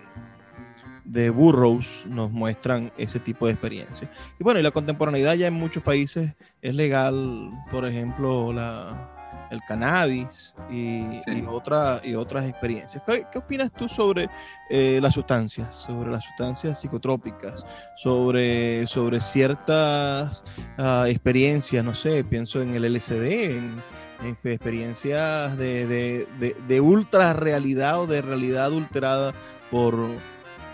de 1.07 1.31
Burroughs 1.31 2.05
nos 2.07 2.31
muestran 2.31 2.93
ese 2.99 3.21
tipo 3.21 3.47
de 3.47 3.53
experiencia. 3.53 4.11
Y 4.39 4.45
bueno, 4.45 4.61
y 4.61 4.63
la 4.63 4.71
contemporaneidad 4.71 5.35
ya 5.35 5.47
en 5.47 5.55
muchos 5.55 5.83
países 5.83 6.33
es 6.63 6.75
legal, 6.75 7.51
por 7.71 7.87
ejemplo, 7.87 8.53
la, 8.53 9.17
el 9.51 9.61
cannabis 9.63 10.55
y, 10.71 11.05
sí. 11.25 11.43
y, 11.43 11.45
otra, 11.47 12.01
y 12.03 12.15
otras 12.15 12.49
experiencias. 12.49 13.03
¿Qué, 13.07 13.27
qué 13.31 13.39
opinas 13.39 13.73
tú 13.73 13.89
sobre 13.89 14.29
eh, 14.69 14.99
las 15.01 15.15
sustancias, 15.15 15.75
sobre 15.75 16.11
las 16.11 16.25
sustancias 16.25 16.81
psicotrópicas, 16.81 17.65
sobre, 18.03 18.87
sobre 18.87 19.21
ciertas 19.21 20.45
uh, 20.79 21.05
experiencias, 21.05 21.85
no 21.85 21.95
sé, 21.95 22.25
pienso 22.25 22.61
en 22.63 22.75
el 22.75 22.93
LSD, 22.93 23.57
en, 23.57 23.83
en 24.23 24.37
experiencias 24.45 25.57
de, 25.57 25.87
de, 25.87 26.27
de, 26.41 26.57
de, 26.67 26.81
ultra 26.81 27.33
realidad 27.33 28.01
o 28.01 28.07
de 28.07 28.23
realidad 28.23 28.65
adulterada 28.65 29.33
por, 29.71 29.95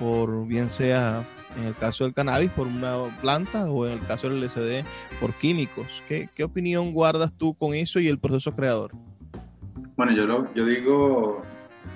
por 0.02 0.46
bien 0.48 0.68
sea 0.68 1.24
en 1.56 1.64
el 1.64 1.76
caso 1.76 2.02
del 2.02 2.12
cannabis 2.12 2.50
por 2.50 2.66
una 2.66 3.04
planta 3.20 3.70
o 3.70 3.86
en 3.86 3.92
el 3.92 4.00
caso 4.00 4.28
del 4.28 4.44
LSD 4.44 4.84
por 5.20 5.32
químicos. 5.34 5.86
¿Qué, 6.08 6.28
qué 6.34 6.42
opinión 6.42 6.92
guardas 6.92 7.32
tú 7.32 7.54
con 7.54 7.72
eso 7.74 8.00
y 8.00 8.08
el 8.08 8.18
proceso 8.18 8.50
creador? 8.50 8.90
Bueno, 9.96 10.12
yo, 10.12 10.26
lo, 10.26 10.52
yo 10.54 10.66
digo, 10.66 11.42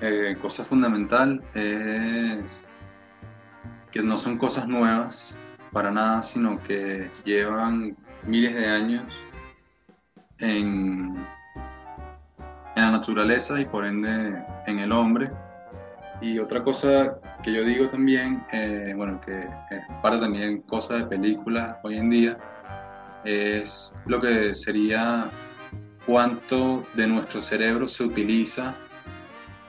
eh, 0.01 0.37
cosa 0.41 0.63
fundamental 0.63 1.43
es 1.53 2.65
que 3.91 4.01
no 4.01 4.17
son 4.17 4.37
cosas 4.37 4.69
nuevas 4.69 5.35
para 5.73 5.91
nada, 5.91 6.23
sino 6.23 6.63
que 6.63 7.09
llevan 7.25 7.97
miles 8.25 8.55
de 8.55 8.67
años 8.67 9.03
en, 10.37 11.17
en 12.75 12.81
la 12.81 12.91
naturaleza 12.91 13.59
y 13.59 13.65
por 13.65 13.85
ende 13.85 14.41
en 14.65 14.79
el 14.79 14.93
hombre 14.93 15.29
y 16.21 16.39
otra 16.39 16.63
cosa 16.63 17.19
que 17.43 17.53
yo 17.53 17.63
digo 17.63 17.89
también, 17.89 18.43
eh, 18.51 18.93
bueno, 18.95 19.21
que 19.21 19.39
es 19.39 19.81
parte 20.01 20.19
también 20.19 20.61
cosa 20.61 20.95
de 20.95 21.03
películas 21.05 21.77
hoy 21.83 21.97
en 21.97 22.09
día, 22.09 22.37
es 23.23 23.93
lo 24.05 24.19
que 24.19 24.55
sería 24.55 25.29
cuánto 26.05 26.85
de 26.93 27.07
nuestro 27.07 27.41
cerebro 27.41 27.87
se 27.87 28.03
utiliza 28.03 28.73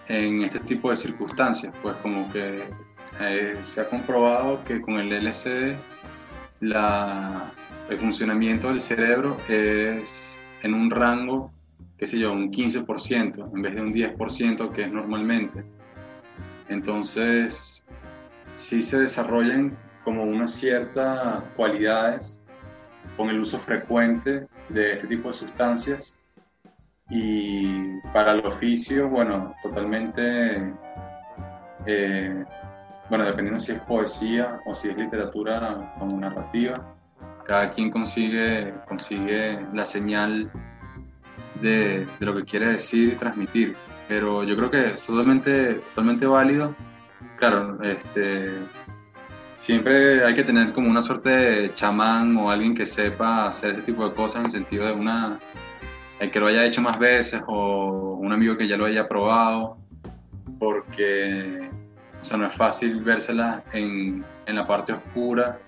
en 0.06 0.42
este 0.42 0.60
tipo 0.60 0.90
de 0.90 0.96
circunstancias. 0.96 1.74
Pues 1.82 1.96
como 1.96 2.30
que 2.32 2.62
eh, 3.20 3.56
se 3.66 3.80
ha 3.80 3.88
comprobado 3.88 4.62
que 4.64 4.80
con 4.80 4.98
el 4.98 5.12
LSD 5.24 5.74
la, 6.60 7.50
el 7.90 7.98
funcionamiento 7.98 8.68
del 8.68 8.80
cerebro 8.80 9.36
es 9.48 10.36
en 10.62 10.74
un 10.74 10.90
rango, 10.90 11.52
qué 11.98 12.06
sé 12.06 12.18
yo, 12.18 12.32
un 12.32 12.50
15% 12.50 13.50
en 13.54 13.62
vez 13.62 13.74
de 13.74 13.80
un 13.80 13.92
10% 13.92 14.72
que 14.72 14.82
es 14.82 14.92
normalmente. 14.92 15.77
Entonces, 16.68 17.84
sí 18.56 18.82
se 18.82 18.98
desarrollan 18.98 19.76
como 20.04 20.24
unas 20.24 20.52
ciertas 20.52 21.44
cualidades 21.56 22.40
con 23.16 23.30
el 23.30 23.40
uso 23.40 23.58
frecuente 23.60 24.46
de 24.68 24.92
este 24.94 25.06
tipo 25.06 25.28
de 25.28 25.34
sustancias. 25.34 26.16
Y 27.10 28.00
para 28.12 28.32
el 28.32 28.44
oficio, 28.44 29.08
bueno, 29.08 29.54
totalmente, 29.62 30.72
eh, 31.86 32.44
bueno, 33.08 33.24
dependiendo 33.24 33.58
si 33.58 33.72
es 33.72 33.80
poesía 33.82 34.60
o 34.66 34.74
si 34.74 34.88
es 34.88 34.96
literatura 34.96 35.94
como 35.98 36.18
narrativa, 36.18 36.94
cada 37.44 37.70
quien 37.72 37.90
consigue, 37.90 38.74
consigue 38.86 39.58
la 39.72 39.86
señal 39.86 40.50
de, 41.62 42.06
de 42.20 42.26
lo 42.26 42.34
que 42.36 42.44
quiere 42.44 42.68
decir 42.68 43.14
y 43.14 43.16
transmitir 43.16 43.74
pero 44.08 44.42
yo 44.42 44.56
creo 44.56 44.70
que 44.70 44.86
es 44.94 45.02
totalmente, 45.02 45.74
totalmente 45.74 46.26
válido. 46.26 46.74
Claro, 47.36 47.78
este, 47.82 48.50
siempre 49.60 50.24
hay 50.24 50.34
que 50.34 50.44
tener 50.44 50.72
como 50.72 50.88
una 50.88 51.02
suerte 51.02 51.28
de 51.28 51.74
chamán 51.74 52.36
o 52.36 52.50
alguien 52.50 52.74
que 52.74 52.86
sepa 52.86 53.46
hacer 53.46 53.74
ese 53.74 53.82
tipo 53.82 54.08
de 54.08 54.14
cosas 54.14 54.40
en 54.40 54.46
el 54.46 54.52
sentido 54.52 54.86
de 54.86 54.92
una, 54.92 55.38
el 56.20 56.30
que 56.30 56.40
lo 56.40 56.46
haya 56.46 56.64
hecho 56.64 56.80
más 56.80 56.98
veces 56.98 57.42
o 57.46 58.14
un 58.14 58.32
amigo 58.32 58.56
que 58.56 58.66
ya 58.66 58.76
lo 58.76 58.86
haya 58.86 59.06
probado. 59.06 59.76
porque 60.58 61.70
o 62.20 62.24
sea, 62.24 62.36
no 62.36 62.46
es 62.46 62.56
fácil 62.56 63.00
vérsela 63.00 63.62
en, 63.72 64.24
en 64.46 64.56
la 64.56 64.66
parte 64.66 64.92
oscura 64.92 65.58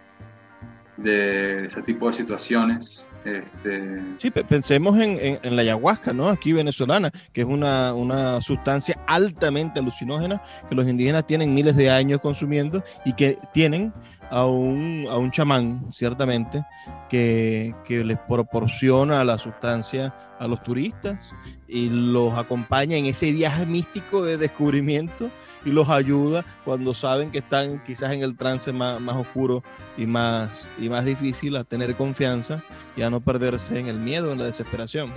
de 0.96 1.66
ese 1.66 1.82
tipo 1.82 2.08
de 2.08 2.14
situaciones. 2.14 3.06
Este... 3.24 4.00
Sí, 4.18 4.30
pensemos 4.30 4.98
en, 4.98 5.38
en, 5.42 5.56
la 5.56 5.62
ayahuasca, 5.62 6.12
¿no? 6.12 6.28
Aquí 6.28 6.52
venezolana, 6.52 7.10
que 7.32 7.42
es 7.42 7.46
una, 7.46 7.92
una, 7.92 8.40
sustancia 8.40 8.98
altamente 9.06 9.78
alucinógena 9.78 10.42
que 10.68 10.74
los 10.74 10.88
indígenas 10.88 11.26
tienen 11.26 11.54
miles 11.54 11.76
de 11.76 11.90
años 11.90 12.20
consumiendo 12.20 12.82
y 13.04 13.12
que 13.12 13.38
tienen 13.52 13.92
a 14.30 14.46
un, 14.46 15.06
a 15.10 15.18
un 15.18 15.30
chamán, 15.30 15.86
ciertamente, 15.92 16.64
que, 17.10 17.74
que 17.84 18.04
les 18.04 18.18
proporciona 18.18 19.22
la 19.24 19.36
sustancia 19.36 20.14
a 20.38 20.46
los 20.46 20.62
turistas 20.62 21.34
y 21.68 21.90
los 21.90 22.38
acompaña 22.38 22.96
en 22.96 23.06
ese 23.06 23.30
viaje 23.32 23.66
místico 23.66 24.24
de 24.24 24.38
descubrimiento 24.38 25.30
y 25.64 25.70
los 25.70 25.88
ayuda 25.88 26.44
cuando 26.64 26.94
saben 26.94 27.30
que 27.30 27.38
están 27.38 27.82
quizás 27.84 28.12
en 28.12 28.22
el 28.22 28.36
trance 28.36 28.72
más, 28.72 29.00
más 29.00 29.16
oscuro 29.16 29.62
y 29.96 30.06
más, 30.06 30.68
y 30.78 30.88
más 30.88 31.04
difícil 31.04 31.56
a 31.56 31.64
tener 31.64 31.94
confianza 31.94 32.60
y 32.96 33.02
a 33.02 33.10
no 33.10 33.20
perderse 33.20 33.78
en 33.78 33.88
el 33.88 33.98
miedo, 33.98 34.32
en 34.32 34.38
la 34.38 34.46
desesperación. 34.46 35.10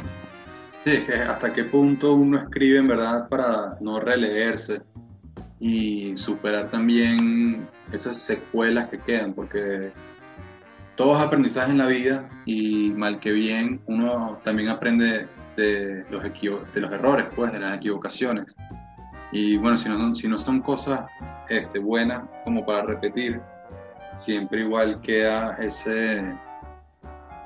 Sí, 0.84 0.92
es 0.92 1.04
que 1.06 1.14
hasta 1.14 1.54
qué 1.54 1.64
punto 1.64 2.14
uno 2.14 2.40
escribe 2.40 2.80
en 2.80 2.88
verdad 2.88 3.30
para 3.30 3.78
no 3.80 4.00
releerse 4.00 4.82
y 5.60 6.18
superar 6.18 6.70
también 6.70 7.68
esas 7.94 8.18
secuelas 8.18 8.90
que 8.90 9.00
quedan, 9.00 9.34
porque 9.34 9.92
todo 10.96 11.18
es 11.18 11.24
aprendizaje 11.24 11.72
en 11.72 11.78
la 11.78 11.88
vida 11.88 12.30
y 12.46 12.90
mal 12.90 13.20
que 13.20 13.32
bien 13.32 13.80
uno 13.86 14.40
también 14.44 14.70
aprende 14.70 15.26
de 15.56 16.06
los, 16.10 16.22
de 16.22 16.82
los 16.82 16.92
errores, 16.92 17.28
pues, 17.34 17.52
de 17.54 17.60
las 17.60 17.78
equivocaciones. 17.78 18.54
Y 19.34 19.58
bueno, 19.58 19.76
si 19.76 19.90
no 19.90 19.98
son, 19.98 20.16
si 20.16 20.28
no 20.28 20.38
son 20.38 20.62
cosas 20.62 21.10
este, 21.50 21.80
buenas 21.80 22.22
como 22.44 22.64
para 22.64 22.84
repetir, 22.84 23.42
siempre 24.14 24.62
igual 24.62 25.02
queda 25.02 25.58
ese, 25.60 26.24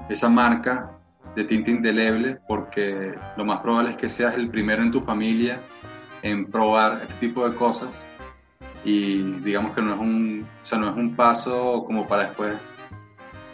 esa 0.09 0.27
marca 0.27 0.91
de 1.33 1.45
tinta 1.45 1.71
indeleble, 1.71 2.39
porque 2.45 3.15
lo 3.37 3.45
más 3.45 3.61
probable 3.61 3.91
es 3.91 3.95
que 3.95 4.09
seas 4.09 4.35
el 4.35 4.49
primero 4.49 4.83
en 4.83 4.91
tu 4.91 4.99
familia 4.99 5.61
en 6.23 6.45
probar 6.51 6.99
este 7.01 7.27
tipo 7.27 7.47
de 7.47 7.55
cosas. 7.55 7.89
Y 8.83 9.21
digamos 9.45 9.73
que 9.73 9.81
no 9.81 9.93
es 9.93 9.99
un, 9.99 10.45
o 10.61 10.65
sea, 10.65 10.77
no 10.77 10.89
es 10.89 10.97
un 10.97 11.15
paso 11.15 11.85
como 11.85 12.05
para 12.05 12.23
después 12.23 12.53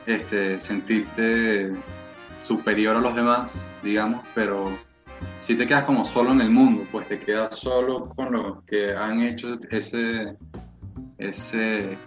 este, 0.07 0.59
sentirte 0.59 1.71
superior 2.41 2.95
a 2.95 3.01
los 3.01 3.15
demás, 3.15 3.69
digamos, 3.83 4.25
pero 4.33 4.71
si 5.43 5.57
te 5.57 5.67
quedas 5.67 5.83
como 5.83 6.05
solo 6.05 6.31
en 6.31 6.39
el 6.39 6.49
mundo, 6.49 6.85
pues 6.89 7.05
te 7.09 7.19
quedas 7.19 7.57
solo 7.57 8.09
con 8.15 8.31
los 8.31 8.63
que 8.63 8.95
han 8.95 9.21
hecho 9.21 9.59
ese, 9.71 10.37
ese, 11.17 11.97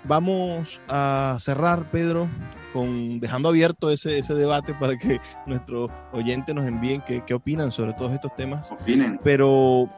Vamos 0.05 0.79
a 0.87 1.37
cerrar, 1.39 1.89
Pedro, 1.91 2.27
con 2.73 3.19
dejando 3.19 3.49
abierto 3.49 3.91
ese, 3.91 4.19
ese 4.19 4.33
debate 4.33 4.73
para 4.73 4.97
que 4.97 5.19
nuestros 5.45 5.89
oyentes 6.13 6.55
nos 6.55 6.67
envíen 6.67 7.01
qué, 7.05 7.23
qué 7.25 7.33
opinan 7.33 7.71
sobre 7.71 7.93
todos 7.93 8.13
estos 8.13 8.33
temas. 8.35 8.71
Opinen. 8.71 9.19
Pero, 9.23 9.89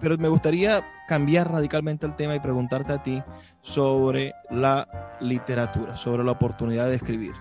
pero 0.00 0.18
me 0.18 0.28
gustaría 0.28 0.84
cambiar 1.06 1.50
radicalmente 1.50 2.06
el 2.06 2.16
tema 2.16 2.34
y 2.34 2.40
preguntarte 2.40 2.92
a 2.92 3.02
ti 3.02 3.22
sobre 3.62 4.32
la 4.50 5.16
literatura, 5.20 5.96
sobre 5.96 6.24
la 6.24 6.32
oportunidad 6.32 6.88
de 6.88 6.96
escribir. 6.96 7.32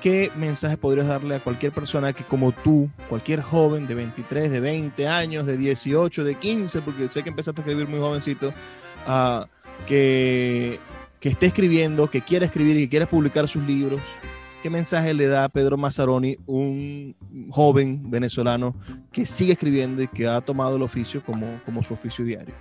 ¿Qué 0.00 0.30
mensaje 0.36 0.76
podrías 0.76 1.06
darle 1.06 1.36
a 1.36 1.40
cualquier 1.40 1.72
persona 1.72 2.12
que 2.12 2.24
como 2.24 2.52
tú, 2.52 2.90
cualquier 3.08 3.42
joven 3.42 3.86
de 3.86 3.94
23, 3.94 4.50
de 4.50 4.60
20 4.60 5.08
años, 5.08 5.46
de 5.46 5.56
18, 5.56 6.24
de 6.24 6.34
15, 6.34 6.80
porque 6.80 7.08
sé 7.08 7.22
que 7.22 7.30
empezaste 7.30 7.60
a 7.60 7.62
escribir 7.62 7.88
muy 7.88 8.00
jovencito, 8.00 8.52
uh, 9.06 9.44
que, 9.86 10.78
que 11.20 11.28
esté 11.28 11.46
escribiendo, 11.46 12.08
que 12.08 12.22
quiera 12.22 12.46
escribir 12.46 12.76
y 12.76 12.84
que 12.84 12.88
quiera 12.90 13.06
publicar 13.06 13.46
sus 13.48 13.62
libros? 13.64 14.00
¿Qué 14.62 14.68
mensaje 14.68 15.14
le 15.14 15.26
da 15.26 15.44
a 15.44 15.48
Pedro 15.48 15.78
Mazzaroni, 15.78 16.36
un 16.46 17.16
joven 17.50 18.10
venezolano 18.10 18.74
que 19.10 19.24
sigue 19.24 19.52
escribiendo 19.52 20.02
y 20.02 20.08
que 20.08 20.26
ha 20.26 20.40
tomado 20.42 20.76
el 20.76 20.82
oficio 20.82 21.22
como, 21.24 21.60
como 21.64 21.82
su 21.82 21.94
oficio 21.94 22.24
diario? 22.24 22.54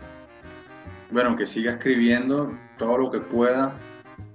Bueno, 1.11 1.35
que 1.35 1.45
siga 1.45 1.73
escribiendo 1.73 2.53
todo 2.77 2.97
lo 2.97 3.11
que 3.11 3.19
pueda, 3.19 3.73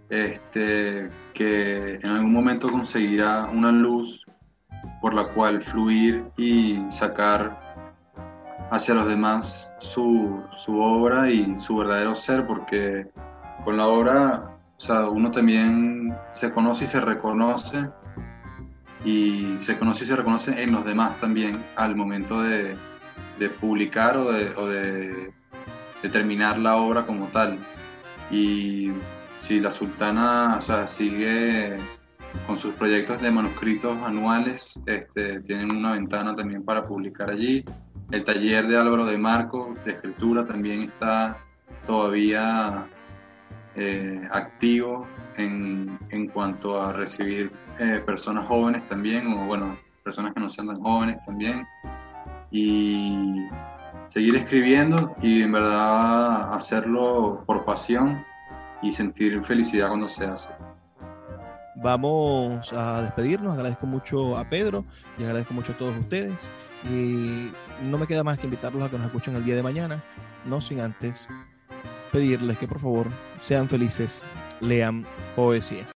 este, 0.08 1.08
que 1.32 1.94
en 1.94 2.06
algún 2.06 2.32
momento 2.32 2.70
conseguirá 2.70 3.46
una 3.46 3.72
luz 3.72 4.24
por 5.00 5.14
la 5.14 5.28
cual 5.28 5.62
fluir 5.62 6.24
y 6.36 6.80
sacar 6.90 7.62
hacia 8.70 8.94
los 8.94 9.06
demás 9.06 9.70
su, 9.78 10.42
su 10.56 10.78
obra 10.78 11.30
y 11.30 11.58
su 11.58 11.76
verdadero 11.76 12.14
ser, 12.16 12.46
porque 12.46 13.06
con 13.64 13.76
la 13.76 13.86
obra 13.86 14.50
o 14.88 15.10
uno 15.10 15.30
también 15.30 16.14
se 16.32 16.50
conoce 16.52 16.84
y 16.84 16.86
se 16.86 17.00
reconoce 17.00 17.88
y 19.04 19.54
se 19.58 19.78
conoce 19.78 20.04
y 20.04 20.06
se 20.06 20.16
reconoce 20.16 20.62
en 20.62 20.72
los 20.72 20.84
demás 20.84 21.18
también 21.20 21.62
al 21.76 21.94
momento 21.94 22.42
de, 22.42 22.74
de 23.38 23.48
publicar 23.48 24.16
o 24.16 24.32
de, 24.32 24.54
o 24.56 24.66
de 24.66 25.32
terminar 26.08 26.58
la 26.58 26.76
obra 26.76 27.06
como 27.06 27.26
tal. 27.26 27.58
Y 28.30 28.90
si 29.44 29.60
la 29.60 29.70
sultana 29.70 30.56
o 30.56 30.60
sea, 30.62 30.88
sigue 30.88 31.76
con 32.46 32.58
sus 32.58 32.72
proyectos 32.74 33.20
de 33.20 33.30
manuscritos 33.30 33.94
anuales, 34.02 34.80
este, 34.86 35.40
tienen 35.40 35.70
una 35.70 35.92
ventana 35.92 36.34
también 36.34 36.64
para 36.64 36.86
publicar 36.86 37.28
allí. 37.28 37.62
El 38.10 38.24
taller 38.24 38.66
de 38.66 38.78
Álvaro 38.78 39.04
de 39.04 39.18
Marco 39.18 39.74
de 39.84 39.92
escritura 39.92 40.46
también 40.46 40.84
está 40.84 41.36
todavía 41.86 42.86
eh, 43.76 44.26
activo 44.32 45.06
en, 45.36 45.98
en, 46.08 46.28
cuanto 46.28 46.80
a 46.80 46.94
recibir 46.94 47.52
eh, 47.78 48.02
personas 48.06 48.46
jóvenes 48.46 48.88
también, 48.88 49.26
o 49.26 49.44
bueno, 49.44 49.76
personas 50.02 50.32
que 50.32 50.40
no 50.40 50.48
sean 50.48 50.68
tan 50.68 50.80
jóvenes 50.80 51.18
también. 51.26 51.66
Y 52.50 53.46
seguir 54.08 54.36
escribiendo 54.36 55.14
y 55.20 55.42
en 55.42 55.52
verdad 55.52 56.54
hacerlo 56.54 57.42
por 57.46 57.66
pasión 57.66 58.24
y 58.84 58.92
sentir 58.92 59.42
felicidad 59.44 59.88
cuando 59.88 60.08
se 60.08 60.24
hace. 60.24 60.50
Vamos 61.76 62.72
a 62.72 63.02
despedirnos, 63.02 63.54
agradezco 63.54 63.86
mucho 63.86 64.38
a 64.38 64.48
Pedro 64.48 64.84
y 65.18 65.24
agradezco 65.24 65.54
mucho 65.54 65.72
a 65.72 65.76
todos 65.76 65.96
ustedes 65.96 66.34
y 66.88 67.50
no 67.82 67.98
me 67.98 68.06
queda 68.06 68.22
más 68.22 68.38
que 68.38 68.44
invitarlos 68.44 68.82
a 68.82 68.90
que 68.90 68.98
nos 68.98 69.06
escuchen 69.06 69.34
el 69.34 69.44
día 69.44 69.56
de 69.56 69.62
mañana, 69.62 70.02
no 70.44 70.60
sin 70.60 70.80
antes 70.80 71.28
pedirles 72.12 72.58
que 72.58 72.68
por 72.68 72.78
favor 72.78 73.06
sean 73.38 73.68
felices, 73.68 74.22
lean 74.60 75.04
poesía. 75.34 75.84